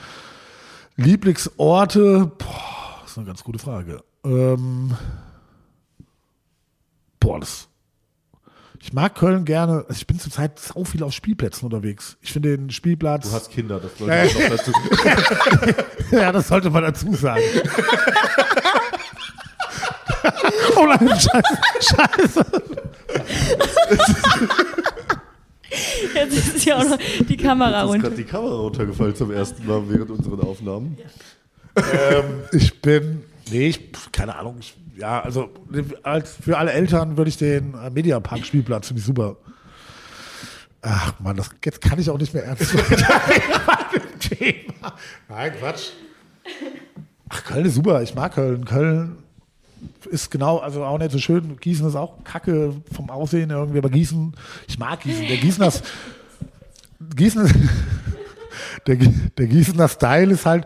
Lieblingsorte, 0.98 2.32
boah, 2.38 3.00
das 3.02 3.12
ist 3.12 3.18
eine 3.18 3.28
ganz 3.28 3.44
gute 3.44 3.60
Frage. 3.60 4.04
Ähm, 4.26 4.96
boah, 7.20 7.40
das. 7.40 7.68
Ich 8.80 8.94
mag 8.94 9.16
Köln 9.16 9.44
gerne. 9.46 9.86
Also 9.88 10.00
ich 10.00 10.08
bin 10.08 10.20
zurzeit 10.20 10.60
sau 10.60 10.84
viel 10.84 11.04
auf 11.04 11.14
Spielplätzen 11.14 11.66
unterwegs. 11.66 12.18
Ich 12.22 12.34
finde 12.34 12.58
den 12.58 12.72
Spielplatz. 12.72 13.30
Du 13.30 13.36
hast 13.36 13.52
Kinder, 13.52 13.80
das 13.80 13.98
sollte 14.08 14.16
man 14.16 14.28
noch 14.40 14.50
dazu. 14.58 14.72
Ja, 16.12 16.32
das 16.32 16.48
sollte 16.48 16.70
man 16.70 16.84
dazu 16.84 17.12
sagen. 17.14 17.42
oh 20.78 20.86
nein, 20.86 21.10
scheiße, 21.10 21.58
scheiße. 21.80 22.46
Jetzt 26.14 26.56
ist 26.56 26.66
ja 26.66 26.78
auch 26.78 26.84
noch 26.90 26.98
die 27.30 27.38
Kamera 27.38 27.70
Jetzt 27.72 27.84
ist 27.84 27.90
runter. 27.90 28.08
gerade 28.10 28.16
die 28.16 28.24
Kamera 28.24 28.56
runtergefallen 28.56 29.16
zum 29.16 29.32
ersten 29.32 29.66
Mal 29.68 29.84
während 29.90 30.10
unseren 30.12 30.40
Aufnahmen. 30.42 30.98
Ähm, 31.76 32.24
ich 32.52 32.82
bin, 32.82 33.24
nee, 33.52 33.68
ich, 33.68 33.92
keine 34.12 34.36
Ahnung. 34.36 34.58
Ich, 34.60 34.76
ja, 34.98 35.22
also 35.22 35.50
als 36.04 36.36
für 36.42 36.58
alle 36.58 36.72
Eltern 36.72 37.18
würde 37.18 37.30
ich 37.30 37.38
den 37.38 37.74
äh, 37.76 37.90
Mediapark-Spielplatz, 37.90 38.88
finde 38.88 39.00
ich 39.02 39.06
super. 39.06 39.38
Ach 40.82 41.20
man, 41.20 41.36
das, 41.38 41.50
jetzt 41.64 41.82
kann 41.82 42.00
ich 42.00 42.10
auch 42.10 42.18
nicht 42.18 42.34
mehr 42.34 42.46
ernst 42.46 42.72
sein. 42.72 42.84
Thema. 44.20 44.94
Nein, 45.30 45.52
Quatsch. 45.60 45.90
Ach, 47.30 47.44
Köln 47.44 47.66
ist 47.66 47.76
super. 47.76 48.02
Ich 48.02 48.16
mag 48.16 48.34
Köln. 48.34 48.64
Köln 48.66 49.18
ist 50.10 50.32
genau, 50.32 50.58
also 50.58 50.84
auch 50.84 50.98
nicht 50.98 51.12
so 51.12 51.20
schön. 51.20 51.58
Gießen 51.60 51.88
ist 51.88 51.96
auch 51.96 52.24
kacke 52.24 52.74
vom 52.94 53.10
Aussehen 53.10 53.50
irgendwie, 53.50 53.78
aber 53.78 53.90
Gießen, 53.90 54.34
ich 54.68 54.80
mag 54.80 55.02
Gießen. 55.02 55.28
Der 55.28 55.38
Gießener, 55.38 55.72
Gießen 57.16 57.70
der, 58.88 58.96
der 58.96 59.48
Gießener 59.48 59.88
Style 59.88 60.34
ist 60.34 60.46
halt 60.46 60.66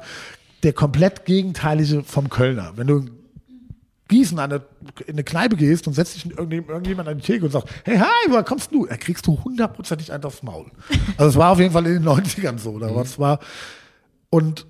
der 0.63 0.73
komplett 0.73 1.25
gegenteilige 1.25 2.03
vom 2.03 2.29
Kölner. 2.29 2.73
Wenn 2.75 2.87
du 2.87 3.05
Gießen 4.11 4.37
an 4.39 4.51
eine, 4.51 4.61
in 5.07 5.13
eine 5.13 5.23
Kneipe 5.23 5.55
gehst 5.55 5.87
und 5.87 5.93
setzt 5.93 6.15
dich 6.15 6.29
irgendjemand 6.29 7.07
an 7.07 7.17
die 7.17 7.23
Theke 7.23 7.45
und 7.45 7.51
sagst, 7.51 7.69
hey, 7.85 7.97
hi, 7.97 8.29
woher 8.29 8.43
kommst 8.43 8.73
du? 8.73 8.85
Da 8.85 8.97
kriegst 8.97 9.25
du 9.25 9.41
hundertprozentig 9.43 10.11
einen 10.11 10.25
aufs 10.25 10.43
Maul. 10.43 10.65
Also 11.15 11.29
es 11.29 11.35
war 11.37 11.51
auf 11.51 11.59
jeden 11.59 11.71
Fall 11.71 11.85
in 11.87 11.93
den 11.93 12.03
90ern 12.03 12.57
so. 12.57 12.77
Da 12.77 12.93
war, 12.93 13.03
es 13.03 13.17
war, 13.17 13.39
und 14.29 14.67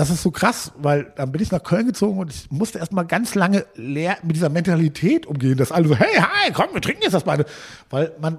das 0.00 0.08
ist 0.08 0.22
so 0.22 0.30
krass, 0.30 0.72
weil 0.78 1.12
dann 1.16 1.30
bin 1.30 1.42
ich 1.42 1.50
nach 1.52 1.62
Köln 1.62 1.84
gezogen 1.84 2.18
und 2.20 2.32
ich 2.32 2.50
musste 2.50 2.78
erstmal 2.78 3.04
ganz 3.04 3.34
lange 3.34 3.66
leer 3.74 4.16
mit 4.22 4.34
dieser 4.34 4.48
Mentalität 4.48 5.26
umgehen, 5.26 5.58
dass 5.58 5.72
alle 5.72 5.88
so, 5.88 5.94
hey, 5.94 6.16
hi, 6.16 6.50
komm, 6.54 6.68
wir 6.72 6.80
trinken 6.80 7.02
jetzt 7.02 7.12
das 7.12 7.24
beide. 7.24 7.44
Weil 7.90 8.10
man 8.18 8.38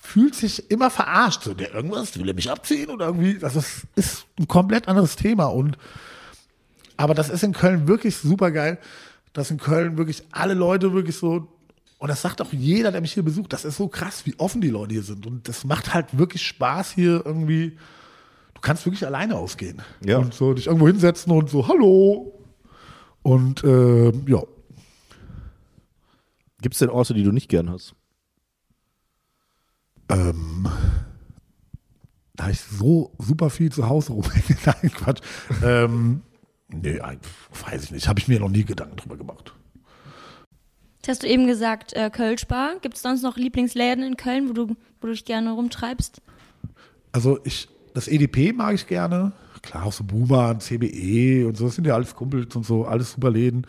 fühlt 0.00 0.34
sich 0.34 0.72
immer 0.72 0.90
verarscht. 0.90 1.44
So, 1.44 1.54
der 1.54 1.72
irgendwas, 1.72 2.18
will 2.18 2.26
er 2.26 2.34
mich 2.34 2.50
abziehen 2.50 2.90
oder 2.90 3.06
irgendwie, 3.06 3.38
das 3.38 3.54
ist, 3.54 3.82
ist 3.94 4.24
ein 4.40 4.48
komplett 4.48 4.88
anderes 4.88 5.14
Thema. 5.14 5.44
Und 5.44 5.78
aber 6.96 7.14
das 7.14 7.30
ist 7.30 7.44
in 7.44 7.52
Köln 7.52 7.86
wirklich 7.86 8.16
super 8.16 8.50
geil, 8.50 8.80
dass 9.34 9.52
in 9.52 9.58
Köln 9.58 9.96
wirklich 9.98 10.24
alle 10.32 10.54
Leute 10.54 10.92
wirklich 10.92 11.16
so, 11.16 11.46
und 11.98 12.08
das 12.08 12.22
sagt 12.22 12.42
auch 12.42 12.52
jeder, 12.52 12.90
der 12.90 13.02
mich 13.02 13.12
hier 13.12 13.22
besucht, 13.22 13.52
das 13.52 13.64
ist 13.64 13.76
so 13.76 13.86
krass, 13.86 14.26
wie 14.26 14.34
offen 14.36 14.60
die 14.60 14.70
Leute 14.70 14.94
hier 14.94 15.04
sind. 15.04 15.28
Und 15.28 15.48
das 15.48 15.62
macht 15.62 15.94
halt 15.94 16.18
wirklich 16.18 16.44
Spaß 16.44 16.90
hier 16.90 17.22
irgendwie. 17.24 17.78
Du 18.62 18.66
kannst 18.68 18.86
wirklich 18.86 19.04
alleine 19.04 19.36
ausgehen. 19.36 19.82
Ja. 20.04 20.18
Und 20.18 20.32
so 20.32 20.54
dich 20.54 20.68
irgendwo 20.68 20.86
hinsetzen 20.86 21.32
und 21.32 21.50
so, 21.50 21.68
hallo. 21.68 22.32
Und 23.22 23.62
ähm, 23.64 24.24
ja, 24.26 24.42
Gibt 26.60 26.76
es 26.76 26.78
denn 26.78 26.90
Orte, 26.90 27.12
die 27.12 27.24
du 27.24 27.32
nicht 27.32 27.48
gern 27.48 27.68
hast? 27.68 27.96
ähm, 30.12 30.68
da 32.34 32.50
ich 32.50 32.60
so 32.60 33.12
super 33.18 33.50
viel 33.50 33.72
zu 33.72 33.88
Hause 33.88 34.12
rumhänge. 34.12 34.58
Nein, 34.64 34.92
Quatsch. 34.92 35.20
ähm, 35.62 36.22
nee, 36.68 37.00
weiß 37.00 37.84
ich 37.84 37.90
nicht. 37.90 38.08
Habe 38.08 38.20
ich 38.20 38.28
mir 38.28 38.40
noch 38.40 38.48
nie 38.48 38.64
Gedanken 38.64 38.96
drüber 38.96 39.16
gemacht. 39.16 39.54
Jetzt 40.96 41.08
hast 41.08 41.22
du 41.22 41.28
eben 41.28 41.46
gesagt, 41.46 41.94
äh, 41.94 42.10
Kölschbar. 42.10 42.78
Gibt 42.80 42.96
es 42.96 43.02
sonst 43.02 43.22
noch 43.22 43.36
Lieblingsläden 43.36 44.04
in 44.04 44.16
Köln, 44.16 44.48
wo 44.48 44.52
du, 44.52 44.68
wo 44.68 45.06
du 45.06 45.12
dich 45.12 45.24
gerne 45.24 45.52
rumtreibst? 45.52 46.22
Also 47.10 47.40
ich, 47.44 47.68
das 47.94 48.08
EDP 48.08 48.52
mag 48.52 48.74
ich 48.74 48.86
gerne. 48.86 49.32
Klar, 49.62 49.84
auch 49.84 49.92
so 49.92 50.04
Boomer, 50.04 50.58
CBE 50.58 51.46
und 51.46 51.56
so, 51.56 51.66
das 51.66 51.76
sind 51.76 51.86
ja 51.86 51.94
alles 51.94 52.14
Kumpels 52.14 52.54
und 52.56 52.66
so, 52.66 52.84
alles 52.84 53.12
super 53.12 53.30
Läden. 53.30 53.66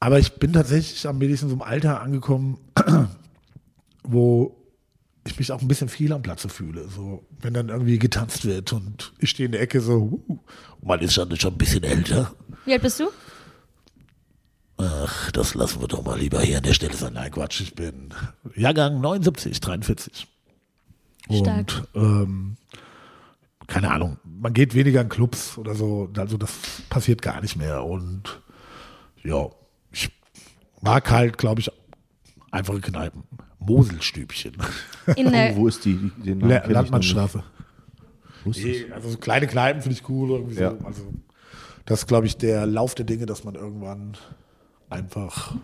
Aber 0.00 0.18
ich 0.18 0.34
bin 0.34 0.52
tatsächlich 0.52 1.06
am 1.08 1.20
wenigsten 1.20 1.48
so 1.48 1.54
im 1.54 1.62
Alter 1.62 2.00
angekommen, 2.02 2.58
wo 4.04 4.54
ich 5.26 5.38
mich 5.38 5.50
auch 5.52 5.60
ein 5.60 5.68
bisschen 5.68 5.88
viel 5.88 6.12
am 6.12 6.22
Platze 6.22 6.48
fühle. 6.48 6.88
So, 6.88 7.26
wenn 7.40 7.54
dann 7.54 7.68
irgendwie 7.68 7.98
getanzt 7.98 8.44
wird 8.44 8.72
und 8.72 9.12
ich 9.18 9.30
stehe 9.30 9.46
in 9.46 9.52
der 9.52 9.60
Ecke 9.60 9.80
so, 9.80 10.22
uh, 10.28 10.38
man 10.82 11.00
ist 11.00 11.14
schon, 11.14 11.34
schon 11.36 11.54
ein 11.54 11.58
bisschen 11.58 11.84
älter. 11.84 12.32
Wie 12.64 12.72
alt 12.72 12.82
bist 12.82 13.00
du? 13.00 13.08
Ach, 14.76 15.30
das 15.32 15.54
lassen 15.54 15.80
wir 15.80 15.88
doch 15.88 16.04
mal 16.04 16.18
lieber 16.18 16.40
hier 16.40 16.58
an 16.58 16.62
der 16.62 16.72
Stelle 16.72 16.94
sein. 16.94 17.14
Nein, 17.14 17.32
Quatsch, 17.32 17.60
ich 17.60 17.74
bin 17.74 18.14
Jahrgang 18.54 19.00
79, 19.00 19.60
43. 19.60 20.28
Stark. 21.30 21.88
Und 21.92 22.02
ähm, 22.02 22.56
keine 23.68 23.90
Ahnung, 23.92 24.16
man 24.24 24.52
geht 24.52 24.74
weniger 24.74 25.00
in 25.02 25.08
Clubs 25.08 25.56
oder 25.58 25.74
so, 25.76 26.10
also 26.16 26.36
das 26.36 26.50
passiert 26.90 27.22
gar 27.22 27.40
nicht 27.40 27.56
mehr. 27.56 27.84
Und 27.84 28.40
ja, 29.22 29.46
ich 29.92 30.10
mag 30.80 31.08
halt, 31.10 31.38
glaube 31.38 31.60
ich, 31.60 31.70
einfache 32.50 32.80
Kneipen. 32.80 33.22
Moselstübchen. 33.60 34.56
In 35.16 35.30
der, 35.30 35.52
Oh, 35.52 35.56
wo 35.58 35.68
ist 35.68 35.84
die? 35.84 36.10
Den 36.24 36.40
Landmannstraße. 36.40 37.42
Nee, 38.44 38.86
also 38.92 39.10
so 39.10 39.18
kleine 39.18 39.46
Kneipen 39.46 39.82
finde 39.82 39.98
ich 39.98 40.08
cool. 40.08 40.30
Irgendwie 40.30 40.60
Ja. 40.60 40.70
so. 40.70 40.86
Also 40.86 41.02
das 41.84 42.00
ist, 42.00 42.06
glaube 42.06 42.26
ich, 42.26 42.36
der 42.38 42.66
Lauf 42.66 42.94
der 42.94 43.04
Dinge, 43.04 43.26
dass 43.26 43.44
man 43.44 43.54
irgendwann 43.54 44.16
einfach 44.88 45.54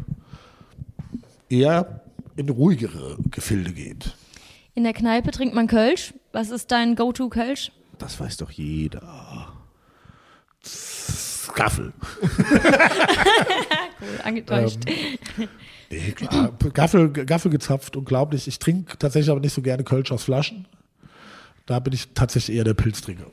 eher 1.49 2.03
in 2.37 2.49
ruhigere 2.49 3.17
Gefilde 3.31 3.73
geht. 3.73 4.15
in 4.75 4.83
der 4.85 4.93
Kneipe 4.93 5.31
trinkt 5.31 5.55
man 5.55 5.69
Kölsch. 5.69 6.13
Was 6.33 6.51
ist 6.51 6.71
dein 6.73 6.97
Go-To-Kölsch? 6.97 7.71
Das 7.99 8.19
weiß 8.21 8.37
doch 8.39 8.51
jeder. 8.51 9.53
Gaffel. 11.55 11.93
Cool, 14.01 14.21
angetäuscht. 14.25 14.81
Nee, 15.91 16.13
klar. 16.13 16.53
Gaffel, 16.75 17.11
Gaffel 17.11 17.51
gezapft, 17.51 17.97
unglaublich. 17.97 18.49
Ich 18.49 18.59
trinke 18.59 18.99
tatsächlich 18.99 19.31
aber 19.31 19.41
nicht 19.41 19.55
so 19.55 19.63
gerne 19.63 19.85
Kölsch 19.85 20.13
aus 20.13 20.25
Flaschen. 20.25 20.67
Da 21.65 21.79
bin 21.79 21.93
ich 21.95 22.13
tatsächlich 22.13 22.57
eher 22.57 22.65
der 22.65 22.75
Pilztrinker. 22.75 23.27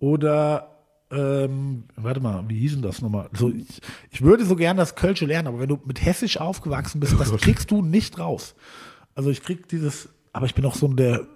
Oder, 0.00 0.70
ähm, 1.12 1.84
warte 1.94 2.20
mal, 2.20 2.42
wie 2.48 2.58
hieß 2.58 2.72
denn 2.72 2.82
das 2.82 3.00
nochmal? 3.02 3.28
So, 3.32 3.50
ich, 3.50 3.80
ich 4.10 4.22
würde 4.22 4.44
so 4.44 4.56
gerne 4.56 4.78
das 4.78 4.96
Kölsche 4.96 5.26
lernen, 5.26 5.48
aber 5.48 5.60
wenn 5.60 5.68
du 5.68 5.78
mit 5.84 6.04
Hessisch 6.04 6.38
aufgewachsen 6.38 6.98
bist, 6.98 7.14
das 7.18 7.30
kriegst 7.36 7.70
du 7.70 7.82
nicht 7.82 8.18
raus. 8.18 8.56
Also 9.14 9.30
ich 9.30 9.42
krieg 9.42 9.68
dieses, 9.68 10.08
aber 10.32 10.46
ich 10.46 10.54
bin 10.54 10.64
auch 10.64 10.74
so 10.74 10.88
der 10.88 11.26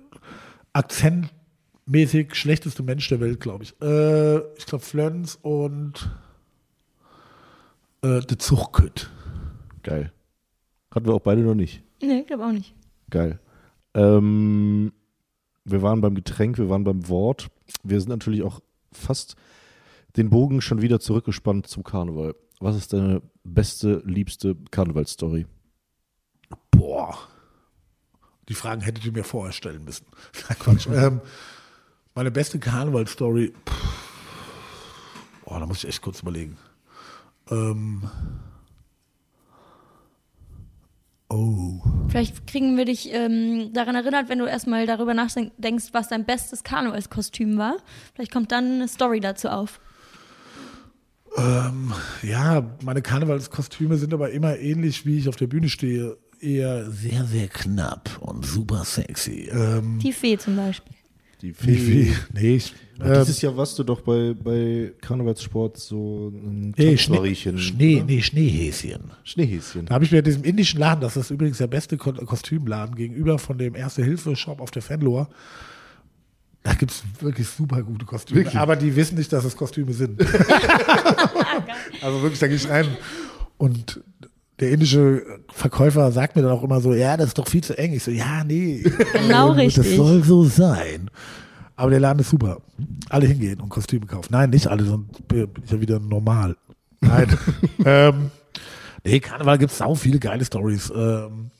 akzentmäßig 1.83 2.35
schlechteste 2.35 2.83
Mensch 2.83 3.09
der 3.09 3.21
Welt, 3.21 3.41
glaube 3.41 3.65
ich. 3.65 3.75
Äh, 3.81 4.39
ich 4.57 4.67
glaube 4.67 4.85
Flöns 4.85 5.37
und 5.43 6.11
äh, 8.03 8.21
de 8.21 8.39
Zuchkütt. 8.39 9.11
Geil. 9.83 10.13
Hatten 10.95 11.07
wir 11.07 11.15
auch 11.15 11.21
beide 11.21 11.43
noch 11.43 11.55
nicht. 11.55 11.83
nee, 12.01 12.21
ich 12.21 12.27
glaube 12.27 12.45
auch 12.45 12.53
nicht. 12.53 12.75
Geil. 13.11 13.41
Ähm, 13.95 14.93
wir 15.65 15.83
waren 15.83 16.01
beim 16.01 16.15
Getränk, 16.15 16.59
wir 16.59 16.69
waren 16.69 16.85
beim 16.85 17.09
Wort. 17.09 17.49
Wir 17.83 18.01
sind 18.01 18.11
natürlich 18.11 18.43
auch 18.43 18.61
fast 18.93 19.37
den 20.17 20.31
Bogen 20.31 20.61
schon 20.61 20.83
wieder 20.83 21.01
zurückgespannt 21.01 21.67
zum 21.67 21.85
Karneval. 21.85 22.35
Was 22.61 22.77
ist 22.77 22.93
deine 22.93 23.23
beste, 23.45 24.03
liebste 24.05 24.57
Karnevalsstory? 24.71 25.47
Boah. 26.71 27.19
Die 28.49 28.55
Fragen 28.55 28.83
hättet 28.83 29.05
ihr 29.05 29.13
mir 29.13 29.25
vorher 29.25 29.53
stellen 29.53 29.85
müssen. 29.85 30.07
Quatsch. 30.59 30.87
ähm, 30.93 31.21
meine 32.15 32.31
beste 32.31 32.59
Karneval-Story. 32.59 33.53
Boah, 35.45 35.61
da 35.61 35.67
muss 35.67 35.79
ich 35.79 35.89
echt 35.89 36.03
kurz 36.03 36.21
überlegen. 36.21 36.57
Ähm, 37.51 38.09
oh. 41.29 41.83
Vielleicht 42.09 42.47
kriegen 42.47 42.77
wir 42.77 42.85
dich 42.85 43.13
ähm, 43.13 43.73
daran 43.73 43.95
erinnert, 43.95 44.29
wenn 44.29 44.39
du 44.39 44.47
erstmal 44.47 44.87
darüber 44.87 45.15
nachdenkst, 45.15 45.87
was 45.93 46.09
dein 46.09 46.25
bestes 46.25 46.65
Karnevalskostüm 46.65 47.59
war. 47.59 47.77
Vielleicht 48.15 48.33
kommt 48.33 48.53
dann 48.53 48.73
eine 48.73 48.89
Story 48.89 49.21
dazu 49.21 49.49
auf. 49.49 49.81
Ähm, 51.37 51.93
ja, 52.23 52.63
meine 52.83 53.01
Karnevalskostüme 53.03 53.97
sind 53.97 54.13
aber 54.13 54.31
immer 54.31 54.59
ähnlich, 54.59 55.07
wie 55.07 55.19
ich 55.19 55.29
auf 55.29 55.37
der 55.37 55.47
Bühne 55.47 55.69
stehe. 55.69 56.19
Eher 56.41 56.91
sehr, 56.91 57.25
sehr 57.25 57.49
knapp 57.49 58.19
und 58.21 58.45
super 58.45 58.85
sexy. 58.85 59.49
Ähm, 59.53 60.01
Die 60.03 60.13
Fee 60.13 60.37
zum 60.37 60.57
Beispiel. 60.57 60.97
Die 61.43 61.53
wie, 61.61 61.89
wie, 61.89 62.17
nee, 62.35 62.55
ich, 62.55 62.73
äh, 63.01 63.19
Dieses 63.19 63.43
Jahr 63.43 63.57
warst 63.57 63.77
du 63.77 63.83
doch 63.83 64.01
bei, 64.03 64.33
bei 64.33 64.93
Karnevalssport 65.01 65.77
so 65.77 66.29
ein 66.29 66.73
nee, 66.77 66.97
Schnee, 66.97 67.35
Schnee, 67.35 67.97
oder? 67.97 68.05
nee, 68.05 68.23
Schneehäschen. 68.23 69.11
Schneehäschen. 69.25 69.87
Da 69.87 69.95
habe 69.95 70.05
ich 70.05 70.13
mir 70.13 70.19
in 70.19 70.25
diesem 70.25 70.45
indischen 70.45 70.79
Laden, 70.79 71.01
das 71.01 71.17
ist 71.17 71.31
übrigens 71.31 71.59
der 71.59 71.67
beste 71.67 71.97
Ko 71.97 72.13
Kostümladen 72.13 72.95
gegenüber 72.95 73.41
von 73.41 73.59
dem 73.59 73.75
Erste-Hilfe-Shop 73.75 74.61
auf 74.61 74.71
der 74.71 74.83
Fenloher. 74.83 75.29
Da 76.63 76.75
gibt 76.75 76.93
es 76.93 77.03
wirklich 77.19 77.49
super 77.49 77.83
gute 77.83 78.07
Kostüme. 78.07 78.39
Wirklich? 78.39 78.57
Aber 78.57 78.77
die 78.77 78.95
wissen 78.95 79.19
nicht, 79.19 79.33
dass 79.33 79.45
es 79.45 79.57
Kostüme 79.57 79.93
sind. 79.95 80.21
also 82.03 82.23
wirklich, 82.23 82.39
da 82.39 82.47
gehe 82.47 82.55
ich 82.55 82.69
rein 82.69 82.87
und 83.59 84.01
der 84.61 84.71
indische 84.71 85.25
Verkäufer 85.53 86.13
sagt 86.13 86.37
mir 86.37 86.43
dann 86.43 86.53
auch 86.53 86.63
immer 86.63 86.81
so, 86.81 86.95
ja, 86.95 87.17
das 87.17 87.29
ist 87.29 87.39
doch 87.39 87.49
viel 87.49 87.65
zu 87.65 87.77
eng. 87.77 87.93
Ich 87.93 88.05
so, 88.05 88.11
ja, 88.11 88.45
nee. 88.45 88.83
Genau 89.13 89.49
Das 89.55 89.57
richtig. 89.59 89.97
soll 89.97 90.23
so 90.23 90.45
sein. 90.45 91.11
Aber 91.75 91.91
der 91.91 92.01
Laden 92.01 92.21
ist 92.21 92.31
super. 92.31 92.61
Alle 93.09 93.27
hingehen 93.27 93.61
und 93.61 93.71
Kostüme 93.71 94.07
kaufen. 94.07 94.29
Nein, 94.31 94.51
nicht 94.51 94.67
alle, 94.67 94.85
sonst 94.85 95.27
bin 95.27 95.49
ich 95.65 95.71
ja 95.71 95.81
wieder 95.81 95.99
normal. 95.99 96.57
Nein. 97.01 97.37
ähm, 97.85 98.31
nee, 99.05 99.21
Karneval 99.21 99.59
gibt 99.59 99.73
es 99.73 99.79
sau 99.79 99.95
viele 99.95 100.19
geile 100.19 100.45
Stories. 100.45 100.93
Ähm, 100.95 101.51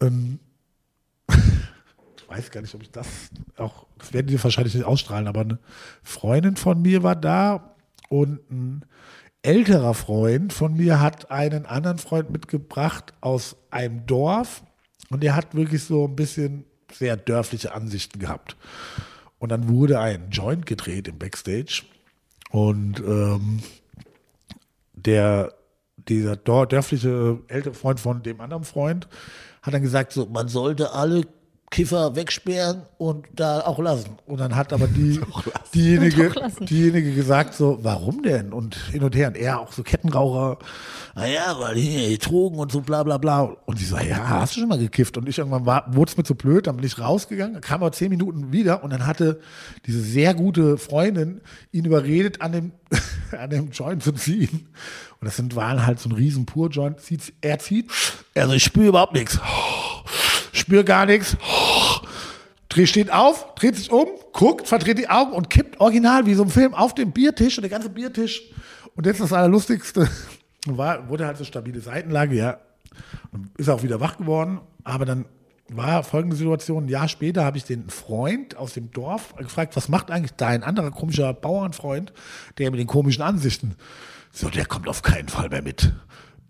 ähm, 0.00 0.38
ich 1.28 2.28
weiß 2.28 2.50
gar 2.50 2.60
nicht, 2.60 2.74
ob 2.74 2.82
ich 2.82 2.90
das 2.90 3.08
auch, 3.56 3.86
das 3.98 4.12
werden 4.12 4.26
die 4.26 4.42
wahrscheinlich 4.42 4.74
nicht 4.74 4.84
ausstrahlen, 4.84 5.26
aber 5.26 5.40
eine 5.40 5.58
Freundin 6.02 6.56
von 6.56 6.82
mir 6.82 7.02
war 7.02 7.16
da 7.16 7.74
und 8.08 8.38
ein 8.50 8.84
älterer 9.46 9.94
Freund 9.94 10.52
von 10.52 10.74
mir 10.74 11.00
hat 11.00 11.30
einen 11.30 11.66
anderen 11.66 11.98
Freund 11.98 12.30
mitgebracht 12.30 13.14
aus 13.20 13.56
einem 13.70 14.04
Dorf 14.04 14.64
und 15.08 15.22
der 15.22 15.36
hat 15.36 15.54
wirklich 15.54 15.84
so 15.84 16.06
ein 16.08 16.16
bisschen 16.16 16.64
sehr 16.92 17.16
dörfliche 17.16 17.72
Ansichten 17.72 18.18
gehabt. 18.18 18.56
Und 19.38 19.50
dann 19.50 19.68
wurde 19.68 20.00
ein 20.00 20.30
Joint 20.30 20.66
gedreht 20.66 21.06
im 21.06 21.18
Backstage 21.18 21.84
und 22.50 22.98
ähm, 23.00 23.60
der 24.94 25.52
dieser 25.96 26.36
dörfliche 26.36 27.38
ältere 27.46 27.74
Freund 27.74 28.00
von 28.00 28.22
dem 28.24 28.40
anderen 28.40 28.64
Freund 28.64 29.08
hat 29.62 29.74
dann 29.74 29.82
gesagt, 29.82 30.12
so, 30.12 30.26
man 30.26 30.48
sollte 30.48 30.92
alle 30.92 31.22
Kiffer 31.70 32.14
wegsperren 32.14 32.82
und 32.96 33.26
da 33.34 33.60
auch 33.66 33.78
lassen. 33.80 34.10
Und 34.26 34.38
dann 34.38 34.54
hat 34.54 34.72
aber 34.72 34.86
die, 34.86 35.20
diejenige, 35.74 36.32
diejenige 36.60 37.12
gesagt, 37.12 37.54
so, 37.54 37.78
warum 37.82 38.22
denn? 38.22 38.52
Und 38.52 38.76
hin 38.76 39.02
und 39.02 39.14
her. 39.16 39.28
Und 39.28 39.36
er 39.36 39.60
auch 39.60 39.72
so 39.72 39.82
Kettenraucher, 39.82 40.58
naja, 41.16 41.56
weil 41.58 41.74
hier 41.76 42.08
die 42.08 42.18
Drogen 42.18 42.58
und 42.58 42.70
so 42.70 42.80
bla 42.82 43.02
bla 43.02 43.18
bla. 43.18 43.42
Und 43.66 43.78
sie 43.78 43.84
so, 43.84 43.96
ja, 43.98 44.28
hast 44.28 44.54
du 44.56 44.60
schon 44.60 44.68
mal 44.68 44.78
gekifft? 44.78 45.16
Und 45.18 45.28
ich 45.28 45.38
irgendwann 45.38 45.66
war, 45.66 45.84
wurde 45.94 46.10
es 46.10 46.16
mir 46.16 46.22
zu 46.24 46.34
blöd, 46.36 46.66
dann 46.68 46.76
bin 46.76 46.86
ich 46.86 46.98
rausgegangen, 46.98 47.54
dann 47.54 47.62
kam 47.62 47.82
aber 47.82 47.92
zehn 47.92 48.10
Minuten 48.10 48.52
wieder 48.52 48.84
und 48.84 48.90
dann 48.90 49.06
hatte 49.06 49.40
diese 49.86 50.00
sehr 50.00 50.34
gute 50.34 50.78
Freundin 50.78 51.40
ihn 51.72 51.84
überredet, 51.84 52.40
an 52.42 52.52
dem, 52.52 52.72
an 53.38 53.50
dem 53.50 53.70
Joint 53.72 54.02
zu 54.04 54.12
ziehen. 54.12 54.68
Und 55.20 55.24
das 55.26 55.36
sind, 55.36 55.56
waren 55.56 55.84
halt 55.84 55.98
so 55.98 56.08
ein 56.10 56.12
riesen 56.12 56.46
Pur-Joint. 56.46 57.00
Zieht- 57.00 57.32
Er 57.40 57.58
zieht, 57.58 57.90
also 58.34 58.52
ich 58.52 58.62
spüre 58.62 58.88
überhaupt 58.88 59.14
nichts. 59.14 59.40
Spür 60.66 60.82
gar 60.82 61.06
nichts. 61.06 61.36
Dreh 62.68 62.86
steht 62.86 63.12
auf, 63.12 63.54
dreht 63.54 63.76
sich 63.76 63.92
um, 63.92 64.08
guckt, 64.32 64.66
verdreht 64.66 64.98
die 64.98 65.08
Augen 65.08 65.30
und 65.30 65.48
kippt 65.48 65.78
original 65.78 66.26
wie 66.26 66.34
so 66.34 66.42
ein 66.42 66.50
Film 66.50 66.74
auf 66.74 66.92
den 66.92 67.12
Biertisch 67.12 67.56
und 67.56 67.62
der 67.62 67.70
ganze 67.70 67.88
Biertisch. 67.88 68.42
Und 68.96 69.06
jetzt 69.06 69.20
das 69.20 69.32
Allerlustigste, 69.32 70.08
war, 70.66 71.08
wurde 71.08 71.24
halt 71.24 71.36
so 71.36 71.44
stabile 71.44 71.80
Seitenlage, 71.80 72.34
ja. 72.34 72.58
Ist 73.56 73.68
auch 73.68 73.84
wieder 73.84 74.00
wach 74.00 74.16
geworden. 74.16 74.58
Aber 74.82 75.04
dann 75.04 75.26
war 75.68 76.02
folgende 76.02 76.34
Situation, 76.34 76.86
ein 76.86 76.88
Jahr 76.88 77.06
später 77.06 77.44
habe 77.44 77.58
ich 77.58 77.64
den 77.64 77.88
Freund 77.88 78.56
aus 78.56 78.72
dem 78.72 78.90
Dorf 78.90 79.36
gefragt, 79.36 79.76
was 79.76 79.88
macht 79.88 80.10
eigentlich 80.10 80.32
dein 80.32 80.64
anderer 80.64 80.90
komischer 80.90 81.32
Bauernfreund, 81.32 82.12
der 82.58 82.72
mit 82.72 82.80
den 82.80 82.88
komischen 82.88 83.22
Ansichten? 83.22 83.76
So, 84.32 84.50
der 84.50 84.66
kommt 84.66 84.88
auf 84.88 85.02
keinen 85.02 85.28
Fall 85.28 85.48
mehr 85.48 85.62
mit. 85.62 85.92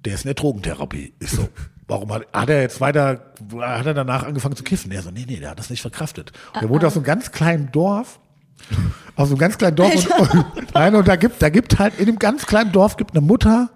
Der 0.07 0.14
ist 0.14 0.24
in 0.24 0.28
der 0.28 0.34
Drogentherapie. 0.34 1.14
Ich 1.18 1.30
so, 1.30 1.48
warum 1.88 2.12
hat, 2.12 2.28
hat 2.32 2.48
er 2.48 2.62
jetzt 2.62 2.80
weiter, 2.80 3.32
hat 3.61 3.86
er 3.86 3.92
danach 3.92 4.22
angefangen 4.22 4.54
zu 4.54 4.62
kiffen? 4.62 4.92
Er 4.92 5.02
so, 5.02 5.11
nee, 5.11 5.24
nee, 5.26 5.40
der 5.40 5.50
hat 5.50 5.59
das 5.59 5.68
nicht 5.68 5.82
verkraftet. 5.82 6.30
Der 6.61 6.68
wohnt 6.68 6.84
aus 6.84 6.94
so 6.94 7.00
einem 7.00 7.07
ganz 7.07 7.32
kleinen 7.32 7.72
Dorf. 7.72 8.20
Aus 9.16 9.28
so 9.28 9.34
einem 9.34 9.40
ganz 9.40 9.59
kleinen 9.59 9.74
Dorf. 9.74 9.92
Und, 9.94 10.57
und, 10.57 10.74
nein, 10.74 10.94
und 10.94 11.09
da 11.09 11.16
gibt, 11.16 11.42
da 11.42 11.48
gibt 11.48 11.80
halt, 11.80 11.98
in 11.98 12.07
dem 12.07 12.20
ganz 12.20 12.46
kleinen 12.46 12.70
Dorf 12.70 12.96
gibt 12.96 13.16
eine 13.16 13.20
Mutter, 13.20 13.70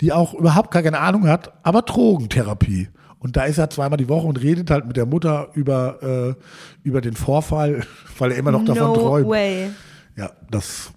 die 0.00 0.12
auch 0.12 0.32
überhaupt 0.32 0.70
gar 0.70 0.82
keine 0.82 0.98
Ahnung 0.98 1.28
hat, 1.28 1.52
aber 1.62 1.82
Drogentherapie. 1.82 2.88
Und 3.18 3.36
da 3.36 3.44
ist 3.44 3.58
er 3.58 3.68
zweimal 3.68 3.98
die 3.98 4.08
Woche 4.08 4.26
und 4.26 4.40
redet 4.40 4.70
halt 4.70 4.86
mit 4.86 4.96
der 4.96 5.04
Mutter 5.04 5.48
über, 5.52 6.02
äh, 6.02 6.88
über 6.88 7.02
den 7.02 7.16
Vorfall, 7.16 7.84
weil 8.18 8.32
er 8.32 8.38
immer 8.38 8.52
noch 8.52 8.64
davon 8.64 8.82
no 8.82 8.94
träumt. 8.94 9.28
way. 9.28 9.70
Ja, 10.16 10.30
das 10.50 10.90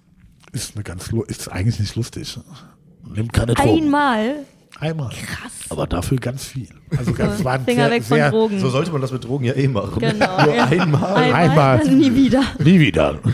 ist 0.52 0.74
eine 0.74 0.84
ganz, 0.84 1.12
ist 1.26 1.52
eigentlich 1.52 1.78
nicht 1.80 1.96
lustig. 1.96 2.40
Nimmt 3.06 3.34
keine 3.34 3.52
Drogen. 3.52 3.84
Einmal. 3.84 4.46
Einmal. 4.80 5.10
Krass. 5.10 5.52
Aber 5.68 5.86
dafür 5.86 6.18
ganz 6.18 6.44
viel. 6.46 6.68
Also 6.96 7.12
ganz, 7.12 7.44
war 7.44 7.54
ein 7.54 7.64
Finger 7.64 7.84
sehr, 7.84 7.90
weg 7.90 8.02
von 8.02 8.16
sehr, 8.16 8.30
Drogen. 8.30 8.58
So 8.58 8.70
sollte 8.70 8.90
man 8.90 9.02
das 9.02 9.12
mit 9.12 9.22
Drogen 9.22 9.44
ja 9.44 9.54
eh 9.54 9.68
machen. 9.68 10.00
Genau. 10.00 10.44
Nur 10.44 10.54
ja. 10.54 10.64
einmal. 10.64 11.32
Einmal. 11.32 11.78
Dann 11.78 11.98
nie 11.98 12.14
wieder. 12.14 12.42
Nie 12.58 12.80
wieder. 12.80 13.18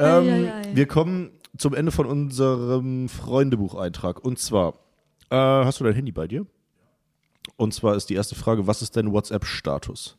Ähm, 0.00 0.48
wir 0.74 0.86
kommen 0.86 1.32
zum 1.56 1.74
Ende 1.74 1.90
von 1.90 2.06
unserem 2.06 3.08
Freundebucheintrag. 3.08 4.24
Und 4.24 4.38
zwar, 4.38 4.74
äh, 5.28 5.34
hast 5.34 5.80
du 5.80 5.84
dein 5.84 5.94
Handy 5.94 6.12
bei 6.12 6.28
dir? 6.28 6.46
Und 7.56 7.74
zwar 7.74 7.96
ist 7.96 8.08
die 8.08 8.14
erste 8.14 8.36
Frage, 8.36 8.68
was 8.68 8.80
ist 8.80 8.96
dein 8.96 9.12
WhatsApp-Status? 9.12 10.16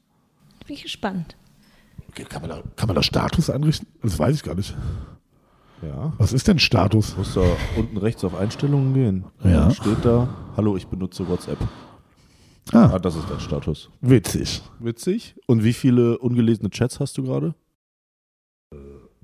Bin 0.67 0.75
ich 0.75 0.83
gespannt. 0.83 1.37
Okay, 2.09 2.25
kann, 2.25 2.41
man 2.41 2.49
da, 2.49 2.63
kann 2.75 2.87
man 2.87 2.95
da 2.97 3.03
Status 3.03 3.49
einrichten? 3.49 3.87
Das 4.01 4.19
weiß 4.19 4.35
ich 4.35 4.43
gar 4.43 4.55
nicht. 4.55 4.75
Ja. 5.81 6.13
Was 6.17 6.33
ist 6.33 6.47
denn 6.47 6.59
Status? 6.59 7.15
Muss 7.17 7.33
da 7.35 7.41
unten 7.77 7.97
rechts 7.97 8.23
auf 8.23 8.35
Einstellungen 8.35 8.93
gehen. 8.93 9.25
Ja. 9.43 9.61
Dann 9.61 9.71
steht 9.75 10.03
da, 10.03 10.27
hallo, 10.57 10.75
ich 10.75 10.87
benutze 10.87 11.27
WhatsApp. 11.27 11.57
Ah, 12.73 12.91
Ah, 12.93 12.99
das 12.99 13.15
ist 13.15 13.25
dein 13.29 13.39
Status. 13.39 13.89
witzig. 14.01 14.61
Witzig. 14.79 15.35
Und 15.47 15.63
wie 15.63 15.73
viele 15.73 16.17
ungelesene 16.19 16.69
Chats 16.69 16.99
hast 16.99 17.17
du 17.17 17.23
gerade? 17.23 17.55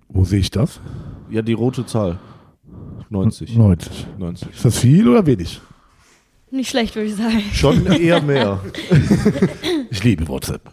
Wo 0.07 0.23
sehe 0.23 0.39
ich 0.39 0.49
das? 0.51 0.79
Ja, 1.29 1.41
die 1.41 1.53
rote 1.53 1.85
Zahl. 1.85 2.19
90. 3.09 3.55
90. 3.55 4.07
90. 4.17 4.49
Ist 4.49 4.65
das 4.65 4.77
viel 4.79 5.07
oder 5.07 5.25
wenig? 5.25 5.61
Nicht 6.51 6.69
schlecht, 6.69 6.95
würde 6.95 7.09
ich 7.09 7.15
sagen. 7.15 7.41
Schon 7.53 7.85
eher 7.87 8.21
mehr. 8.21 8.59
Ich 9.91 10.03
liebe 10.03 10.27
WhatsApp. 10.27 10.71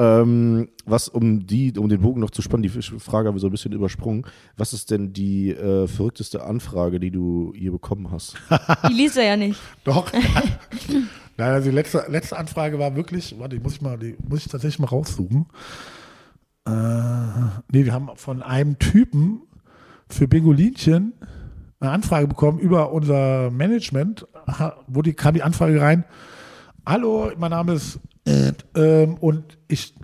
Ähm, 0.00 0.70
was, 0.86 1.08
um 1.08 1.46
die, 1.46 1.76
um 1.76 1.90
den 1.90 2.00
Bogen 2.00 2.22
noch 2.22 2.30
zu 2.30 2.40
spannen, 2.40 2.62
die 2.62 2.70
Frage 2.70 3.28
haben 3.28 3.34
wir 3.34 3.40
so 3.40 3.48
ein 3.48 3.50
bisschen 3.50 3.72
übersprungen. 3.72 4.24
Was 4.56 4.72
ist 4.72 4.90
denn 4.90 5.12
die 5.12 5.50
äh, 5.50 5.86
verrückteste 5.86 6.42
Anfrage, 6.42 6.98
die 6.98 7.10
du 7.10 7.52
je 7.54 7.68
bekommen 7.68 8.10
hast? 8.10 8.34
Die 8.88 8.94
liest 8.94 9.18
er 9.18 9.24
ja 9.24 9.36
nicht. 9.36 9.60
Doch. 9.84 10.10
Nein, 11.36 11.52
also 11.52 11.70
die 11.70 11.74
letzte, 11.74 12.04
letzte 12.08 12.38
Anfrage 12.38 12.78
war 12.78 12.96
wirklich, 12.96 13.34
warte, 13.38 13.56
die 13.56 13.62
muss 13.62 13.74
ich 13.74 13.80
mal, 13.80 13.98
die 13.98 14.14
muss 14.28 14.40
ich 14.40 14.48
tatsächlich 14.48 14.78
mal 14.78 14.88
raussuchen. 14.88 15.46
Äh, 16.66 16.70
nee, 17.72 17.84
wir 17.84 17.92
haben 17.92 18.10
von 18.16 18.42
einem 18.42 18.78
Typen 18.78 19.42
für 20.08 20.28
Bingolinchen 20.28 21.14
eine 21.78 21.90
Anfrage 21.90 22.26
bekommen 22.26 22.58
über 22.58 22.92
unser 22.92 23.50
Management, 23.50 24.26
wo 24.86 25.02
die, 25.02 25.14
kam 25.14 25.34
die 25.34 25.42
Anfrage 25.42 25.80
rein, 25.80 26.04
hallo, 26.86 27.32
mein 27.38 27.50
Name 27.50 27.74
ist 27.74 28.00
ähm, 28.74 29.14
und 29.14 29.58
ich, 29.68 29.94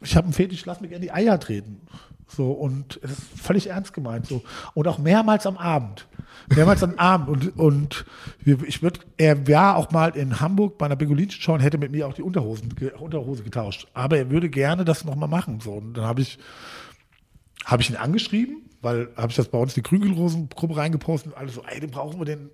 ich 0.00 0.16
habe 0.16 0.24
einen 0.24 0.32
Fetisch, 0.32 0.64
lass 0.66 0.80
mir 0.80 0.88
gerne 0.88 1.04
die 1.04 1.12
Eier 1.12 1.38
treten. 1.40 1.80
So, 2.28 2.52
und 2.52 3.00
es 3.02 3.10
ist 3.10 3.22
völlig 3.36 3.68
ernst 3.68 3.92
gemeint. 3.92 4.26
So. 4.26 4.42
Und 4.74 4.86
auch 4.86 4.98
mehrmals 4.98 5.46
am 5.46 5.56
Abend. 5.56 6.06
Mehrmals 6.54 6.82
am 6.82 6.94
Abend. 6.94 7.28
Und, 7.28 7.58
und 7.58 8.04
ich 8.44 8.82
würde, 8.82 9.00
er 9.16 9.48
war 9.48 9.76
auch 9.76 9.90
mal 9.90 10.10
in 10.10 10.40
Hamburg 10.40 10.78
bei 10.78 10.86
einer 10.86 10.96
Begolinchen-Show 10.96 11.54
und 11.54 11.60
hätte 11.60 11.78
mit 11.78 11.90
mir 11.90 12.06
auch 12.06 12.14
die 12.14 12.22
Unterhosen, 12.22 12.74
Unterhose 12.98 13.42
getauscht. 13.42 13.88
Aber 13.94 14.16
er 14.16 14.30
würde 14.30 14.48
gerne 14.48 14.84
das 14.84 15.04
nochmal 15.04 15.28
machen. 15.28 15.60
So. 15.60 15.72
Und 15.72 15.94
dann 15.94 16.04
habe 16.04 16.22
ich, 16.22 16.38
habe 17.64 17.82
ich 17.82 17.90
ihn 17.90 17.96
angeschrieben, 17.96 18.62
weil 18.80 19.08
habe 19.16 19.30
ich 19.30 19.36
das 19.36 19.48
bei 19.48 19.58
uns 19.58 19.76
in 19.76 19.82
die 19.82 19.88
Krügelrosen-Gruppe 19.88 20.76
reingepostet 20.76 21.32
und 21.32 21.38
alles 21.38 21.54
so, 21.54 21.64
ey, 21.66 21.80
den 21.80 21.90
brauchen 21.90 22.20
wir 22.20 22.26
den. 22.26 22.50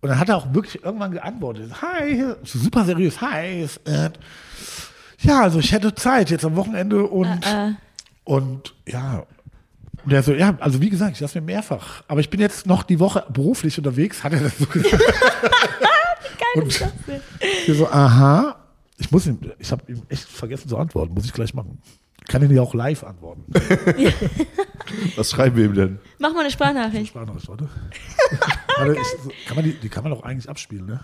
Und 0.00 0.08
dann 0.10 0.18
hat 0.18 0.28
er 0.28 0.36
auch 0.36 0.54
wirklich 0.54 0.82
irgendwann 0.84 1.10
geantwortet. 1.10 1.82
Hi, 1.82 2.24
super 2.44 2.84
seriös, 2.84 3.20
hi. 3.20 3.62
ist, 3.62 3.80
ja, 5.20 5.42
also 5.42 5.58
ich 5.58 5.72
hätte 5.72 5.94
Zeit 5.94 6.30
jetzt 6.30 6.44
am 6.44 6.56
Wochenende 6.56 7.04
und, 7.04 7.44
Äh, 7.44 7.72
und 8.24 8.74
ja. 8.86 9.24
Und 10.04 10.12
er 10.12 10.22
so, 10.22 10.32
ja, 10.32 10.56
also 10.60 10.80
wie 10.80 10.90
gesagt, 10.90 11.14
ich 11.14 11.20
lasse 11.20 11.40
mir 11.40 11.46
mehrfach. 11.46 12.04
Aber 12.06 12.20
ich 12.20 12.30
bin 12.30 12.40
jetzt 12.40 12.66
noch 12.66 12.84
die 12.84 13.00
Woche 13.00 13.24
beruflich 13.28 13.76
unterwegs, 13.76 14.22
hat 14.22 14.32
er 14.32 14.40
das 14.40 14.56
so 14.58 14.66
gesagt. 14.66 15.02
Geil 15.02 16.62
und 16.62 16.80
wir 17.66 17.74
so, 17.74 17.88
aha. 17.88 18.56
Ich 18.96 19.10
muss 19.10 19.26
ihm, 19.26 19.38
ich 19.58 19.70
habe 19.70 19.82
ihm 19.90 20.02
echt 20.08 20.24
vergessen 20.24 20.68
zu 20.68 20.76
antworten, 20.76 21.14
muss 21.14 21.24
ich 21.24 21.32
gleich 21.32 21.54
machen. 21.54 21.80
Ich 22.28 22.32
kann 22.32 22.42
ihn 22.42 22.54
ja 22.54 22.60
auch 22.60 22.74
live 22.74 23.04
antworten. 23.04 23.42
Was 25.16 25.30
schreiben 25.30 25.56
wir 25.56 25.64
ihm 25.64 25.72
denn? 25.72 25.98
mach 26.18 26.34
mal 26.34 26.40
eine 26.40 26.50
Sprachnachricht. 26.50 27.06
Sprachnachricht, 27.06 27.48
warte. 27.48 27.70
warte 28.76 28.96
ich, 29.00 29.46
kann 29.46 29.56
man 29.56 29.64
die, 29.64 29.72
die 29.72 29.88
kann 29.88 30.04
man 30.04 30.12
doch 30.12 30.22
eigentlich 30.24 30.46
abspielen, 30.46 30.84
ne? 30.84 31.00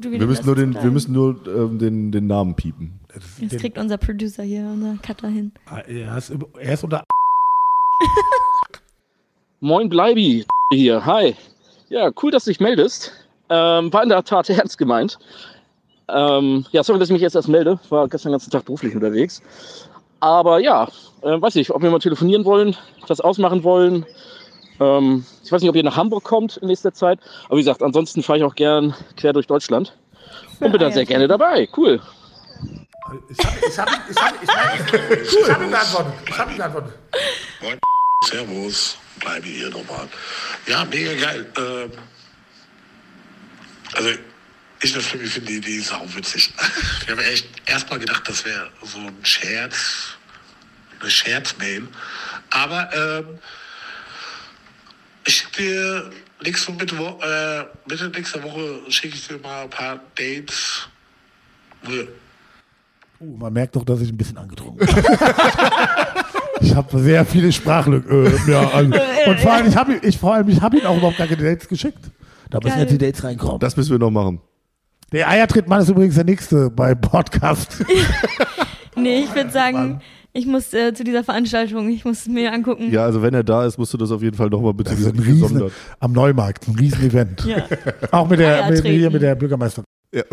Wir 0.00 0.26
müssen 0.26 0.46
nur 0.46 0.56
den, 0.56 0.74
wir 0.74 0.90
müssen 0.90 1.12
nur 1.12 1.46
ähm, 1.46 1.78
den, 1.78 2.10
den 2.10 2.26
Namen 2.26 2.56
piepen. 2.56 2.98
Das, 3.14 3.36
den, 3.36 3.60
kriegt 3.60 3.78
unser 3.78 3.98
Producer 3.98 4.42
hier, 4.42 4.62
unser 4.62 4.96
Cutter 5.00 5.28
hin. 5.28 5.52
er, 5.86 6.18
ist, 6.18 6.32
er 6.58 6.74
ist 6.74 6.82
unter 6.82 7.04
Moin 9.60 9.88
Bleibi 9.88 10.44
hier, 10.72 11.06
hi. 11.06 11.36
Ja, 11.88 12.10
cool, 12.20 12.32
dass 12.32 12.46
du 12.46 12.50
dich 12.50 12.58
meldest. 12.58 13.12
Ähm, 13.48 13.92
war 13.92 14.02
in 14.02 14.08
der 14.08 14.24
Tat 14.24 14.50
ernst 14.50 14.76
gemeint. 14.76 15.20
Ähm, 16.12 16.66
ja, 16.72 16.82
sorry, 16.84 16.98
dass 16.98 17.08
ich 17.08 17.12
mich 17.12 17.22
jetzt 17.22 17.34
erst 17.34 17.48
melde. 17.48 17.78
War 17.88 18.08
gestern 18.08 18.30
den 18.30 18.34
ganzen 18.34 18.50
Tag 18.50 18.64
beruflich 18.64 18.94
unterwegs. 18.94 19.42
Aber 20.20 20.58
ja, 20.60 20.88
äh, 21.22 21.40
weiß 21.40 21.54
nicht, 21.54 21.70
ob 21.70 21.82
wir 21.82 21.90
mal 21.90 21.98
telefonieren 21.98 22.44
wollen, 22.44 22.76
was 23.08 23.20
ausmachen 23.20 23.64
wollen. 23.64 24.06
Ähm, 24.78 25.24
ich 25.44 25.50
weiß 25.50 25.62
nicht, 25.62 25.70
ob 25.70 25.76
ihr 25.76 25.82
nach 25.82 25.96
Hamburg 25.96 26.24
kommt 26.24 26.58
in 26.58 26.68
nächster 26.68 26.92
Zeit. 26.92 27.18
Aber 27.46 27.56
wie 27.56 27.62
gesagt, 27.62 27.82
ansonsten 27.82 28.22
fahre 28.22 28.38
ich 28.38 28.44
auch 28.44 28.54
gern 28.54 28.94
quer 29.16 29.32
durch 29.32 29.46
Deutschland. 29.46 29.96
Und 30.60 30.70
bin 30.70 30.80
dann 30.80 30.92
sehr 30.92 31.06
gerne 31.06 31.26
dabei. 31.26 31.68
Cool. 31.76 32.00
Ich 33.28 33.44
habe 33.44 33.56
ich 33.68 33.78
hab, 33.78 33.88
ich 34.08 34.16
hab, 34.16 34.42
ich 34.42 34.48
hab, 34.48 34.82
ich 34.82 34.88
hab. 34.88 35.48
Ich 36.28 36.38
habe 36.38 36.52
ihm 36.52 36.56
geantwortet. 36.56 36.92
Moin, 37.60 37.78
Servus, 38.24 38.96
bleibe 39.20 39.46
hier 39.46 39.70
nochmal. 39.70 40.08
Ja, 40.66 40.84
mega 40.84 41.12
geil. 41.14 41.46
Ähm, 41.56 41.90
also, 43.94 44.10
ich 44.82 44.94
natürlich 44.94 45.32
finde 45.32 45.52
die 45.52 45.58
Idee 45.58 45.78
sau 45.80 46.02
witzig. 46.14 46.52
Ich 47.02 47.10
habe 47.10 47.24
echt 47.24 47.46
erstmal 47.66 47.98
gedacht, 48.00 48.28
das 48.28 48.44
wäre 48.44 48.68
so 48.82 48.98
ein 48.98 49.16
Scherz, 49.22 50.16
eine 51.00 51.10
Scherzmail. 51.10 51.86
Aber 52.50 52.90
ähm, 52.94 53.38
ich 55.24 55.36
schicke 55.36 55.62
dir 55.62 56.10
nächste, 56.42 56.72
Mitte, 56.72 56.98
Wo 56.98 57.20
äh, 57.22 57.64
Mitte 57.88 58.08
nächster 58.08 58.42
Woche 58.42 58.80
schicke 58.88 59.14
ich 59.14 59.28
dir 59.28 59.38
mal 59.38 59.62
ein 59.62 59.70
paar 59.70 60.00
Dates. 60.16 60.88
Uh, 61.86 62.06
man 63.38 63.52
merkt 63.52 63.76
doch, 63.76 63.84
dass 63.84 64.00
ich 64.00 64.10
ein 64.10 64.16
bisschen 64.16 64.38
angetrunken 64.38 64.84
bin. 64.84 64.96
ich 66.60 66.74
habe 66.74 66.98
sehr 66.98 67.24
viele 67.24 67.52
Sprachlücken. 67.52 68.26
Äh, 68.26 68.50
ja, 68.50 68.68
also, 68.70 68.92
und 69.26 69.40
vor 69.40 69.52
allem, 69.52 69.68
ich 69.68 69.76
habe 69.76 69.94
ich, 70.02 70.18
vor 70.18 70.34
allem, 70.34 70.48
ich 70.48 70.60
hab 70.60 70.74
ihn 70.74 70.84
auch 70.86 70.96
überhaupt 70.96 71.18
gar 71.18 71.28
keine 71.28 71.42
Dates 71.42 71.68
geschickt. 71.68 72.00
Da 72.50 72.58
müssen 72.58 72.74
Geil. 72.74 72.80
jetzt 72.82 72.92
die 72.92 72.98
Dates 72.98 73.22
reinkommen. 73.22 73.60
Das 73.60 73.76
müssen 73.76 73.92
wir 73.92 73.98
noch 73.98 74.10
machen. 74.10 74.40
Der 75.12 75.28
Eiertrittmann 75.28 75.80
ist 75.82 75.88
übrigens 75.90 76.14
der 76.14 76.24
nächste 76.24 76.70
beim 76.70 77.00
Podcast. 77.00 77.84
Nee, 78.94 79.20
ich 79.20 79.34
würde 79.34 79.48
sagen, 79.50 80.02
ich 80.34 80.44
muss 80.44 80.74
äh, 80.74 80.92
zu 80.92 81.02
dieser 81.02 81.24
Veranstaltung, 81.24 81.88
ich 81.88 82.04
muss 82.04 82.20
es 82.20 82.26
mir 82.28 82.52
angucken. 82.52 82.92
Ja, 82.92 83.04
also 83.06 83.22
wenn 83.22 83.32
er 83.32 83.42
da 83.42 83.64
ist, 83.64 83.78
musst 83.78 83.94
du 83.94 83.96
das 83.96 84.10
auf 84.10 84.20
jeden 84.20 84.36
Fall 84.36 84.50
nochmal 84.50 84.74
bitte 84.74 84.90
Das 84.90 85.00
ist 85.00 85.06
ein 85.14 85.18
riesen, 85.18 85.70
am 85.98 86.12
Neumarkt, 86.12 86.68
ein 86.68 86.74
Riesen-Event. 86.76 87.42
Ja. 87.46 87.64
Auch 88.10 88.28
mit 88.28 88.38
der, 88.38 88.68
mit, 88.70 88.84
hier 88.84 89.10
mit 89.10 89.22
der 89.22 89.34
Bürgermeisterin. 89.34 89.86
Ja. 90.14 90.24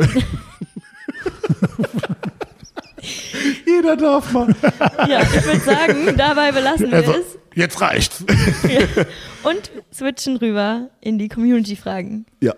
Jeder 3.65 3.95
darf 3.95 4.29
mal. 4.33 4.53
ja, 5.07 5.21
ich 5.21 5.45
würde 5.45 5.59
sagen, 5.61 6.17
dabei 6.17 6.51
belassen 6.51 6.91
wir 6.91 6.97
Also, 6.97 7.13
es 7.13 7.37
jetzt 7.55 7.79
reicht's. 7.79 8.25
und 9.43 9.71
switchen 9.93 10.35
rüber 10.35 10.89
in 10.99 11.17
die 11.17 11.29
Community-Fragen. 11.29 12.25
ja. 12.41 12.53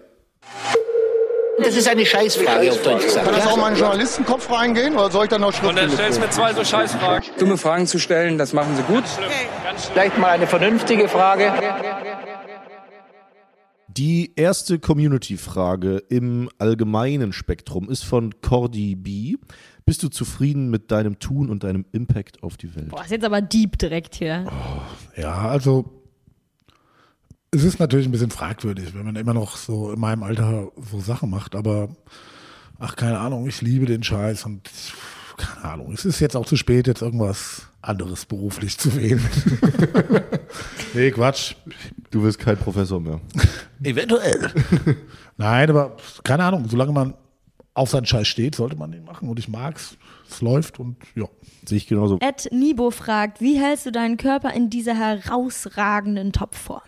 Das 1.60 1.76
ist 1.76 1.88
eine 1.88 2.06
Scheißfrage 2.06 2.72
auf 2.72 2.82
Deutsch 2.82 3.04
gesagt. 3.04 3.26
Kann 3.26 3.36
das 3.36 3.47
auch 3.47 3.58
mal 3.58 3.70
in 3.70 3.76
den 3.76 3.82
Journalistenkopf 3.82 4.52
reingehen 4.52 4.93
oder 4.95 5.12
soll 5.12 5.26
ich 5.26 5.30
dann 5.30 5.41
noch 5.41 5.64
Und 5.64 5.78
dann 5.78 5.89
stellst 5.91 6.18
du 6.18 6.22
mir 6.22 6.30
zwei 6.30 6.54
so 6.54 6.64
Scheißfragen. 6.64 7.30
Dumme 7.38 7.58
Fragen 7.58 7.88
zu 7.88 7.99
stellen, 7.99 8.38
das 8.38 8.54
machen 8.54 8.76
sie 8.76 8.84
gut. 8.84 9.04
Vielleicht 9.93 10.18
mal 10.18 10.30
eine 10.30 10.47
vernünftige 10.47 11.08
Frage. 11.08 11.52
Die 13.88 14.32
erste 14.38 14.80
Community-Frage 14.80 15.97
im 16.10 16.49
allgemeinen 16.58 17.34
Spektrum 17.34 17.89
ist 17.89 18.06
von 18.06 18.39
Cordy 18.41 18.95
B. 18.95 19.36
Bist 19.86 20.02
du 20.04 20.08
zufrieden 20.08 20.70
mit 20.70 20.91
deinem 20.91 21.20
Tun 21.20 21.49
und 21.49 21.66
deinem 21.66 21.86
Impact 21.91 22.41
auf 22.41 22.56
die 22.56 22.74
Welt? 22.74 22.89
Boah, 22.89 23.04
ist 23.04 23.12
jetzt 23.12 23.26
aber 23.26 23.41
deep 23.41 23.78
direkt 23.78 24.16
hier. 24.16 24.45
Ja, 25.18 25.49
also 25.49 26.01
es 27.54 27.64
ist 27.66 27.80
natürlich 27.80 28.08
ein 28.08 28.12
bisschen 28.12 28.32
fragwürdig, 28.32 28.93
wenn 28.95 29.06
man 29.06 29.16
immer 29.18 29.34
noch 29.34 29.58
so 29.58 29.91
in 29.91 29.99
meinem 29.99 30.24
Alter 30.24 30.70
so 30.89 31.02
Sachen 31.02 31.30
macht, 31.30 31.54
aber 31.54 31.89
ach, 32.80 32.95
keine 32.95 33.20
Ahnung, 33.20 33.45
ich 33.47 33.62
liebe 33.62 33.86
den 33.86 34.04
Scheiß 34.04 34.45
und 34.45 34.70
keine 35.38 35.66
Ahnung, 35.66 35.91
es 35.91 36.06
ist 36.06 36.22
jetzt 36.22 36.38
auch 36.38 36.45
zu 36.45 36.56
spät, 36.56 36.88
jetzt 36.88 37.02
irgendwas 37.02 37.68
anderes 37.82 38.26
beruflich 38.26 38.78
zu 38.78 38.95
wählen. 38.95 39.22
nee, 40.93 41.12
Quatsch. 41.12 41.56
Du 42.10 42.24
wirst 42.24 42.39
kein 42.39 42.58
Professor 42.58 43.02
mehr. 43.02 43.20
Eventuell. 43.84 44.52
Nein, 45.38 45.70
aber 45.70 45.97
keine 46.24 46.43
Ahnung, 46.43 46.70
solange 46.70 46.91
man 46.91 47.16
auf 47.74 47.89
seinen 47.89 48.06
Scheiß 48.06 48.28
steht, 48.28 48.56
sollte 48.56 48.76
man 48.76 48.91
den 48.91 49.04
machen 49.04 49.28
und 49.28 49.39
ich 49.39 49.47
mag's. 49.47 49.97
Es 50.30 50.41
läuft 50.41 50.80
und 50.80 50.97
ja. 51.16 51.26
Sehe 51.66 51.78
ich 51.78 51.88
genauso. 51.88 52.18
Ed 52.22 52.49
Nibo 52.52 52.91
fragt, 52.91 53.41
wie 53.41 53.60
hältst 53.60 53.86
du 53.86 53.91
deinen 53.91 54.18
Körper 54.18 54.54
in 54.54 54.70
dieser 54.70 54.95
herausragenden 54.95 56.32
Topform? 56.32 56.82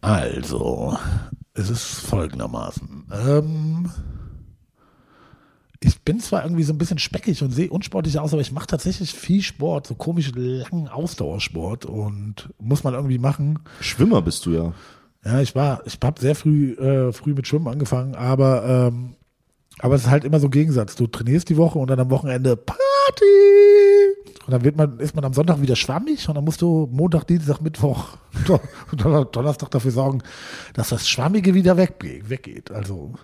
Also, 0.00 0.96
es 1.54 1.70
ist 1.70 2.00
folgendermaßen. 2.00 3.06
Ähm, 3.12 3.90
ich 5.80 6.02
bin 6.02 6.20
zwar 6.20 6.44
irgendwie 6.44 6.64
so 6.64 6.72
ein 6.72 6.78
bisschen 6.78 6.98
speckig 6.98 7.42
und 7.42 7.50
sehe 7.50 7.70
unsportlich 7.70 8.18
aus, 8.18 8.32
aber 8.32 8.42
ich 8.42 8.52
mache 8.52 8.66
tatsächlich 8.66 9.12
viel 9.12 9.42
Sport, 9.42 9.86
so 9.86 9.94
komisch 9.94 10.32
langen 10.34 10.88
Ausdauersport 10.88 11.84
und 11.84 12.52
muss 12.58 12.84
man 12.84 12.94
irgendwie 12.94 13.18
machen. 13.18 13.60
Schwimmer 13.80 14.22
bist 14.22 14.44
du 14.46 14.50
ja. 14.52 14.72
Ja, 15.24 15.40
ich 15.40 15.54
war, 15.54 15.82
ich 15.84 15.98
habe 16.02 16.20
sehr 16.20 16.34
früh, 16.34 16.72
äh, 16.72 17.12
früh 17.12 17.34
mit 17.34 17.46
Schwimmen 17.46 17.68
angefangen, 17.68 18.14
aber, 18.14 18.88
ähm, 18.88 19.14
aber 19.78 19.94
es 19.94 20.02
ist 20.02 20.10
halt 20.10 20.24
immer 20.24 20.40
so 20.40 20.48
ein 20.48 20.52
Gegensatz. 20.52 20.96
Du 20.96 21.06
trainierst 21.06 21.48
die 21.48 21.56
Woche 21.56 21.78
und 21.78 21.88
dann 21.90 22.00
am 22.00 22.10
Wochenende 22.10 22.56
Party. 23.08 24.44
Und 24.46 24.52
dann 24.52 24.64
wird 24.64 24.76
man, 24.76 24.98
ist 24.98 25.14
man 25.14 25.24
am 25.24 25.34
Sonntag 25.34 25.60
wieder 25.60 25.76
schwammig 25.76 26.28
und 26.28 26.34
dann 26.34 26.44
musst 26.44 26.62
du 26.62 26.88
Montag, 26.90 27.26
Dienstag, 27.26 27.60
Mittwoch 27.60 28.16
Donnerstag 28.96 29.70
dafür 29.70 29.90
sorgen, 29.90 30.22
dass 30.72 30.88
das 30.88 31.08
Schwammige 31.08 31.54
wieder 31.54 31.76
weggeht. 31.76 32.30
weggeht. 32.30 32.70
Also 32.70 33.14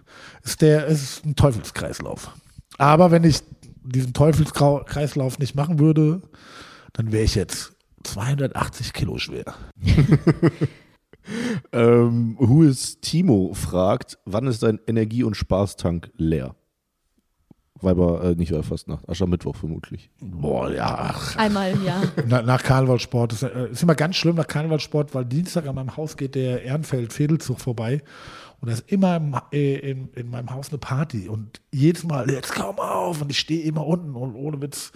ist 0.43 0.61
der, 0.61 0.87
ist 0.87 1.25
ein 1.25 1.35
Teufelskreislauf. 1.35 2.31
Aber 2.77 3.11
wenn 3.11 3.25
ich 3.25 3.41
diesen 3.83 4.13
Teufelskreislauf 4.13 5.39
nicht 5.39 5.55
machen 5.55 5.79
würde, 5.79 6.21
dann 6.93 7.11
wäre 7.11 7.25
ich 7.25 7.35
jetzt 7.35 7.73
280 8.03 8.93
Kilo 8.93 9.19
schwer. 9.19 9.55
Ähm, 11.73 12.37
Who 12.39 12.65
is 12.65 13.01
Timo 13.01 13.55
fragt, 13.55 14.19
wann 14.27 14.47
ist 14.47 14.63
dein 14.63 14.79
Energie- 14.87 15.25
und 15.25 15.37
Spaßtank 15.37 16.11
leer? 16.19 16.55
Weiber, 17.85 18.23
äh, 18.25 18.35
nicht 18.35 18.53
Weiberfastnacht, 18.53 19.09
Aschermittwoch 19.09 19.57
vermutlich. 19.57 20.11
Boah, 20.21 20.71
ja, 20.71 20.87
ach, 20.87 21.37
Einmal 21.37 21.73
im 21.73 21.85
Jahr. 21.85 22.03
Na, 22.27 22.43
nach 22.43 22.63
Karnevalsport. 22.63 23.33
Das 23.33 23.43
äh, 23.43 23.71
ist 23.71 23.83
immer 23.83 23.95
ganz 23.95 24.17
schlimm 24.17 24.37
nach 24.37 24.47
Karnevalsport, 24.47 25.15
weil 25.15 25.25
Dienstag 25.25 25.67
an 25.67 25.75
meinem 25.75 25.97
Haus 25.97 26.17
geht 26.17 26.35
der 26.35 26.63
Ehrenfeld-Fädelzug 26.63 27.61
vorbei. 27.61 28.03
Und 28.61 28.69
da 28.69 28.75
ist 28.75 28.91
immer 28.91 29.17
im, 29.17 29.37
äh, 29.53 29.77
in, 29.91 30.09
in 30.15 30.31
meinem 30.31 30.51
Haus 30.51 30.71
eine 30.71 30.79
Party. 30.79 31.29
Und 31.29 31.61
jedes 31.73 32.05
Mal, 32.05 32.31
jetzt 32.31 32.55
komm 32.55 32.79
auf. 32.79 33.21
Und 33.21 33.31
ich 33.31 33.39
stehe 33.39 33.63
immer 33.63 33.87
unten 33.87 34.15
und 34.15 34.35
ohne 34.35 34.61
Witz. 34.63 34.93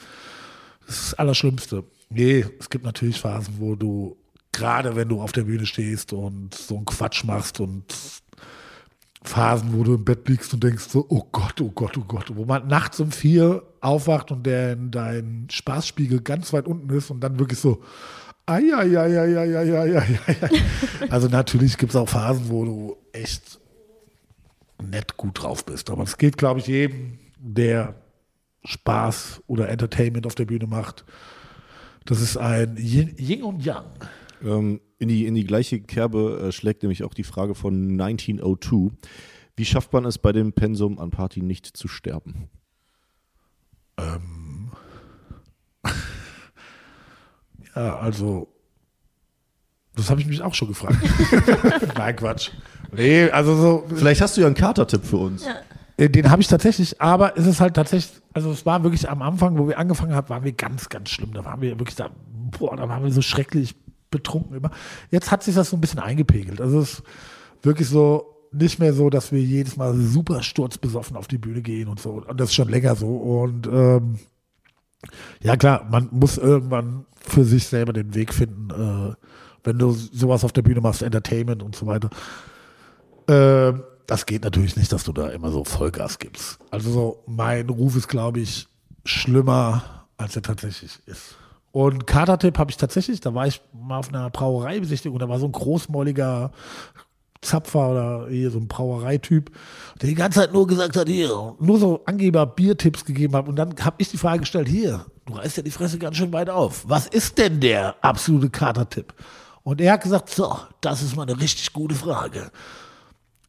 Das 0.86 0.96
ist 0.96 1.12
das 1.12 1.18
Allerschlimmste. 1.18 1.84
Nee, 2.08 2.46
es 2.58 2.70
gibt 2.70 2.84
natürlich 2.84 3.20
Phasen, 3.20 3.56
wo 3.58 3.74
du, 3.74 4.16
gerade 4.52 4.96
wenn 4.96 5.08
du 5.08 5.20
auf 5.20 5.32
der 5.32 5.42
Bühne 5.42 5.66
stehst 5.66 6.14
und 6.14 6.54
so 6.54 6.76
einen 6.76 6.86
Quatsch 6.86 7.24
machst 7.24 7.60
und 7.60 7.94
Phasen, 9.22 9.72
wo 9.72 9.82
du 9.82 9.94
im 9.94 10.04
Bett 10.04 10.28
liegst 10.28 10.54
und 10.54 10.62
denkst 10.62 10.84
so, 10.88 11.04
oh 11.08 11.24
Gott, 11.32 11.60
oh 11.60 11.70
Gott, 11.70 11.96
oh 11.98 12.04
Gott, 12.06 12.34
wo 12.34 12.44
man 12.44 12.68
nachts 12.68 13.00
um 13.00 13.10
vier 13.10 13.62
aufwacht 13.80 14.30
und 14.30 14.44
der 14.44 14.72
in 14.72 14.90
dein 14.90 15.46
Spaßspiegel 15.50 16.20
ganz 16.20 16.52
weit 16.52 16.66
unten 16.66 16.94
ist 16.96 17.10
und 17.10 17.20
dann 17.20 17.38
wirklich 17.38 17.58
so, 17.58 17.82
ai, 18.46 18.62
ai, 18.74 18.98
ai, 18.98 19.20
ai, 19.20 19.38
ai, 19.38 19.58
ai, 19.58 19.78
ai, 19.78 19.98
ai. 19.98 20.20
Also 21.10 21.28
natürlich 21.28 21.76
gibt 21.76 21.90
es 21.90 21.96
auch 21.96 22.08
Phasen, 22.08 22.48
wo 22.48 22.64
du 22.64 22.96
echt 23.12 23.58
nett 24.82 25.16
gut 25.16 25.42
drauf 25.42 25.64
bist. 25.64 25.90
Aber 25.90 26.04
es 26.04 26.16
geht, 26.16 26.38
glaube 26.38 26.60
ich, 26.60 26.66
jedem, 26.66 27.18
der 27.38 27.94
Spaß 28.64 29.42
oder 29.46 29.68
Entertainment 29.68 30.26
auf 30.26 30.34
der 30.34 30.44
Bühne 30.44 30.66
macht. 30.66 31.04
Das 32.04 32.20
ist 32.20 32.36
ein 32.36 32.76
Yin 32.76 33.42
und 33.42 33.64
Yang. 33.64 33.84
Ähm, 34.44 34.80
in, 34.98 35.08
die, 35.08 35.26
in 35.26 35.34
die 35.34 35.44
gleiche 35.44 35.80
Kerbe 35.80 36.48
äh, 36.48 36.52
schlägt 36.52 36.82
nämlich 36.82 37.04
auch 37.04 37.14
die 37.14 37.24
Frage 37.24 37.54
von 37.54 38.00
1902. 38.00 38.90
Wie 39.56 39.64
schafft 39.64 39.92
man 39.92 40.04
es 40.04 40.18
bei 40.18 40.32
dem 40.32 40.52
Pensum 40.52 40.98
an 40.98 41.10
Party 41.10 41.42
nicht 41.42 41.66
zu 41.66 41.88
sterben? 41.88 42.48
Ähm. 43.96 44.70
ja, 47.74 47.98
also, 47.98 48.48
das 49.96 50.10
habe 50.10 50.20
ich 50.20 50.26
mich 50.26 50.42
auch 50.42 50.54
schon 50.54 50.68
gefragt. 50.68 50.96
Nein, 51.96 52.16
Quatsch. 52.16 52.50
Nee, 52.92 53.30
also 53.30 53.56
so. 53.56 53.84
Vielleicht 53.94 54.20
hast 54.20 54.36
du 54.36 54.42
ja 54.42 54.46
einen 54.46 54.54
Katertipp 54.54 55.04
für 55.04 55.16
uns. 55.16 55.44
Äh, 55.96 56.08
Den 56.08 56.30
habe 56.30 56.40
ich 56.40 56.46
tatsächlich, 56.46 57.00
aber 57.00 57.36
es 57.36 57.46
ist 57.46 57.60
halt 57.60 57.74
tatsächlich, 57.74 58.22
also 58.32 58.52
es 58.52 58.64
war 58.64 58.84
wirklich 58.84 59.10
am 59.10 59.22
Anfang, 59.22 59.58
wo 59.58 59.66
wir 59.66 59.78
angefangen 59.78 60.14
haben, 60.14 60.28
waren 60.28 60.44
wir 60.44 60.52
ganz, 60.52 60.88
ganz 60.88 61.10
schlimm. 61.10 61.32
Da 61.34 61.44
waren 61.44 61.60
wir 61.60 61.78
wirklich 61.78 61.96
da, 61.96 62.10
boah, 62.56 62.76
da 62.76 62.88
waren 62.88 63.02
wir 63.02 63.10
so 63.10 63.22
schrecklich 63.22 63.74
betrunken 64.10 64.56
immer. 64.56 64.70
Jetzt 65.10 65.30
hat 65.30 65.42
sich 65.42 65.54
das 65.54 65.70
so 65.70 65.76
ein 65.76 65.80
bisschen 65.80 66.00
eingepegelt. 66.00 66.60
Also 66.60 66.80
es 66.80 66.94
ist 66.94 67.02
wirklich 67.62 67.88
so 67.88 68.34
nicht 68.52 68.78
mehr 68.78 68.94
so, 68.94 69.10
dass 69.10 69.32
wir 69.32 69.40
jedes 69.40 69.76
Mal 69.76 69.94
super 69.94 70.42
sturzbesoffen 70.42 71.16
auf 71.16 71.28
die 71.28 71.38
Bühne 71.38 71.62
gehen 71.62 71.88
und 71.88 72.00
so. 72.00 72.22
Und 72.26 72.40
das 72.40 72.50
ist 72.50 72.54
schon 72.54 72.68
länger 72.68 72.96
so. 72.96 73.16
Und 73.16 73.66
ähm, 73.66 74.18
ja 75.42 75.56
klar, 75.56 75.86
man 75.90 76.08
muss 76.10 76.38
irgendwann 76.38 77.04
für 77.20 77.44
sich 77.44 77.66
selber 77.66 77.92
den 77.92 78.14
Weg 78.14 78.32
finden, 78.32 78.70
äh, 78.70 79.14
wenn 79.64 79.78
du 79.78 79.92
sowas 79.92 80.44
auf 80.44 80.52
der 80.52 80.62
Bühne 80.62 80.80
machst, 80.80 81.02
Entertainment 81.02 81.62
und 81.62 81.76
so 81.76 81.86
weiter. 81.86 82.10
Ähm, 83.28 83.82
das 84.06 84.24
geht 84.24 84.42
natürlich 84.42 84.76
nicht, 84.76 84.90
dass 84.90 85.04
du 85.04 85.12
da 85.12 85.28
immer 85.28 85.50
so 85.50 85.64
Vollgas 85.64 86.18
gibst. 86.18 86.58
Also 86.70 86.90
so, 86.90 87.22
mein 87.26 87.68
Ruf 87.68 87.94
ist, 87.94 88.08
glaube 88.08 88.40
ich, 88.40 88.66
schlimmer, 89.04 90.06
als 90.16 90.34
er 90.34 90.42
tatsächlich 90.42 90.98
ist. 91.04 91.36
Und 91.72 92.06
Katertipp 92.06 92.58
habe 92.58 92.70
ich 92.70 92.76
tatsächlich, 92.76 93.20
da 93.20 93.34
war 93.34 93.46
ich 93.46 93.60
mal 93.72 93.98
auf 93.98 94.08
einer 94.08 94.30
Brauereibesichtigung, 94.30 95.18
da 95.18 95.28
war 95.28 95.38
so 95.38 95.46
ein 95.46 95.52
großmäuliger 95.52 96.50
Zapfer 97.40 97.90
oder 97.90 98.26
hier 98.28 98.50
so 98.50 98.58
ein 98.58 98.68
Brauereityp, 98.68 99.50
der 100.00 100.08
die 100.08 100.14
ganze 100.14 100.40
Zeit 100.40 100.52
nur 100.52 100.66
gesagt 100.66 100.96
hat, 100.96 101.08
hier, 101.08 101.54
nur 101.60 101.78
so 101.78 102.02
Angeber 102.04 102.46
Biertipps 102.46 103.04
gegeben 103.04 103.36
hat. 103.36 103.48
Und 103.48 103.56
dann 103.56 103.74
habe 103.80 103.96
ich 103.98 104.10
die 104.10 104.16
Frage 104.16 104.40
gestellt, 104.40 104.68
hier, 104.68 105.06
du 105.26 105.34
reißt 105.34 105.58
ja 105.58 105.62
die 105.62 105.70
Fresse 105.70 105.98
ganz 105.98 106.16
schön 106.16 106.32
weit 106.32 106.50
auf. 106.50 106.88
Was 106.88 107.06
ist 107.06 107.38
denn 107.38 107.60
der 107.60 107.94
absolute 108.02 108.50
Katertipp? 108.50 109.14
Und 109.62 109.80
er 109.80 109.92
hat 109.92 110.02
gesagt, 110.02 110.30
so, 110.30 110.56
das 110.80 111.02
ist 111.02 111.14
mal 111.14 111.22
eine 111.22 111.38
richtig 111.40 111.72
gute 111.72 111.94
Frage. 111.94 112.50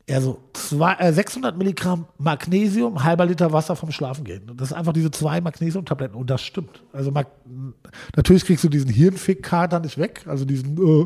Er 0.10 0.22
so, 0.22 0.40
zwei, 0.54 0.94
äh, 0.96 1.14
600 1.14 1.56
Milligramm 1.56 2.08
Magnesium, 2.18 3.04
halber 3.04 3.28
Liter 3.28 3.54
Wasser 3.54 3.76
vom 3.76 3.92
Schlafen 3.92 4.24
gehen. 4.24 4.42
Das 4.58 4.72
ist 4.72 4.74
einfach 4.74 4.92
diese 4.92 5.12
zwei 5.12 5.40
Magnesiumtabletten 5.40 6.16
und 6.16 6.32
das 6.32 6.42
stimmt. 6.42 6.82
Also 6.92 7.12
Mag 7.12 7.28
natürlich 8.16 8.44
kriegst 8.44 8.64
du 8.64 8.70
diesen 8.70 8.90
Hirnfick-Kater 8.90 9.80
nicht 9.80 10.00
weg, 10.00 10.24
also 10.26 10.46
diesen, 10.46 10.78
äh, 10.78 11.06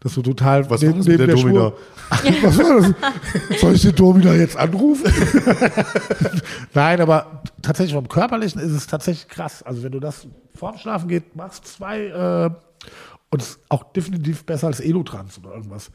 das 0.00 0.14
so 0.14 0.22
total 0.22 0.68
Was 0.70 0.82
war 0.82 0.94
das 0.94 1.06
mit 1.06 1.20
der 1.20 1.26
Domina? 1.26 1.74
Was 2.42 2.58
war 2.58 2.80
das? 2.80 3.60
Soll 3.60 3.74
ich 3.74 3.82
den 3.82 3.94
Domina 3.96 4.32
jetzt 4.32 4.56
anrufen? 4.56 5.12
Nein, 6.74 7.02
aber 7.02 7.42
tatsächlich 7.60 7.94
vom 7.94 8.08
Körperlichen 8.08 8.62
ist 8.62 8.72
es 8.72 8.86
tatsächlich 8.86 9.28
krass. 9.28 9.62
Also 9.62 9.82
wenn 9.82 9.92
du 9.92 10.00
das 10.00 10.26
vorm 10.54 10.78
Schlafen 10.78 11.08
geht, 11.08 11.36
machst 11.36 11.66
zwei 11.66 12.06
äh, 12.06 12.50
und 13.28 13.42
es 13.42 13.50
ist 13.50 13.60
auch 13.68 13.92
definitiv 13.92 14.46
besser 14.46 14.68
als 14.68 14.80
Elotrans 14.80 15.38
oder 15.38 15.54
irgendwas. 15.54 15.90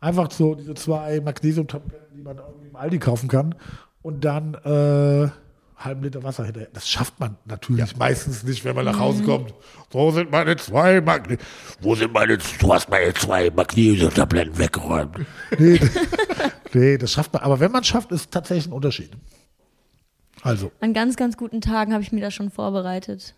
Einfach 0.00 0.30
so 0.30 0.54
diese 0.54 0.74
zwei 0.74 1.20
Magnesiumtabletten, 1.20 2.16
die 2.16 2.22
man 2.22 2.38
irgendwie 2.38 2.68
im 2.68 2.76
Aldi 2.76 2.98
kaufen 2.98 3.28
kann 3.28 3.54
und 4.02 4.24
dann 4.24 4.54
äh, 4.54 5.28
halben 5.76 6.02
Liter 6.02 6.22
Wasser 6.22 6.44
hinterher. 6.44 6.68
Das 6.72 6.88
schafft 6.88 7.20
man 7.20 7.36
natürlich 7.44 7.96
meistens 7.96 8.42
nicht, 8.42 8.64
wenn 8.64 8.74
man 8.76 8.84
nach 8.86 8.98
Hause 8.98 9.22
kommt. 9.24 9.52
Wo 9.90 10.10
sind 10.10 10.30
meine 10.30 10.56
zwei 10.56 11.00
Magne 11.00 11.36
Wo 11.80 11.94
sind 11.94 12.12
meine, 12.12 12.38
du 12.38 12.72
hast 12.72 12.88
meine 12.90 13.12
zwei 13.14 13.50
Magnesiumtabletten 13.50 14.56
weggeräumt. 14.58 15.18
Nee, 15.58 15.78
das- 15.78 15.90
nee, 16.74 16.96
das 16.98 17.12
schafft 17.12 17.32
man. 17.34 17.42
Aber 17.42 17.60
wenn 17.60 17.72
man 17.72 17.84
schafft, 17.84 18.10
ist 18.12 18.30
tatsächlich 18.30 18.66
ein 18.68 18.72
Unterschied. 18.72 19.10
Also, 20.42 20.72
An 20.80 20.94
ganz, 20.94 21.16
ganz 21.16 21.36
guten 21.36 21.60
Tagen 21.60 21.92
habe 21.92 22.02
ich 22.02 22.12
mir 22.12 22.22
das 22.22 22.32
schon 22.32 22.50
vorbereitet. 22.50 23.34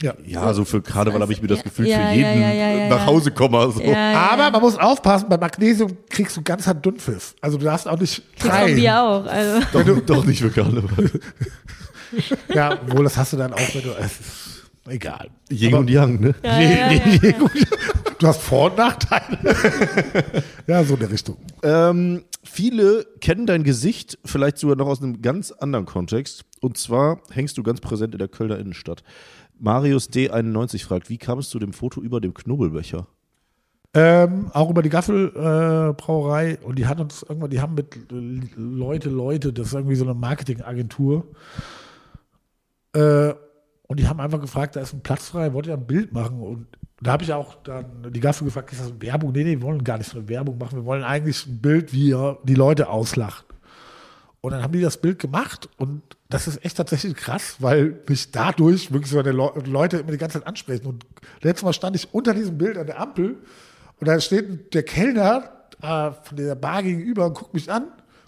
Ja. 0.00 0.14
Ja, 0.24 0.52
so 0.54 0.64
für 0.64 0.80
Karneval 0.80 1.20
habe 1.20 1.32
ich 1.32 1.42
mir 1.42 1.48
das 1.48 1.58
Ja, 1.58 1.64
Gefühl, 1.64 1.86
ja, 1.86 2.08
für 2.08 2.14
jeden 2.14 2.40
ja, 2.40 2.52
ja, 2.52 2.70
ja, 2.70 2.88
nach. 2.88 3.06
Hause 3.06 3.30
komme. 3.30 3.70
So. 3.72 3.80
Ja, 3.80 4.12
ja, 4.12 4.30
Aber 4.32 4.50
man 4.50 4.60
muss 4.60 4.78
aufpassen, 4.78 5.28
bei 5.28 5.36
Magnesium 5.36 5.96
kriegst 6.08 6.36
du 6.36 6.42
ganz 6.42 6.66
hart 6.66 6.84
Dünnpfiff. 6.84 7.34
Also 7.40 7.58
du 7.58 7.64
darfst 7.64 7.88
auch 7.88 7.98
nicht 7.98 8.22
drei. 8.38 8.74
Bier 8.74 9.02
auch. 9.02 9.26
Also. 9.26 9.66
Doch, 9.72 10.00
doch 10.00 10.24
nicht 10.24 10.40
für 10.40 10.50
Karneval. 10.50 11.10
Ja, 12.54 12.78
wohl, 12.86 13.04
das 13.04 13.18
hast 13.18 13.34
du 13.34 13.36
dann 13.36 13.52
auch, 13.52 13.74
wenn 13.74 13.82
du. 13.82 13.90
Egal. 14.88 15.28
Yin 15.50 15.74
und 15.74 15.90
Yang, 15.90 16.20
ne? 16.20 16.34
Ja, 16.42 16.60
ja, 16.60 16.92
ja, 16.92 17.18
ja. 17.22 17.32
Du 18.18 18.26
hast 18.26 18.40
Vor- 18.42 18.70
und 18.70 18.78
Nachteile. 18.78 19.38
ja, 20.66 20.82
so 20.84 20.94
in 20.94 21.00
der 21.00 21.10
Richtung. 21.10 21.36
Ähm, 21.62 22.24
viele 22.42 23.06
kennen 23.20 23.46
dein 23.46 23.62
Gesicht 23.62 24.18
vielleicht 24.24 24.58
sogar 24.58 24.76
noch 24.76 24.86
aus 24.86 25.02
einem 25.02 25.22
ganz 25.22 25.52
anderen 25.52 25.86
Kontext. 25.86 26.44
Und 26.60 26.78
zwar 26.78 27.20
hängst 27.30 27.56
du 27.58 27.62
ganz 27.62 27.80
präsent 27.80 28.14
in 28.14 28.18
der 28.18 28.28
Kölner 28.28 28.58
Innenstadt. 28.58 29.04
Marius 29.58 30.10
D91 30.10 30.84
fragt, 30.84 31.08
wie 31.08 31.18
kam 31.18 31.38
es 31.38 31.48
zu 31.48 31.58
dem 31.58 31.72
Foto 31.72 32.00
über 32.00 32.20
dem 32.20 32.34
Knubbelbecher? 32.34 33.06
Ähm, 33.94 34.50
auch 34.52 34.68
über 34.68 34.82
die 34.82 34.90
Gaffelbrauerei 34.90 36.52
äh, 36.52 36.64
und 36.64 36.78
die 36.78 36.86
hat 36.86 37.00
uns 37.00 37.22
irgendwann, 37.22 37.50
die 37.50 37.60
haben 37.60 37.74
mit 37.74 37.96
äh, 38.12 38.40
Leute, 38.56 39.08
Leute, 39.08 39.52
das 39.52 39.68
ist 39.68 39.72
irgendwie 39.72 39.96
so 39.96 40.04
eine 40.04 40.14
Marketingagentur. 40.14 41.26
Äh, 42.92 43.32
und 43.86 43.98
die 43.98 44.06
haben 44.06 44.20
einfach 44.20 44.40
gefragt, 44.40 44.76
da 44.76 44.80
ist 44.80 44.92
ein 44.92 45.02
Platz 45.02 45.28
frei, 45.28 45.54
wollt 45.54 45.66
ihr 45.66 45.72
ein 45.72 45.86
Bild 45.86 46.12
machen? 46.12 46.40
Und 46.40 46.66
da 47.00 47.12
habe 47.12 47.24
ich 47.24 47.32
auch 47.32 47.54
dann 47.62 48.12
die 48.12 48.20
Gaffel 48.20 48.44
gefragt, 48.44 48.70
ist 48.72 48.82
das 48.82 48.92
Werbung? 49.00 49.32
Nee, 49.32 49.44
nee, 49.44 49.50
wir 49.52 49.62
wollen 49.62 49.82
gar 49.82 49.96
nicht 49.96 50.10
so 50.10 50.18
eine 50.18 50.28
Werbung 50.28 50.58
machen, 50.58 50.76
wir 50.76 50.84
wollen 50.84 51.02
eigentlich 51.02 51.46
ein 51.46 51.60
Bild, 51.60 51.92
wie 51.94 52.10
ihr 52.10 52.38
die 52.44 52.54
Leute 52.54 52.90
auslacht. 52.90 53.46
Und 54.48 54.52
dann 54.54 54.62
haben 54.62 54.72
die 54.72 54.80
das 54.80 54.98
Bild 54.98 55.18
gemacht 55.18 55.68
und 55.76 56.02
das 56.28 56.46
ist 56.46 56.64
echt 56.64 56.76
tatsächlich 56.76 57.14
krass, 57.14 57.56
weil 57.58 58.00
mich 58.08 58.30
dadurch 58.30 58.92
wirklich 58.92 59.10
so 59.10 59.22
die 59.22 59.30
Le 59.30 59.52
Leute 59.66 59.98
immer 59.98 60.12
die 60.12 60.18
ganze 60.18 60.38
Zeit 60.38 60.46
ansprechen. 60.46 60.86
Und 60.86 61.04
letztes 61.42 61.64
Mal 61.64 61.72
stand 61.72 61.96
ich 61.96 62.12
unter 62.12 62.34
diesem 62.34 62.58
Bild 62.58 62.76
an 62.76 62.86
der 62.86 63.00
Ampel 63.00 63.36
und 64.00 64.06
da 64.08 64.20
steht 64.20 64.74
der 64.74 64.82
Kellner 64.82 65.50
äh, 65.82 66.10
von 66.22 66.36
der 66.36 66.54
Bar 66.54 66.82
gegenüber 66.82 67.26
und 67.26 67.34
guckt 67.34 67.54
mich 67.54 67.70
an, 67.70 67.84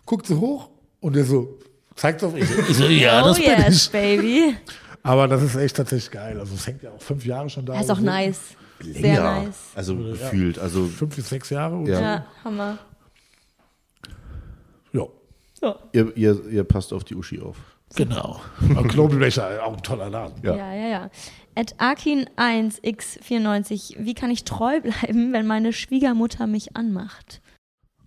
guckt 0.06 0.26
so 0.26 0.40
hoch 0.40 0.70
und 1.00 1.16
der 1.16 1.24
so 1.24 1.58
zeigt 1.96 2.22
auf 2.24 2.32
mich. 2.32 2.44
Ich 2.68 2.76
so, 2.76 2.84
ja, 2.86 3.22
das 3.24 3.38
oh 3.38 3.42
bin 3.42 3.50
yes, 3.50 3.86
ich. 3.86 3.90
baby. 3.90 4.56
Aber 5.02 5.28
das 5.28 5.42
ist 5.42 5.56
echt 5.56 5.76
tatsächlich 5.76 6.10
geil. 6.10 6.38
Also 6.38 6.54
es 6.54 6.66
hängt 6.66 6.82
ja 6.82 6.90
auch 6.90 7.00
fünf 7.00 7.24
Jahre 7.24 7.48
schon 7.48 7.64
da. 7.66 7.74
Das 7.74 7.84
ist 7.84 7.90
auch 7.90 8.00
nice. 8.00 8.40
Sehr 8.82 9.14
Ja, 9.14 9.42
nice. 9.42 9.56
Also 9.74 9.96
gefühlt. 9.96 10.58
Also 10.58 10.86
Fünf 10.86 11.16
bis 11.16 11.28
sechs 11.28 11.50
Jahre. 11.50 11.82
Ja. 11.88 12.00
Ja, 12.00 12.26
Hammer. 12.44 12.78
So. 15.61 15.66
Ja, 15.66 15.76
ihr, 15.92 16.16
ihr, 16.16 16.44
ihr 16.50 16.64
passt 16.64 16.92
auf 16.92 17.04
die 17.04 17.14
Uschi 17.14 17.40
auf. 17.40 17.56
genau. 17.94 18.40
Knobelbecher, 18.88 19.64
auch 19.64 19.76
ein 19.76 19.82
toller 19.82 20.11
Laden. 20.11 20.34
Ja. 20.42 20.56
Ja, 20.56 20.74
ja, 20.74 20.88
ja. 20.88 21.11
At 21.54 21.76
Arkin1x94, 21.78 23.96
wie 23.98 24.14
kann 24.14 24.30
ich 24.30 24.44
treu 24.44 24.80
bleiben, 24.80 25.32
wenn 25.32 25.46
meine 25.46 25.72
Schwiegermutter 25.72 26.46
mich 26.46 26.76
anmacht? 26.76 27.40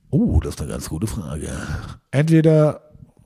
Oh, 0.09 0.39
das 0.39 0.55
ist 0.55 0.61
eine 0.61 0.71
ganz 0.71 0.89
gute 0.89 1.07
Frage. 1.07 1.49
Entweder 2.11 2.81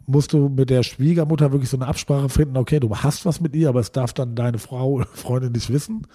musst 0.07 0.33
du 0.33 0.49
mit 0.49 0.69
der 0.69 0.83
Schwiegermutter 0.83 1.51
wirklich 1.51 1.69
so 1.69 1.77
eine 1.77 1.87
Absprache 1.87 2.29
finden, 2.29 2.57
okay, 2.57 2.79
du 2.79 2.95
hast 2.95 3.25
was 3.25 3.41
mit 3.41 3.55
ihr, 3.55 3.69
aber 3.69 3.81
es 3.81 3.91
darf 3.91 4.13
dann 4.13 4.35
deine 4.35 4.57
Frau 4.57 4.91
oder 4.91 5.05
Freundin 5.13 5.51
nicht 5.51 5.71
wissen. 5.71 6.07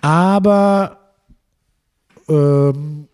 Aber 0.00 1.14
ähm, 2.28 3.07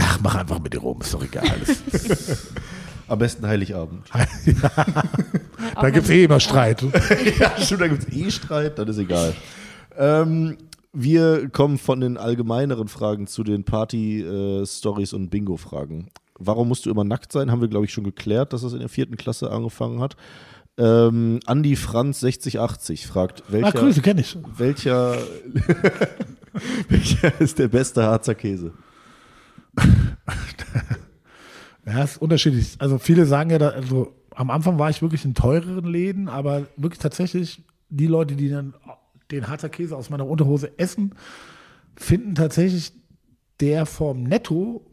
ach, 0.00 0.18
mach 0.22 0.34
einfach 0.34 0.60
mit 0.60 0.74
ihr 0.74 0.80
rum, 0.80 1.00
ist 1.00 1.14
doch 1.14 1.22
egal. 1.24 1.44
Am 3.08 3.18
besten 3.18 3.46
Heiligabend. 3.46 4.04
Da 5.74 5.90
gibt 5.90 6.06
es 6.06 6.10
eh 6.10 6.24
immer 6.24 6.40
Streit. 6.40 6.82
ja, 7.38 7.52
stimmt, 7.60 7.80
da 7.82 7.88
gibt 7.88 8.08
es 8.08 8.16
eh 8.16 8.30
Streit, 8.30 8.78
dann 8.78 8.88
ist 8.88 8.98
egal. 8.98 9.34
Ähm, 9.96 10.56
wir 10.92 11.48
kommen 11.50 11.78
von 11.78 12.00
den 12.00 12.16
allgemeineren 12.16 12.88
Fragen 12.88 13.26
zu 13.26 13.44
den 13.44 13.64
Party-Stories 13.64 15.12
und 15.12 15.30
Bingo-Fragen. 15.30 16.08
Warum 16.38 16.68
musst 16.68 16.86
du 16.86 16.90
immer 16.90 17.04
nackt 17.04 17.32
sein? 17.32 17.50
Haben 17.50 17.60
wir, 17.60 17.68
glaube 17.68 17.84
ich, 17.84 17.92
schon 17.92 18.04
geklärt, 18.04 18.52
dass 18.52 18.62
das 18.62 18.72
in 18.72 18.80
der 18.80 18.88
vierten 18.88 19.16
Klasse 19.16 19.50
angefangen 19.50 20.00
hat. 20.00 20.16
Ähm, 20.78 21.40
Andi 21.44 21.76
Franz 21.76 22.20
6080 22.20 23.06
fragt, 23.06 23.42
welcher, 23.48 23.66
Ah, 23.66 23.70
Grüße, 23.70 24.02
welcher, 24.56 25.16
welcher 26.88 27.40
ist 27.40 27.58
der 27.58 27.68
beste 27.68 28.02
Harzer 28.02 28.34
Käse? 28.34 28.72
Ja, 31.86 32.04
ist 32.04 32.20
unterschiedlich. 32.20 32.76
Also 32.78 32.98
viele 32.98 33.26
sagen 33.26 33.50
ja, 33.50 33.58
da, 33.58 33.70
also 33.70 34.14
am 34.34 34.50
Anfang 34.50 34.78
war 34.78 34.90
ich 34.90 35.02
wirklich 35.02 35.24
in 35.24 35.34
teureren 35.34 35.84
Läden, 35.86 36.28
aber 36.28 36.66
wirklich 36.76 37.00
tatsächlich 37.00 37.64
die 37.88 38.06
Leute, 38.06 38.36
die 38.36 38.48
dann 38.48 38.74
den 39.30 39.48
Harzer 39.48 39.68
Käse 39.68 39.96
aus 39.96 40.10
meiner 40.10 40.26
Unterhose 40.26 40.78
essen, 40.78 41.14
finden 41.96 42.34
tatsächlich, 42.34 42.92
der 43.60 43.86
vom 43.86 44.22
Netto 44.22 44.86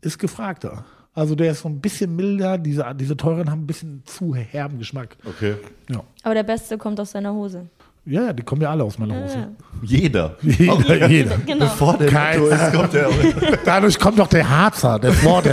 ist 0.00 0.18
gefragter. 0.18 0.84
Also 1.14 1.34
der 1.34 1.52
ist 1.52 1.60
so 1.60 1.68
ein 1.68 1.80
bisschen 1.80 2.16
milder, 2.16 2.58
diese, 2.58 2.86
diese 2.94 3.16
teuren 3.16 3.50
haben 3.50 3.62
ein 3.62 3.66
bisschen 3.66 4.02
zu 4.06 4.34
herben 4.34 4.78
Geschmack. 4.78 5.16
Okay. 5.24 5.56
Ja. 5.90 6.02
Aber 6.22 6.34
der 6.34 6.42
Beste 6.42 6.78
kommt 6.78 6.98
aus 7.00 7.10
seiner 7.10 7.34
Hose. 7.34 7.68
Ja, 8.04 8.22
ja, 8.24 8.32
die 8.32 8.42
kommen 8.42 8.62
ja 8.62 8.70
alle 8.70 8.82
aus 8.82 8.98
meiner 8.98 9.14
Hose. 9.22 9.36
Ja. 9.38 9.50
Jeder. 9.82 10.36
Jeder, 10.42 11.08
jeder. 11.08 11.38
Genau. 11.38 11.66
Bevor 11.66 11.96
der 11.98 12.08
Kein- 12.08 12.40
Netto 12.40 12.54
ist, 12.54 12.72
kommt 12.72 12.92
der. 12.94 13.58
Dadurch 13.64 13.98
kommt 13.98 14.18
doch 14.18 14.26
der 14.28 14.48
Harzer, 14.48 14.98
das 14.98 15.22
Wort. 15.24 15.46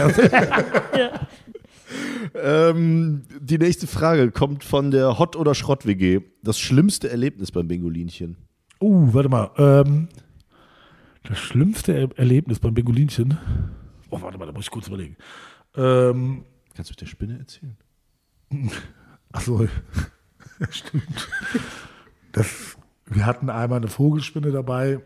ähm, 2.35 3.23
die 3.39 3.57
nächste 3.57 3.87
Frage 3.87 4.31
kommt 4.31 4.63
von 4.63 4.91
der 4.91 5.19
Hot- 5.19 5.35
oder 5.35 5.53
Schrott-WG. 5.55 6.21
Das 6.43 6.59
schlimmste 6.59 7.09
Erlebnis 7.09 7.51
beim 7.51 7.67
Bingolinchen. 7.67 8.37
Uh, 8.81 9.13
warte 9.13 9.29
mal. 9.29 9.51
Ähm, 9.57 10.07
das 11.23 11.37
schlimmste 11.37 11.93
er 11.93 12.09
Erlebnis 12.17 12.59
beim 12.59 12.73
Bingolinchen. 12.73 13.37
Oh, 14.09 14.21
warte 14.21 14.37
mal, 14.37 14.45
da 14.45 14.51
muss 14.53 14.65
ich 14.65 14.71
kurz 14.71 14.87
überlegen. 14.87 15.17
Ähm, 15.75 16.45
Kannst 16.75 16.89
du 16.89 16.93
mit 16.93 17.01
der 17.01 17.05
Spinne 17.07 17.37
erzählen? 17.39 17.77
Achso, 19.31 19.67
stimmt. 20.71 21.03
Das, 22.31 22.77
wir 23.05 23.25
hatten 23.25 23.49
einmal 23.49 23.77
eine 23.77 23.87
Vogelspinne 23.87 24.51
dabei 24.51 24.99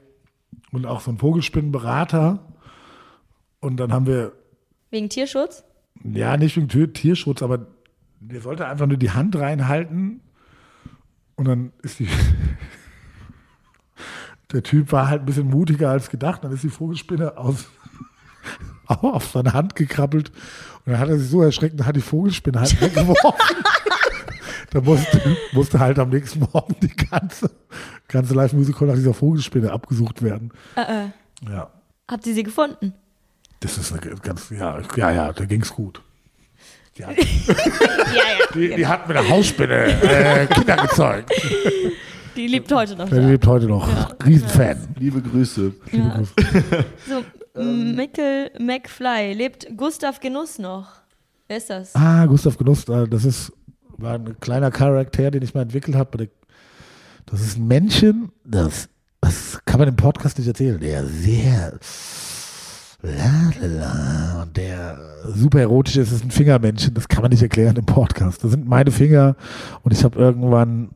und 0.72 0.86
auch 0.86 1.02
so 1.02 1.12
einen 1.12 1.18
Vogelspinnenberater. 1.20 2.40
Und 3.60 3.78
dann 3.78 3.94
haben 3.94 4.06
wir, 4.08 4.34
Wegen 4.92 5.10
Tierschutz? 5.10 5.64
ja, 6.04 6.36
nicht 6.38 6.58
wegen 6.58 6.94
Tierschutz, 6.94 7.42
aber 7.42 7.68
der 8.20 8.42
sollte 8.42 8.68
einfach 8.68 8.88
nur 8.88 8.98
die 8.98 9.12
Hand 9.12 9.36
reinhalten. 9.38 10.22
Und 11.36 11.46
dann 11.48 11.72
ist 11.82 12.00
die. 12.00 12.08
Der 14.52 14.62
Typ 14.62 14.92
war 14.92 15.10
halt 15.10 15.24
ein 15.24 15.26
bisschen 15.26 15.50
mutiger 15.50 15.90
als 15.90 16.12
gedacht. 16.12 16.44
Dann 16.44 16.52
ist 16.52 16.64
die 16.64 16.70
Vogelspinne 16.70 17.38
aus, 17.38 17.66
auf 18.88 19.26
seine 19.26 19.54
Hand 19.54 19.76
gekrabbelt. 19.76 20.30
Und 20.86 20.92
dann 20.92 21.00
hat 21.00 21.10
er 21.10 21.18
sich 21.18 21.30
so 21.30 21.42
erschreckt 21.42 21.80
und 21.80 21.86
hat 21.88 21.96
die 21.96 22.02
Vogelspinne 22.02 22.60
halt 22.60 22.80
weggeworfen. 22.82 23.32
Da 24.74 24.82
musste, 24.82 25.38
musste 25.54 25.80
halt 25.80 26.00
am 26.00 26.10
nächsten 26.10 26.40
Morgen 26.52 26.76
die 26.82 26.94
ganze, 26.96 27.50
ganze 28.08 28.34
Live-Musical 28.34 28.88
nach 28.88 28.96
dieser 28.96 29.14
Vogelspinne 29.14 29.72
abgesucht 29.72 30.22
werden. 30.22 30.52
Äh, 30.76 30.82
äh. 30.82 31.06
Ja, 31.50 31.70
Habt 32.10 32.28
ihr 32.28 32.34
sie 32.34 32.44
gefunden? 32.44 32.94
das 33.60 33.78
ist 33.78 33.94
eine 33.94 34.02
ganz, 34.18 34.50
ja, 34.50 34.82
ja, 34.98 35.12
ja, 35.12 35.32
da 35.32 35.46
ging's 35.46 35.70
gut. 35.74 36.02
Die 36.98 37.06
hat, 37.06 37.16
Ja, 37.18 37.24
ja. 37.24 38.46
die, 38.54 38.76
die 38.76 38.86
hat 38.86 39.08
mit 39.08 39.16
der 39.16 39.28
Hausspinne 39.30 39.86
äh, 40.04 40.46
Kinder 40.48 40.76
gezeugt. 40.76 41.32
Die 42.36 42.48
lebt 42.48 42.72
heute 42.72 42.96
noch 42.96 43.10
Der 43.10 43.22
da. 43.22 43.28
lebt 43.28 43.48
heute 43.48 43.68
noch. 43.68 43.88
Riesenfan. 44.26 44.88
Liebe 45.00 45.22
Grüße. 45.22 45.72
Ja. 45.92 46.22
So, 47.56 47.62
Mickel 47.64 48.50
McFly. 48.60 49.34
Lebt 49.34 49.68
Gustav 49.78 50.20
Genuss 50.20 50.58
noch? 50.60 50.88
Wer 51.48 51.58
ist 51.58 51.70
das? 51.70 51.96
Ah, 51.96 52.26
Gustav 52.26 52.58
Genuss, 52.58 52.88
äh, 52.90 53.08
das 53.08 53.26
ist 53.26 53.52
war 53.98 54.16
ein 54.16 54.40
kleiner 54.40 54.72
Charakter, 54.72 55.32
den 55.32 55.44
ich 55.44 55.54
mal 55.54 55.62
entwickelt 55.62 55.96
habe. 55.96 56.30
Das 57.26 57.42
ist 57.42 57.58
ein 57.58 57.68
Männchen, 57.68 58.32
das, 58.44 58.90
das 59.22 59.60
kann 59.66 59.80
man 59.80 59.88
im 59.88 59.96
Podcast 59.96 60.38
nicht 60.38 60.48
erzählen. 60.48 60.80
Der 60.80 61.06
sehr 61.06 61.80
la, 63.02 63.52
la, 63.60 63.68
la, 63.68 64.42
und 64.44 64.58
der 64.58 64.98
super 65.34 65.60
erotisch 65.60 65.98
ist, 65.98 66.12
ist 66.12 66.24
ein 66.24 66.32
Fingermännchen. 66.32 66.94
Das 66.94 67.08
kann 67.08 67.22
man 67.22 67.32
nicht 67.32 67.44
erklären 67.44 67.76
im 67.76 67.86
Podcast. 67.86 68.44
Das 68.44 68.52
sind 68.52 68.68
meine 68.68 68.92
Finger 68.92 69.36
und 69.84 69.92
ich 69.92 70.04
habe 70.04 70.18
irgendwann 70.18 70.92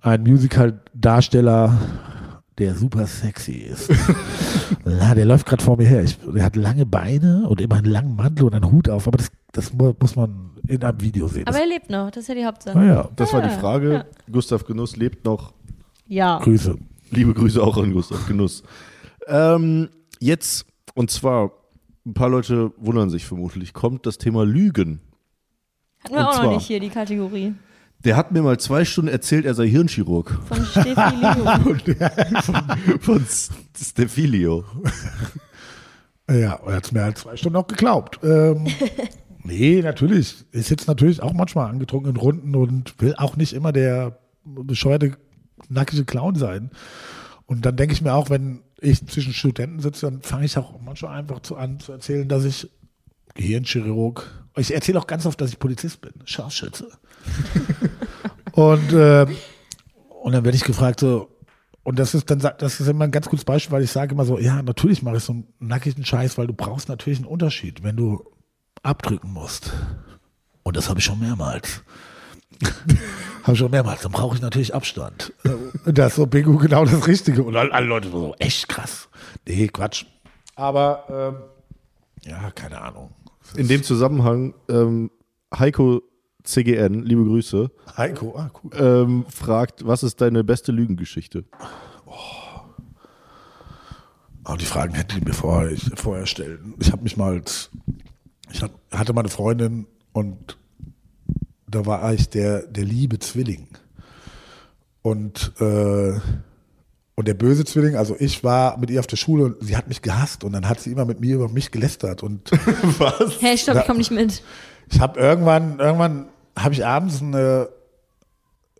einen 0.00 0.24
Musical-Darsteller, 0.24 1.78
der 2.58 2.74
super 2.74 3.06
sexy 3.06 3.52
ist. 3.52 3.90
Na, 4.84 5.14
der 5.14 5.24
läuft 5.24 5.46
gerade 5.46 5.62
vor 5.62 5.76
mir 5.76 5.86
her. 5.86 6.02
Ich, 6.02 6.18
der 6.18 6.44
hat 6.44 6.56
lange 6.56 6.84
Beine 6.86 7.48
und 7.48 7.60
immer 7.60 7.76
einen 7.76 7.86
langen 7.86 8.16
Mantel 8.16 8.44
und 8.44 8.54
einen 8.54 8.70
Hut 8.70 8.88
auf, 8.88 9.06
aber 9.08 9.18
das, 9.18 9.30
das 9.52 9.72
mu- 9.72 9.94
muss 10.00 10.16
man 10.16 10.50
in 10.68 10.82
einem 10.84 11.00
Video 11.00 11.28
sehen. 11.28 11.46
Aber 11.46 11.52
Das, 11.52 11.60
er 11.62 11.66
lebt 11.66 11.90
noch, 11.90 12.10
das 12.10 12.22
ist 12.24 12.28
ja 12.28 12.34
die 12.34 12.44
Hauptsache. 12.44 12.78
naja, 12.78 13.08
Das 13.16 13.32
war 13.32 13.40
die 13.42 13.48
Ah, 13.48 13.58
Frage. 13.58 13.92
ja. 13.92 14.04
Gustav 14.30 14.64
Genuss 14.66 14.96
lebt 14.96 15.24
noch. 15.24 15.54
Ja. 16.06 16.38
Grüße. 16.40 16.76
Liebe 17.10 17.32
Grüße 17.34 17.62
auch 17.62 17.76
an 17.78 17.92
Gustav 17.92 18.26
Genuss. 18.26 18.62
Ähm, 19.26 19.88
jetzt, 20.20 20.66
und 20.94 21.10
zwar, 21.10 21.52
ein 22.04 22.14
paar 22.14 22.28
Leute 22.28 22.72
wundern 22.76 23.08
sich 23.10 23.24
vermutlich, 23.24 23.72
kommt 23.72 24.06
das 24.06 24.18
Thema 24.18 24.44
Lügen. 24.44 25.00
Hatten 26.04 26.14
wir 26.14 26.20
Und 26.20 26.26
auch 26.26 26.34
zwar- 26.34 26.44
noch 26.46 26.54
nicht 26.54 26.66
hier, 26.66 26.80
die 26.80 26.88
Kategorie. 26.90 27.54
Der 28.04 28.16
hat 28.16 28.32
mir 28.32 28.42
mal 28.42 28.58
zwei 28.58 28.84
Stunden 28.84 29.10
erzählt, 29.10 29.44
er 29.44 29.54
sei 29.54 29.68
Hirnchirurg. 29.68 30.38
Von 30.46 30.64
Steffi 30.64 30.94
Leo. 31.20 32.98
Von 33.00 33.22
S- 33.22 33.50
Stefilio. 33.80 34.64
Ja, 36.28 36.54
er 36.66 36.74
hat 36.74 36.84
es 36.86 36.92
mir 36.92 37.02
halt 37.02 37.18
zwei 37.18 37.36
Stunden 37.36 37.56
auch 37.56 37.66
geglaubt. 37.66 38.18
Ähm, 38.22 38.66
nee, 39.44 39.80
natürlich. 39.82 40.44
Ist 40.52 40.70
jetzt 40.70 40.88
natürlich 40.88 41.22
auch 41.22 41.32
manchmal 41.32 41.68
angetrunken 41.70 42.10
in 42.10 42.16
Runden 42.16 42.56
und 42.56 43.00
will 43.00 43.14
auch 43.16 43.36
nicht 43.36 43.52
immer 43.52 43.72
der 43.72 44.18
bescheuerte, 44.44 45.16
nackige 45.68 46.04
Clown 46.04 46.34
sein. 46.34 46.70
Und 47.46 47.66
dann 47.66 47.76
denke 47.76 47.94
ich 47.94 48.02
mir 48.02 48.14
auch, 48.14 48.30
wenn 48.30 48.60
ich 48.80 49.06
zwischen 49.06 49.32
Studenten 49.32 49.80
sitze, 49.80 50.06
dann 50.10 50.22
fange 50.22 50.44
ich 50.44 50.56
auch 50.58 50.80
manchmal 50.80 51.18
einfach 51.18 51.40
zu, 51.40 51.56
an 51.56 51.78
zu 51.78 51.92
erzählen, 51.92 52.28
dass 52.28 52.44
ich 52.44 52.68
Gehirnchirurg, 53.34 54.28
ich 54.56 54.74
erzähle 54.74 54.98
auch 54.98 55.06
ganz 55.06 55.26
oft, 55.26 55.40
dass 55.40 55.50
ich 55.50 55.58
Polizist 55.58 56.00
bin, 56.00 56.12
Scharfschütze. 56.24 56.88
und, 58.52 58.92
äh, 58.92 59.26
und 60.22 60.32
dann 60.32 60.44
werde 60.44 60.56
ich 60.56 60.64
gefragt 60.64 61.00
so, 61.00 61.28
und 61.84 61.98
das 61.98 62.14
ist 62.14 62.30
dann, 62.30 62.38
das 62.38 62.80
ist 62.80 62.86
immer 62.86 63.04
ein 63.04 63.10
ganz 63.10 63.28
gutes 63.28 63.44
Beispiel, 63.44 63.72
weil 63.72 63.82
ich 63.82 63.90
sage 63.90 64.14
immer 64.14 64.24
so, 64.24 64.38
ja, 64.38 64.62
natürlich 64.62 65.02
mache 65.02 65.16
ich 65.16 65.24
so 65.24 65.32
einen 65.32 65.48
nackigen 65.58 66.04
Scheiß, 66.04 66.38
weil 66.38 66.46
du 66.46 66.52
brauchst 66.52 66.88
natürlich 66.88 67.18
einen 67.18 67.26
Unterschied, 67.26 67.82
wenn 67.82 67.96
du 67.96 68.24
abdrücken 68.82 69.32
musst. 69.32 69.72
Und 70.62 70.76
das 70.76 70.88
habe 70.88 71.00
ich 71.00 71.04
schon 71.04 71.18
mehrmals. 71.18 71.82
habe 73.42 73.52
ich 73.52 73.58
schon 73.58 73.70
mehrmals. 73.72 74.02
Dann 74.02 74.12
brauche 74.12 74.36
ich 74.36 74.42
natürlich 74.42 74.74
Abstand. 74.74 75.32
Und 75.84 75.98
das 75.98 76.12
ist 76.12 76.16
so 76.16 76.26
Bingo 76.26 76.56
genau 76.56 76.84
das 76.84 77.06
Richtige. 77.08 77.42
Und 77.42 77.56
alle, 77.56 77.72
alle 77.72 77.86
Leute 77.86 78.10
so, 78.10 78.36
echt 78.38 78.68
krass. 78.68 79.08
Nee, 79.46 79.66
Quatsch. 79.66 80.04
Aber, 80.54 81.04
ähm, 81.10 82.30
ja, 82.30 82.50
keine 82.52 82.80
Ahnung. 82.80 83.10
In 83.56 83.68
dem 83.68 83.82
Zusammenhang, 83.82 84.54
ähm, 84.68 85.10
Heiko 85.54 86.02
CGN, 86.44 87.02
liebe 87.04 87.24
Grüße, 87.24 87.70
Heiko, 87.96 88.34
ah, 88.36 88.50
cool. 88.62 88.70
ähm, 88.74 89.24
fragt, 89.28 89.86
was 89.86 90.02
ist 90.02 90.20
deine 90.20 90.42
beste 90.42 90.72
Lügengeschichte? 90.72 91.44
Aber 94.44 94.56
die 94.56 94.64
Fragen 94.64 94.94
hätte 94.94 95.16
ich 95.16 95.24
mir 95.24 95.34
vorher, 95.34 95.70
ich, 95.70 95.88
vorher 95.94 96.26
stellen. 96.26 96.74
Ich 96.80 96.90
habe 96.90 97.02
mich 97.02 97.16
mal, 97.16 97.42
ich 98.50 98.62
hatte 98.90 99.12
meine 99.12 99.28
Freundin 99.28 99.86
und 100.12 100.58
da 101.68 101.86
war 101.86 102.12
ich 102.12 102.28
der, 102.28 102.66
der 102.66 102.84
liebe 102.84 103.18
Zwilling. 103.18 103.68
Und, 105.02 105.52
äh, 105.60 106.18
und 107.14 107.28
der 107.28 107.34
böse 107.34 107.64
Zwilling, 107.64 107.96
also 107.96 108.16
ich 108.18 108.42
war 108.42 108.78
mit 108.78 108.90
ihr 108.90 109.00
auf 109.00 109.06
der 109.06 109.16
Schule 109.16 109.44
und 109.44 109.56
sie 109.60 109.76
hat 109.76 109.88
mich 109.88 110.02
gehasst 110.02 110.44
und 110.44 110.52
dann 110.52 110.68
hat 110.68 110.80
sie 110.80 110.90
immer 110.90 111.04
mit 111.04 111.20
mir 111.20 111.34
über 111.34 111.48
mich 111.48 111.70
gelästert 111.70 112.22
und 112.22 112.50
Was? 112.98 113.40
Hey, 113.40 113.58
stopp, 113.58 113.76
ich 113.76 113.84
komme 113.84 113.98
nicht 113.98 114.10
mit. 114.10 114.42
ich 114.90 115.00
habe 115.00 115.20
irgendwann, 115.20 115.78
irgendwann 115.78 116.28
habe 116.56 116.74
ich 116.74 116.84
abends 116.84 117.20
eine 117.20 117.68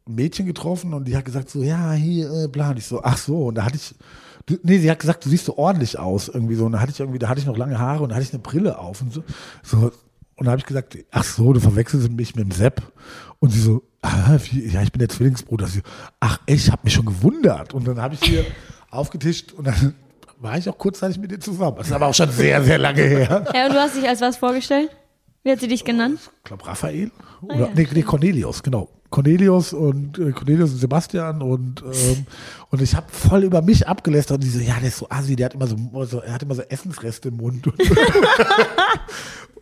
Mädchen 0.07 0.47
getroffen 0.47 0.95
und 0.95 1.07
die 1.07 1.17
hat 1.17 1.25
gesagt 1.25 1.51
so, 1.51 1.63
ja, 1.63 1.93
hier, 1.93 2.31
äh, 2.31 2.49
bla. 2.49 2.71
Und 2.71 2.79
ich 2.79 2.87
so, 2.87 3.03
ach 3.03 3.17
so. 3.17 3.47
Und 3.47 3.57
da 3.57 3.65
hatte 3.65 3.77
ich, 3.77 3.95
nee, 4.63 4.79
sie 4.79 4.91
hat 4.91 4.99
gesagt, 4.99 5.25
du 5.25 5.29
siehst 5.29 5.45
so 5.45 5.57
ordentlich 5.57 5.99
aus 5.99 6.29
irgendwie 6.29 6.55
so. 6.55 6.67
Und 6.67 6.73
da 6.73 6.81
hatte 6.81 6.93
ich 6.93 7.01
irgendwie, 7.01 7.19
da 7.19 7.29
hatte 7.29 7.41
ich 7.41 7.47
noch 7.47 7.57
lange 7.57 7.79
Haare 7.79 8.03
und 8.03 8.11
da 8.11 8.17
hatte 8.17 8.25
ich 8.25 8.33
eine 8.33 8.43
Brille 8.43 8.79
auf 8.79 9.01
und 9.01 9.13
so. 9.13 9.23
so 9.63 9.93
und 10.37 10.47
da 10.47 10.53
habe 10.53 10.61
ich 10.61 10.67
gesagt, 10.67 10.99
ach 11.11 11.25
so, 11.25 11.53
du 11.53 11.61
verwechselst 11.61 12.11
mich 12.11 12.35
mit 12.35 12.45
dem 12.45 12.51
Sepp. 12.51 12.83
Und 13.39 13.51
sie 13.51 13.61
so, 13.61 13.83
ah, 14.03 14.39
wie, 14.51 14.69
ja, 14.69 14.83
ich 14.83 14.93
bin 14.93 14.99
der 14.99 15.09
Zwillingsbruder. 15.09 15.67
Sie, 15.67 15.83
ach, 16.21 16.39
ich 16.47 16.71
habe 16.71 16.83
mich 16.85 16.93
schon 16.93 17.07
gewundert. 17.07 17.73
Und 17.73 17.87
dann 17.87 18.01
habe 18.01 18.15
ich 18.15 18.23
hier 18.23 18.45
aufgetischt 18.91 19.53
und 19.53 19.67
dann 19.67 19.95
war 20.41 20.59
ich 20.59 20.69
auch 20.69 20.77
kurzzeitig 20.77 21.19
mit 21.19 21.31
dir 21.31 21.41
zusammen. 21.41 21.77
Das 21.79 21.87
ist 21.87 21.93
aber 21.93 22.07
auch 22.07 22.15
schon 22.15 22.31
sehr, 22.31 22.63
sehr 22.63 22.79
lange 22.79 23.03
her. 23.03 23.47
Ja, 23.55 23.67
und 23.67 23.75
du 23.75 23.81
hast 23.81 23.97
dich 23.97 24.07
als 24.09 24.21
was 24.21 24.37
vorgestellt? 24.37 24.91
Wie 25.45 25.51
hat 25.51 25.61
sie 25.61 25.69
dich 25.69 25.85
genannt? 25.85 26.21
Ich 26.39 26.45
glaube 26.45 26.67
Raphael. 26.67 27.11
Oder, 27.43 27.71
nee, 27.75 27.89
nee, 27.93 28.03
Cornelius, 28.03 28.63
genau. 28.63 28.89
Cornelius 29.11 29.73
und 29.73 30.19
äh, 30.19 30.31
Cornelius 30.31 30.71
und 30.71 30.79
Sebastian 30.79 31.43
und, 31.43 31.83
ähm, 31.83 32.27
und 32.71 32.81
ich 32.81 32.95
habe 32.95 33.07
voll 33.11 33.45
über 33.45 33.61
mich 33.61 33.87
abgelästert 33.87 34.37
und 34.37 34.45
die 34.45 34.49
so, 34.49 34.61
ja, 34.61 34.75
der 34.79 34.89
ist 34.89 34.99
so 34.99 35.07
assi, 35.11 35.37
der 35.37 35.47
hat 35.47 35.55
immer 35.55 35.67
so, 35.67 35.77
so 36.05 36.21
er 36.21 36.33
hat 36.33 36.43
immer 36.43 36.55
so 36.55 36.63
Essensreste 36.63 37.29
im 37.29 37.37
Mund. 37.37 37.67
Und, 37.67 37.81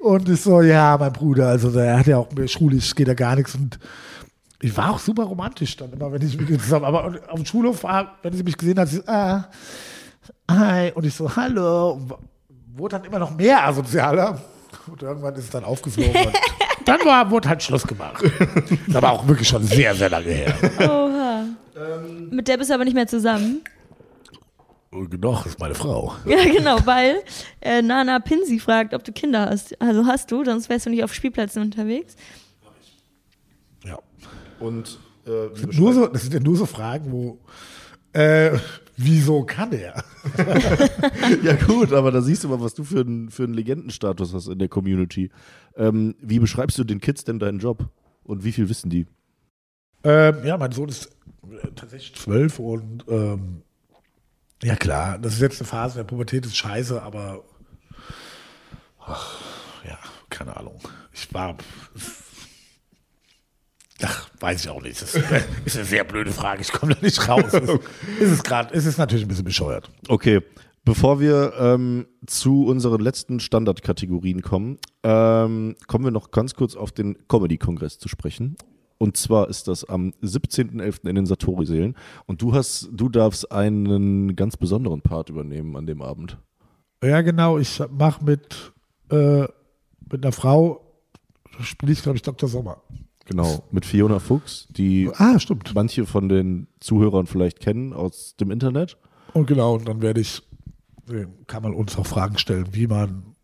und 0.01 0.28
ich 0.28 0.41
so, 0.41 0.61
ja, 0.62 0.97
mein 0.99 1.12
Bruder, 1.12 1.49
also 1.49 1.70
er 1.78 1.99
hat 1.99 2.07
ja 2.07 2.18
auch 2.18 2.28
schulisch 2.47 2.95
geht 2.95 3.09
da 3.09 3.14
gar 3.14 3.34
nichts 3.36 3.55
und 3.55 3.78
ich 4.62 4.76
war 4.76 4.90
auch 4.90 4.98
super 4.98 5.24
romantisch 5.24 5.76
dann 5.76 5.92
immer, 5.92 6.12
wenn 6.12 6.22
ich 6.22 6.38
mit 6.38 6.50
ihm 6.50 6.61
zusammen, 6.61 6.84
aber 6.84 7.04
auf 7.28 7.36
dem 7.36 7.46
Schulhof 7.46 7.82
war, 7.82 8.18
wenn 8.22 8.32
sie 8.32 8.42
mich 8.42 8.56
gesehen 8.56 8.78
hat, 8.78 8.88
sie 8.88 8.96
so, 8.96 9.02
ah, 9.06 9.48
hi, 10.50 10.92
und 10.92 11.04
ich 11.06 11.14
so, 11.14 11.34
hallo, 11.34 11.92
und 11.92 12.12
wurde 12.74 12.96
dann 12.96 13.04
immer 13.04 13.18
noch 13.18 13.34
mehr 13.34 13.66
asozialer 13.66 14.40
und 14.86 15.02
irgendwann 15.02 15.34
ist 15.34 15.44
es 15.44 15.50
dann 15.50 15.64
aufgeflogen 15.64 16.26
und 16.26 16.34
dann 16.84 17.00
war, 17.04 17.30
wurde 17.30 17.48
halt 17.48 17.62
Schluss 17.62 17.86
gemacht. 17.86 18.22
Das 18.88 19.02
war 19.02 19.12
auch 19.12 19.26
wirklich 19.26 19.48
schon 19.48 19.64
sehr, 19.64 19.94
sehr 19.94 20.11
lange 20.11 20.30
her. 20.30 20.54
Oha. 20.80 21.44
Mit 22.30 22.48
der 22.48 22.58
bist 22.58 22.70
du 22.70 22.74
aber 22.74 22.84
nicht 22.84 22.94
mehr 22.94 23.06
zusammen. 23.06 23.62
Doch, 24.92 25.46
ist 25.46 25.58
meine 25.61 25.74
Frau. 25.74 26.14
Ja, 26.26 26.42
genau, 26.44 26.78
weil 26.84 27.22
äh, 27.61 27.80
Nana 27.80 28.18
Pinsi 28.18 28.58
fragt, 28.58 28.92
ob 28.92 29.04
du 29.04 29.12
Kinder 29.12 29.48
hast. 29.48 29.80
Also 29.80 30.04
hast 30.04 30.32
du, 30.32 30.44
sonst 30.44 30.68
wärst 30.68 30.86
du 30.86 30.90
nicht 30.90 31.04
auf 31.04 31.14
Spielplätzen 31.14 31.62
unterwegs. 31.62 32.16
Und 34.61 34.98
äh, 35.26 35.48
Das 35.50 35.61
sind, 35.61 35.78
nur 35.78 35.92
so, 35.92 36.06
das 36.06 36.22
sind 36.22 36.34
ja 36.34 36.40
nur 36.40 36.56
so 36.56 36.66
Fragen, 36.66 37.11
wo, 37.11 37.38
äh, 38.12 38.58
wieso 38.96 39.44
kann 39.44 39.72
er? 39.72 40.04
ja 41.42 41.54
gut, 41.54 41.92
aber 41.92 42.11
da 42.11 42.22
siehst 42.22 42.44
du 42.44 42.48
mal, 42.48 42.61
was 42.61 42.74
du 42.74 42.84
für 42.84 43.00
einen 43.00 43.30
für 43.30 43.44
einen 43.44 43.54
Legendenstatus 43.54 44.34
hast 44.34 44.48
in 44.48 44.58
der 44.58 44.68
Community. 44.68 45.30
Ähm, 45.76 46.14
wie 46.20 46.38
beschreibst 46.38 46.78
du 46.78 46.84
den 46.84 47.00
Kids 47.00 47.24
denn 47.24 47.38
deinen 47.38 47.58
Job? 47.58 47.88
Und 48.24 48.44
wie 48.44 48.52
viel 48.52 48.68
wissen 48.68 48.90
die? 48.90 49.06
Ähm, 50.04 50.44
ja, 50.44 50.56
mein 50.56 50.72
Sohn 50.72 50.88
ist 50.88 51.06
äh, 51.06 51.68
tatsächlich 51.74 52.14
zwölf 52.14 52.58
und 52.58 53.04
ähm, 53.08 53.62
ja 54.62 54.76
klar, 54.76 55.18
das 55.18 55.34
ist 55.34 55.40
jetzt 55.40 55.61
eine 55.61 55.68
Phase 55.68 55.96
der 55.96 56.04
Pubertät, 56.04 56.44
ist 56.44 56.56
scheiße, 56.56 57.02
aber 57.02 57.44
ach, 59.00 59.40
ja, 59.86 59.98
keine 60.28 60.56
Ahnung. 60.56 60.78
Ich 61.12 61.32
war. 61.32 61.56
Ach, 64.03 64.30
weiß 64.40 64.64
ich 64.64 64.70
auch 64.70 64.82
nicht. 64.82 65.01
Das 65.01 65.14
ist, 65.14 65.24
ist 65.64 65.76
eine 65.76 65.84
sehr 65.84 66.05
blöde 66.05 66.32
Frage. 66.32 66.62
Ich 66.62 66.72
komme 66.72 66.94
da 66.94 67.01
nicht 67.01 67.28
raus. 67.28 67.53
Es 67.53 67.68
ist 68.20 68.30
es 68.30 68.42
gerade, 68.42 68.74
es 68.74 68.86
ist 68.86 68.98
natürlich 68.98 69.24
ein 69.24 69.28
bisschen 69.28 69.44
bescheuert. 69.44 69.90
Okay, 70.09 70.40
bevor 70.84 71.20
wir 71.20 71.53
ähm, 71.59 72.07
zu 72.26 72.66
unseren 72.66 73.01
letzten 73.01 73.40
Standardkategorien 73.40 74.42
kommen, 74.42 74.78
ähm, 75.03 75.76
kommen 75.86 76.05
wir 76.05 76.11
noch 76.11 76.30
ganz 76.30 76.55
kurz 76.55 76.76
auf 76.76 76.92
den 76.92 77.16
Comedy-Kongress 77.28 77.98
zu 77.98 78.09
sprechen. 78.09 78.57
Und 78.98 79.16
zwar 79.16 79.48
ist 79.48 79.66
das 79.66 79.84
am 79.84 80.12
17.11. 80.22 81.09
in 81.09 81.14
den 81.14 81.24
Satori-Seelen. 81.24 81.96
Und 82.26 82.42
du 82.42 82.53
hast, 82.53 82.90
du 82.92 83.09
darfst 83.09 83.51
einen 83.51 84.36
ganz 84.36 84.59
besonderen 84.59 85.01
Part 85.01 85.30
übernehmen 85.30 85.74
an 85.76 85.86
dem 85.86 86.03
Abend. 86.03 86.36
Ja, 87.03 87.22
genau. 87.22 87.59
Ich 87.59 87.82
mache 87.90 88.22
mit, 88.22 88.72
äh, 89.11 89.46
mit 90.11 90.22
einer 90.22 90.32
Frau, 90.32 90.84
spiele 91.61 91.92
ich, 91.92 92.03
glaube 92.03 92.16
ich, 92.16 92.22
Dr. 92.22 92.46
Sommer. 92.46 92.82
Genau, 93.31 93.62
mit 93.70 93.87
Fiona 93.87 94.18
Fuchs, 94.18 94.66
die 94.70 95.09
Ah, 95.14 95.39
stimmt. 95.39 95.72
manche 95.74 96.05
von 96.05 96.28
den 96.28 96.66
Zuhörern 96.81 97.26
vielleicht 97.26 97.61
kennen 97.61 97.93
aus 97.93 98.35
dem 98.37 98.51
Internet. 98.51 98.97
Und 99.33 99.47
genau, 99.47 99.74
und 99.76 99.87
dann 99.89 100.03
werde 100.03 100.20
ich, 100.20 100.43
äh, 101.09 101.26
kann 101.47 101.62
man 101.62 101.72
uns 101.72 101.97
auch 101.97 102.07
Fragen 102.07 102.39
stellen, 102.39 102.66
wie 102.72 102.89
man 102.89 103.37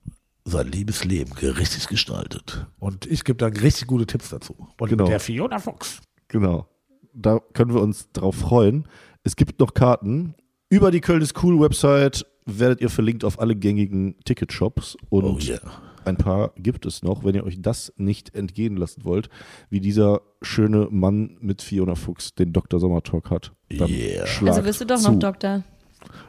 sein 0.45 0.67
Liebesleben 0.69 1.33
richtig 1.35 1.87
gestaltet. 1.89 2.67
Und 2.79 3.07
ich 3.07 3.23
gebe 3.25 3.37
dann 3.39 3.53
richtig 3.57 3.87
gute 3.87 4.07
Tipps 4.07 4.29
dazu. 4.31 4.55
Und 4.81 4.89
Genau. 4.89 5.05
mit 5.05 5.13
der 5.13 5.21
Fiona 5.21 5.59
Fuchs. 5.61 6.01
Genau. 6.29 6.67
Da 7.15 7.39
können 7.53 7.73
wir 7.73 7.81
uns 7.81 8.11
drauf 8.13 8.35
freuen. 8.37 8.87
Es 9.23 9.37
gibt 9.37 9.59
noch 9.61 9.73
Karten. 9.75 10.35
Über 10.69 10.91
die 10.91 11.01
Köln 11.01 11.23
ist 11.23 11.43
cool 11.43 11.61
Website 11.61 12.27
werdet 12.49 12.81
ihr 12.81 12.91
verlinkt 12.91 13.25
auf 13.25 13.41
alle 13.41 13.57
gängigen 13.57 14.17
Ticketshops 14.25 14.97
und 15.09 15.25
Oh 15.25 15.39
yeah. 15.41 15.61
Ein 16.07 16.17
paar 16.17 16.53
gibt 16.57 16.87
es 16.87 17.03
noch, 17.03 17.25
wenn 17.25 17.35
ihr 17.35 17.45
euch 17.45 17.61
das 17.61 17.93
nicht 17.97 18.35
entgehen 18.35 18.77
lassen 18.77 19.05
wollt, 19.05 19.29
wie 19.71 19.81
dieser 19.81 20.23
schöne 20.41 20.89
Mann 20.91 21.37
mit 21.41 21.63
Fiona 21.63 21.95
Fuchs 21.95 22.35
den 22.35 22.53
Dr. 22.53 22.79
Sommer 22.81 23.03
Talk 23.03 23.31
hat. 23.31 23.53
Dann 23.71 23.89
Yeah. 23.89 24.25
Also 24.47 24.63
bist 24.63 24.81
du 24.81 24.87
doch 24.87 24.99
zu. 24.99 25.11
noch 25.11 25.19
Doktor. 25.19 25.65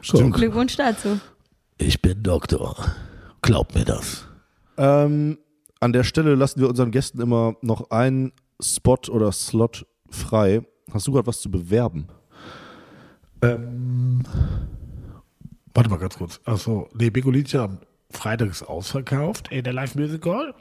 Stimmt. 0.00 0.34
Glückwunsch 0.34 0.76
dazu. 0.76 1.20
Ich 1.78 2.02
bin 2.02 2.22
Doktor. 2.22 2.76
Glaub 3.42 3.74
mir 3.74 3.84
das. 3.84 4.26
Ähm, 4.76 5.38
an 5.80 5.92
der 5.92 6.04
Stelle 6.04 6.34
lassen 6.34 6.60
wir 6.60 6.68
unseren 6.68 6.90
Gästen 6.90 7.20
immer 7.20 7.54
noch 7.62 7.90
einen 7.90 8.32
Spot 8.60 8.98
oder 9.10 9.30
Slot 9.30 9.86
frei. 10.10 10.62
Hast 10.92 11.06
du 11.06 11.12
gerade 11.12 11.26
was 11.26 11.40
zu 11.40 11.50
bewerben? 11.50 12.08
Ähm, 13.42 14.22
warte 15.74 15.90
mal 15.90 15.98
ganz 15.98 16.16
kurz. 16.16 16.40
Achso, 16.44 16.88
nee, 16.94 17.10
Bingo 17.10 17.30
Liedchen 17.30 17.60
am 17.60 17.78
Freitag 18.10 18.50
ist 18.50 18.62
ausverkauft 18.62 19.48
in 19.50 19.64
der 19.64 19.72
Live 19.72 19.94
Music 19.94 20.24
Hall. 20.24 20.54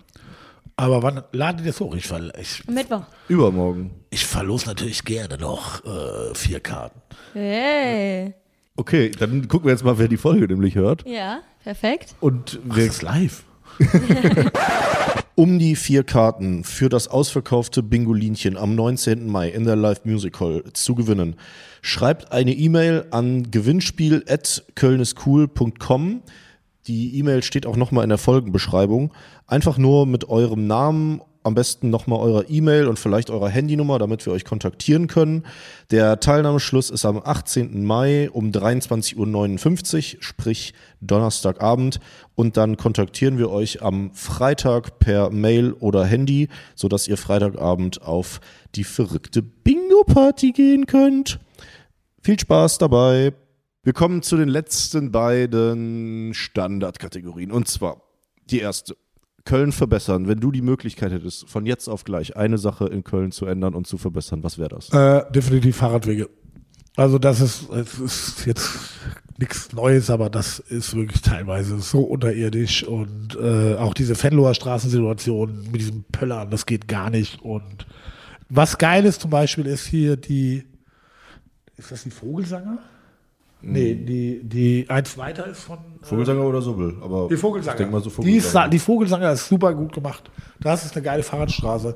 Aber 0.76 1.02
wann 1.02 1.24
ladet 1.32 1.62
ihr 1.62 1.68
das 1.68 1.80
hoch? 1.80 1.96
Ich, 1.96 2.06
ver 2.08 2.32
ich, 2.40 2.68
Mittwoch. 2.68 3.04
Übermorgen. 3.28 3.92
ich 4.12 4.26
verlose 4.26 4.68
natürlich 4.68 5.04
gerne 5.06 5.38
noch 5.38 5.84
äh, 5.86 6.36
vier 6.36 6.60
Karten. 6.60 7.02
Hey. 7.34 8.34
Okay, 8.76 9.10
dann 9.10 9.48
gucken 9.48 9.66
wir 9.68 9.72
jetzt 9.72 9.84
mal, 9.84 9.98
wer 9.98 10.08
die 10.08 10.18
Folge 10.18 10.46
nämlich 10.48 10.76
hört. 10.76 11.04
Ja, 11.08 11.40
perfekt. 11.64 12.14
Und 12.20 12.60
Wer 12.64 12.86
ist 12.86 13.02
live? 13.02 13.44
um 15.36 15.58
die 15.58 15.76
vier 15.76 16.04
Karten 16.04 16.64
für 16.64 16.90
das 16.90 17.08
ausverkaufte 17.08 17.82
Bingolinchen 17.82 18.56
am 18.58 18.76
19. 18.76 19.26
Mai 19.28 19.50
in 19.50 19.64
der 19.66 19.76
Live 19.76 20.06
Music 20.06 20.40
Hall 20.40 20.64
zu 20.74 20.94
gewinnen, 20.94 21.36
schreibt 21.82 22.32
eine 22.32 22.54
E-Mail 22.54 23.08
an 23.10 23.50
gewinnspiel.kölniscool.com. 23.50 26.22
Die 26.88 27.18
E-Mail 27.18 27.44
steht 27.44 27.66
auch 27.66 27.76
nochmal 27.76 28.04
in 28.04 28.10
der 28.10 28.18
Folgenbeschreibung. 28.18 29.14
Einfach 29.46 29.78
nur 29.78 30.06
mit 30.06 30.30
eurem 30.30 30.68
Namen, 30.68 31.22
am 31.44 31.56
besten 31.56 31.90
nochmal 31.90 32.20
eurer 32.20 32.50
E-Mail 32.50 32.88
und 32.88 33.00
vielleicht 33.00 33.30
eurer 33.30 33.50
Handynummer, 33.50 34.00
damit 34.00 34.26
wir 34.26 34.34
euch 34.34 34.46
kontaktieren 34.46 35.08
können. 35.08 35.46
Der 35.92 36.20
Teilnahmeschluss 36.20 36.90
ist 36.90 37.06
am 37.06 37.22
18. 37.24 37.86
Mai 37.86 38.30
um 38.32 38.52
23.59 38.52 40.16
Uhr, 40.16 40.24
sprich 40.24 40.74
Donnerstagabend. 41.02 42.00
Und 42.36 42.58
dann 42.58 42.78
kontaktieren 42.78 43.38
wir 43.38 43.50
euch 43.50 43.82
am 43.82 44.12
Freitag 44.14 45.00
per 45.00 45.30
Mail 45.30 45.74
oder 45.74 46.06
Handy, 46.06 46.50
sodass 46.76 47.08
ihr 47.08 47.18
Freitagabend 47.18 48.02
auf 48.02 48.42
die 48.76 48.84
verrückte 48.84 49.42
Bingo-Party 49.42 50.52
gehen 50.52 50.86
könnt. 50.86 51.40
Viel 52.22 52.40
Spaß 52.40 52.78
dabei. 52.78 53.34
Wir 53.88 53.94
kommen 53.94 54.22
zu 54.22 54.36
den 54.36 54.50
letzten 54.50 55.14
beiden 55.14 56.34
Standardkategorien. 56.34 57.54
Und 57.54 57.70
zwar 57.70 58.02
die 58.50 58.60
erste. 58.60 58.98
Köln 59.46 59.72
verbessern. 59.72 60.28
Wenn 60.28 60.42
du 60.42 60.52
die 60.52 60.62
Möglichkeit 60.62 61.14
hättest, 61.14 61.48
von 61.48 61.66
jetzt 61.66 61.88
auf 61.88 62.04
gleich 62.04 62.36
eine 62.36 62.58
Sache 62.58 62.88
in 62.88 63.06
Köln 63.06 63.32
zu 63.32 63.46
ändern 63.46 63.76
und 63.76 63.88
zu 63.88 63.98
verbessern, 63.98 64.44
was 64.44 64.58
wäre 64.58 64.68
das? 64.68 64.90
Äh, 64.90 65.32
definitiv 65.32 65.78
Fahrradwege. 65.78 66.30
Also 66.98 67.18
das 67.18 67.40
ist, 67.40 67.70
es 67.70 67.98
ist 67.98 68.46
jetzt 68.46 68.78
nichts 69.38 69.72
Neues, 69.72 70.10
aber 70.10 70.30
das 70.30 70.60
ist 70.60 70.94
wirklich 70.94 71.22
teilweise 71.22 71.80
so 71.80 72.02
unterirdisch 72.02 72.84
und 72.84 73.38
äh, 73.42 73.76
auch 73.76 73.94
diese 73.94 74.16
Fenloher 74.16 74.54
Straßensituation 74.54 75.72
mit 75.72 75.80
diesen 75.80 76.04
Pöllern, 76.12 76.50
das 76.50 76.66
geht 76.66 76.90
gar 76.90 77.10
nicht. 77.10 77.42
Und 77.42 77.88
was 78.50 78.78
geil 78.78 79.06
ist 79.06 79.22
zum 79.22 79.30
Beispiel 79.32 79.66
ist 79.66 79.86
hier 79.86 80.18
die, 80.18 80.66
ist 81.78 81.90
das 81.90 82.04
die 82.04 82.12
Vogelsanger? 82.12 82.80
Nee, 83.62 83.96
die, 83.96 84.42
die 84.44 84.86
eins 84.90 85.18
weiter 85.18 85.48
ist 85.48 85.62
von 85.62 85.78
äh, 85.78 86.06
Vogelsanger 86.06 86.44
oder 86.44 86.62
Sobel? 86.62 86.96
Aber 87.02 87.28
die 87.28 87.38
Vogelsanger. 87.38 87.76
Ich 87.76 87.78
denke 87.78 87.92
mal 87.92 88.02
so 88.04 88.10
Die, 88.22 88.36
ist, 88.38 88.46
Vogelsanger. 88.46 88.70
die 88.70 88.80
Vogelsanger 88.80 89.32
ist 89.32 89.48
super 89.48 89.74
gut 89.74 89.94
gemacht. 89.94 90.30
Das 90.60 90.86
ist 90.86 90.96
eine 90.96 91.04
geile 91.04 91.24
Fahrradstraße. 91.24 91.96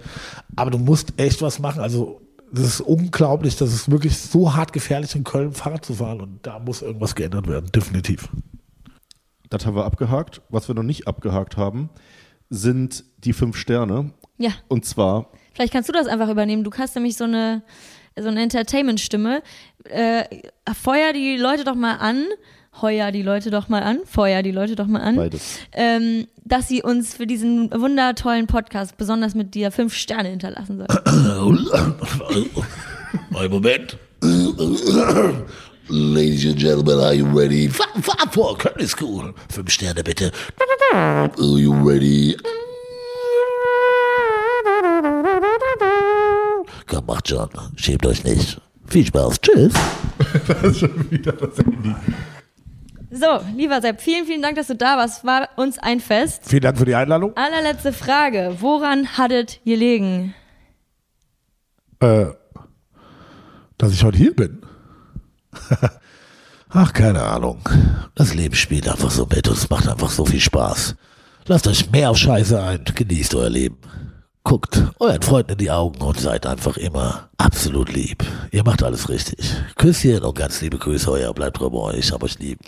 Aber 0.55 0.71
du 0.71 0.77
musst 0.79 1.13
echt 1.17 1.41
was 1.41 1.59
machen. 1.59 1.81
Also, 1.81 2.21
das 2.51 2.65
ist 2.65 2.81
unglaublich. 2.81 3.55
Das 3.57 3.71
ist 3.73 3.89
wirklich 3.91 4.17
so 4.17 4.53
hart 4.55 4.73
gefährlich, 4.73 5.15
in 5.15 5.23
Köln 5.23 5.51
Fahrrad 5.53 5.85
zu 5.85 5.93
fahren. 5.93 6.19
Und 6.21 6.39
da 6.45 6.59
muss 6.59 6.81
irgendwas 6.81 7.15
geändert 7.15 7.47
werden. 7.47 7.71
Definitiv. 7.71 8.29
Das 9.49 9.65
haben 9.65 9.75
wir 9.75 9.85
abgehakt. 9.85 10.41
Was 10.49 10.67
wir 10.67 10.75
noch 10.75 10.83
nicht 10.83 11.07
abgehakt 11.07 11.57
haben, 11.57 11.89
sind 12.49 13.05
die 13.23 13.33
fünf 13.33 13.55
Sterne. 13.55 14.11
Ja, 14.37 14.51
Und 14.67 14.85
zwar, 14.85 15.27
vielleicht 15.53 15.71
kannst 15.73 15.87
du 15.89 15.93
das 15.93 16.07
einfach 16.07 16.29
übernehmen. 16.29 16.63
Du 16.63 16.71
hast 16.77 16.95
nämlich 16.95 17.15
so 17.15 17.25
eine, 17.25 17.61
so 18.19 18.27
eine 18.27 18.41
Entertainment-Stimme. 18.41 19.41
Äh, 19.85 20.23
feuer 20.73 21.13
die 21.13 21.37
Leute 21.37 21.63
doch 21.63 21.75
mal 21.75 21.95
an. 21.95 22.25
Heuer 22.81 23.11
die 23.11 23.21
Leute 23.21 23.51
doch 23.51 23.67
mal 23.67 23.83
an. 23.83 23.99
Feuer 24.05 24.41
die 24.43 24.51
Leute 24.51 24.75
doch 24.75 24.87
mal 24.87 25.01
an. 25.01 25.15
beides. 25.17 25.59
Ähm, 25.73 26.27
dass 26.45 26.67
sie 26.67 26.81
uns 26.81 27.15
für 27.15 27.27
diesen 27.27 27.69
wundertollen 27.71 28.47
Podcast 28.47 28.97
besonders 28.97 29.35
mit 29.35 29.53
dir 29.55 29.71
fünf 29.71 29.93
Sterne 29.93 30.29
hinterlassen 30.29 30.77
sollen. 30.77 31.67
Ein 33.35 33.51
Moment. 33.51 33.97
Ladies 35.89 36.45
and 36.45 36.57
Gentlemen, 36.57 36.99
are 36.99 37.13
you 37.13 37.25
ready? 37.37 37.67
Fahr, 37.69 37.87
fahr 38.01 38.31
vor, 38.31 38.57
Köln 38.57 38.79
ist 38.79 39.01
cool. 39.01 39.33
Fünf 39.49 39.69
Sterne 39.71 40.03
bitte. 40.03 40.31
Are 40.93 41.29
you 41.37 41.73
ready? 41.73 42.37
Ja, 46.91 47.01
macht 47.01 47.29
schon. 47.29 47.49
Schämt 47.75 48.05
euch 48.05 48.23
nicht. 48.23 48.59
Viel 48.87 49.05
Spaß. 49.05 49.39
Tschüss. 49.41 49.73
das 50.47 50.63
ist 50.63 50.79
schon 50.79 51.11
wieder 51.11 51.31
das 51.31 51.57
Handy. 51.57 51.95
So, 53.13 53.41
lieber 53.55 53.81
Sepp, 53.81 53.99
vielen, 54.01 54.25
vielen 54.25 54.41
Dank, 54.41 54.55
dass 54.55 54.67
du 54.67 54.75
da 54.75 54.97
warst. 54.97 55.25
War 55.25 55.49
uns 55.57 55.77
ein 55.79 55.99
Fest. 55.99 56.43
Vielen 56.45 56.61
Dank 56.61 56.77
für 56.77 56.85
die 56.85 56.95
Einladung. 56.95 57.35
Allerletzte 57.35 57.93
Frage. 57.93 58.55
Woran 58.59 59.17
hattet 59.17 59.59
ihr 59.65 59.75
gelegen? 59.75 60.33
Äh, 61.99 62.27
dass 63.77 63.93
ich 63.93 64.03
heute 64.03 64.17
hier 64.17 64.35
bin. 64.35 64.61
Ach, 66.69 66.93
keine 66.93 67.23
Ahnung. 67.23 67.61
Das 68.15 68.33
Leben 68.33 68.55
spielt 68.55 68.87
einfach 68.87 69.11
so 69.11 69.25
mit 69.25 69.47
und 69.47 69.57
es 69.57 69.69
macht 69.69 69.87
einfach 69.87 70.09
so 70.09 70.25
viel 70.25 70.39
Spaß. 70.39 70.95
Lasst 71.47 71.67
euch 71.67 71.91
mehr 71.91 72.11
auf 72.11 72.17
Scheiße 72.17 72.61
ein, 72.61 72.85
genießt 72.95 73.35
euer 73.35 73.49
Leben. 73.49 73.77
Guckt 74.43 74.81
euren 74.99 75.21
Freunden 75.21 75.51
in 75.51 75.57
die 75.59 75.71
Augen 75.71 76.01
und 76.01 76.19
seid 76.19 76.45
einfach 76.45 76.75
immer 76.75 77.29
absolut 77.37 77.93
lieb. 77.93 78.23
Ihr 78.51 78.63
macht 78.63 78.83
alles 78.83 79.07
richtig. 79.07 79.55
Küsschen 79.75 80.23
und 80.23 80.35
ganz 80.35 80.61
liebe 80.61 80.77
Grüße, 80.77 81.11
euer 81.11 81.33
bleibt 81.33 81.59
bei 81.59 81.71
euch, 81.71 82.11
hab 82.11 82.23
euch 82.23 82.39
lieb. 82.39 82.59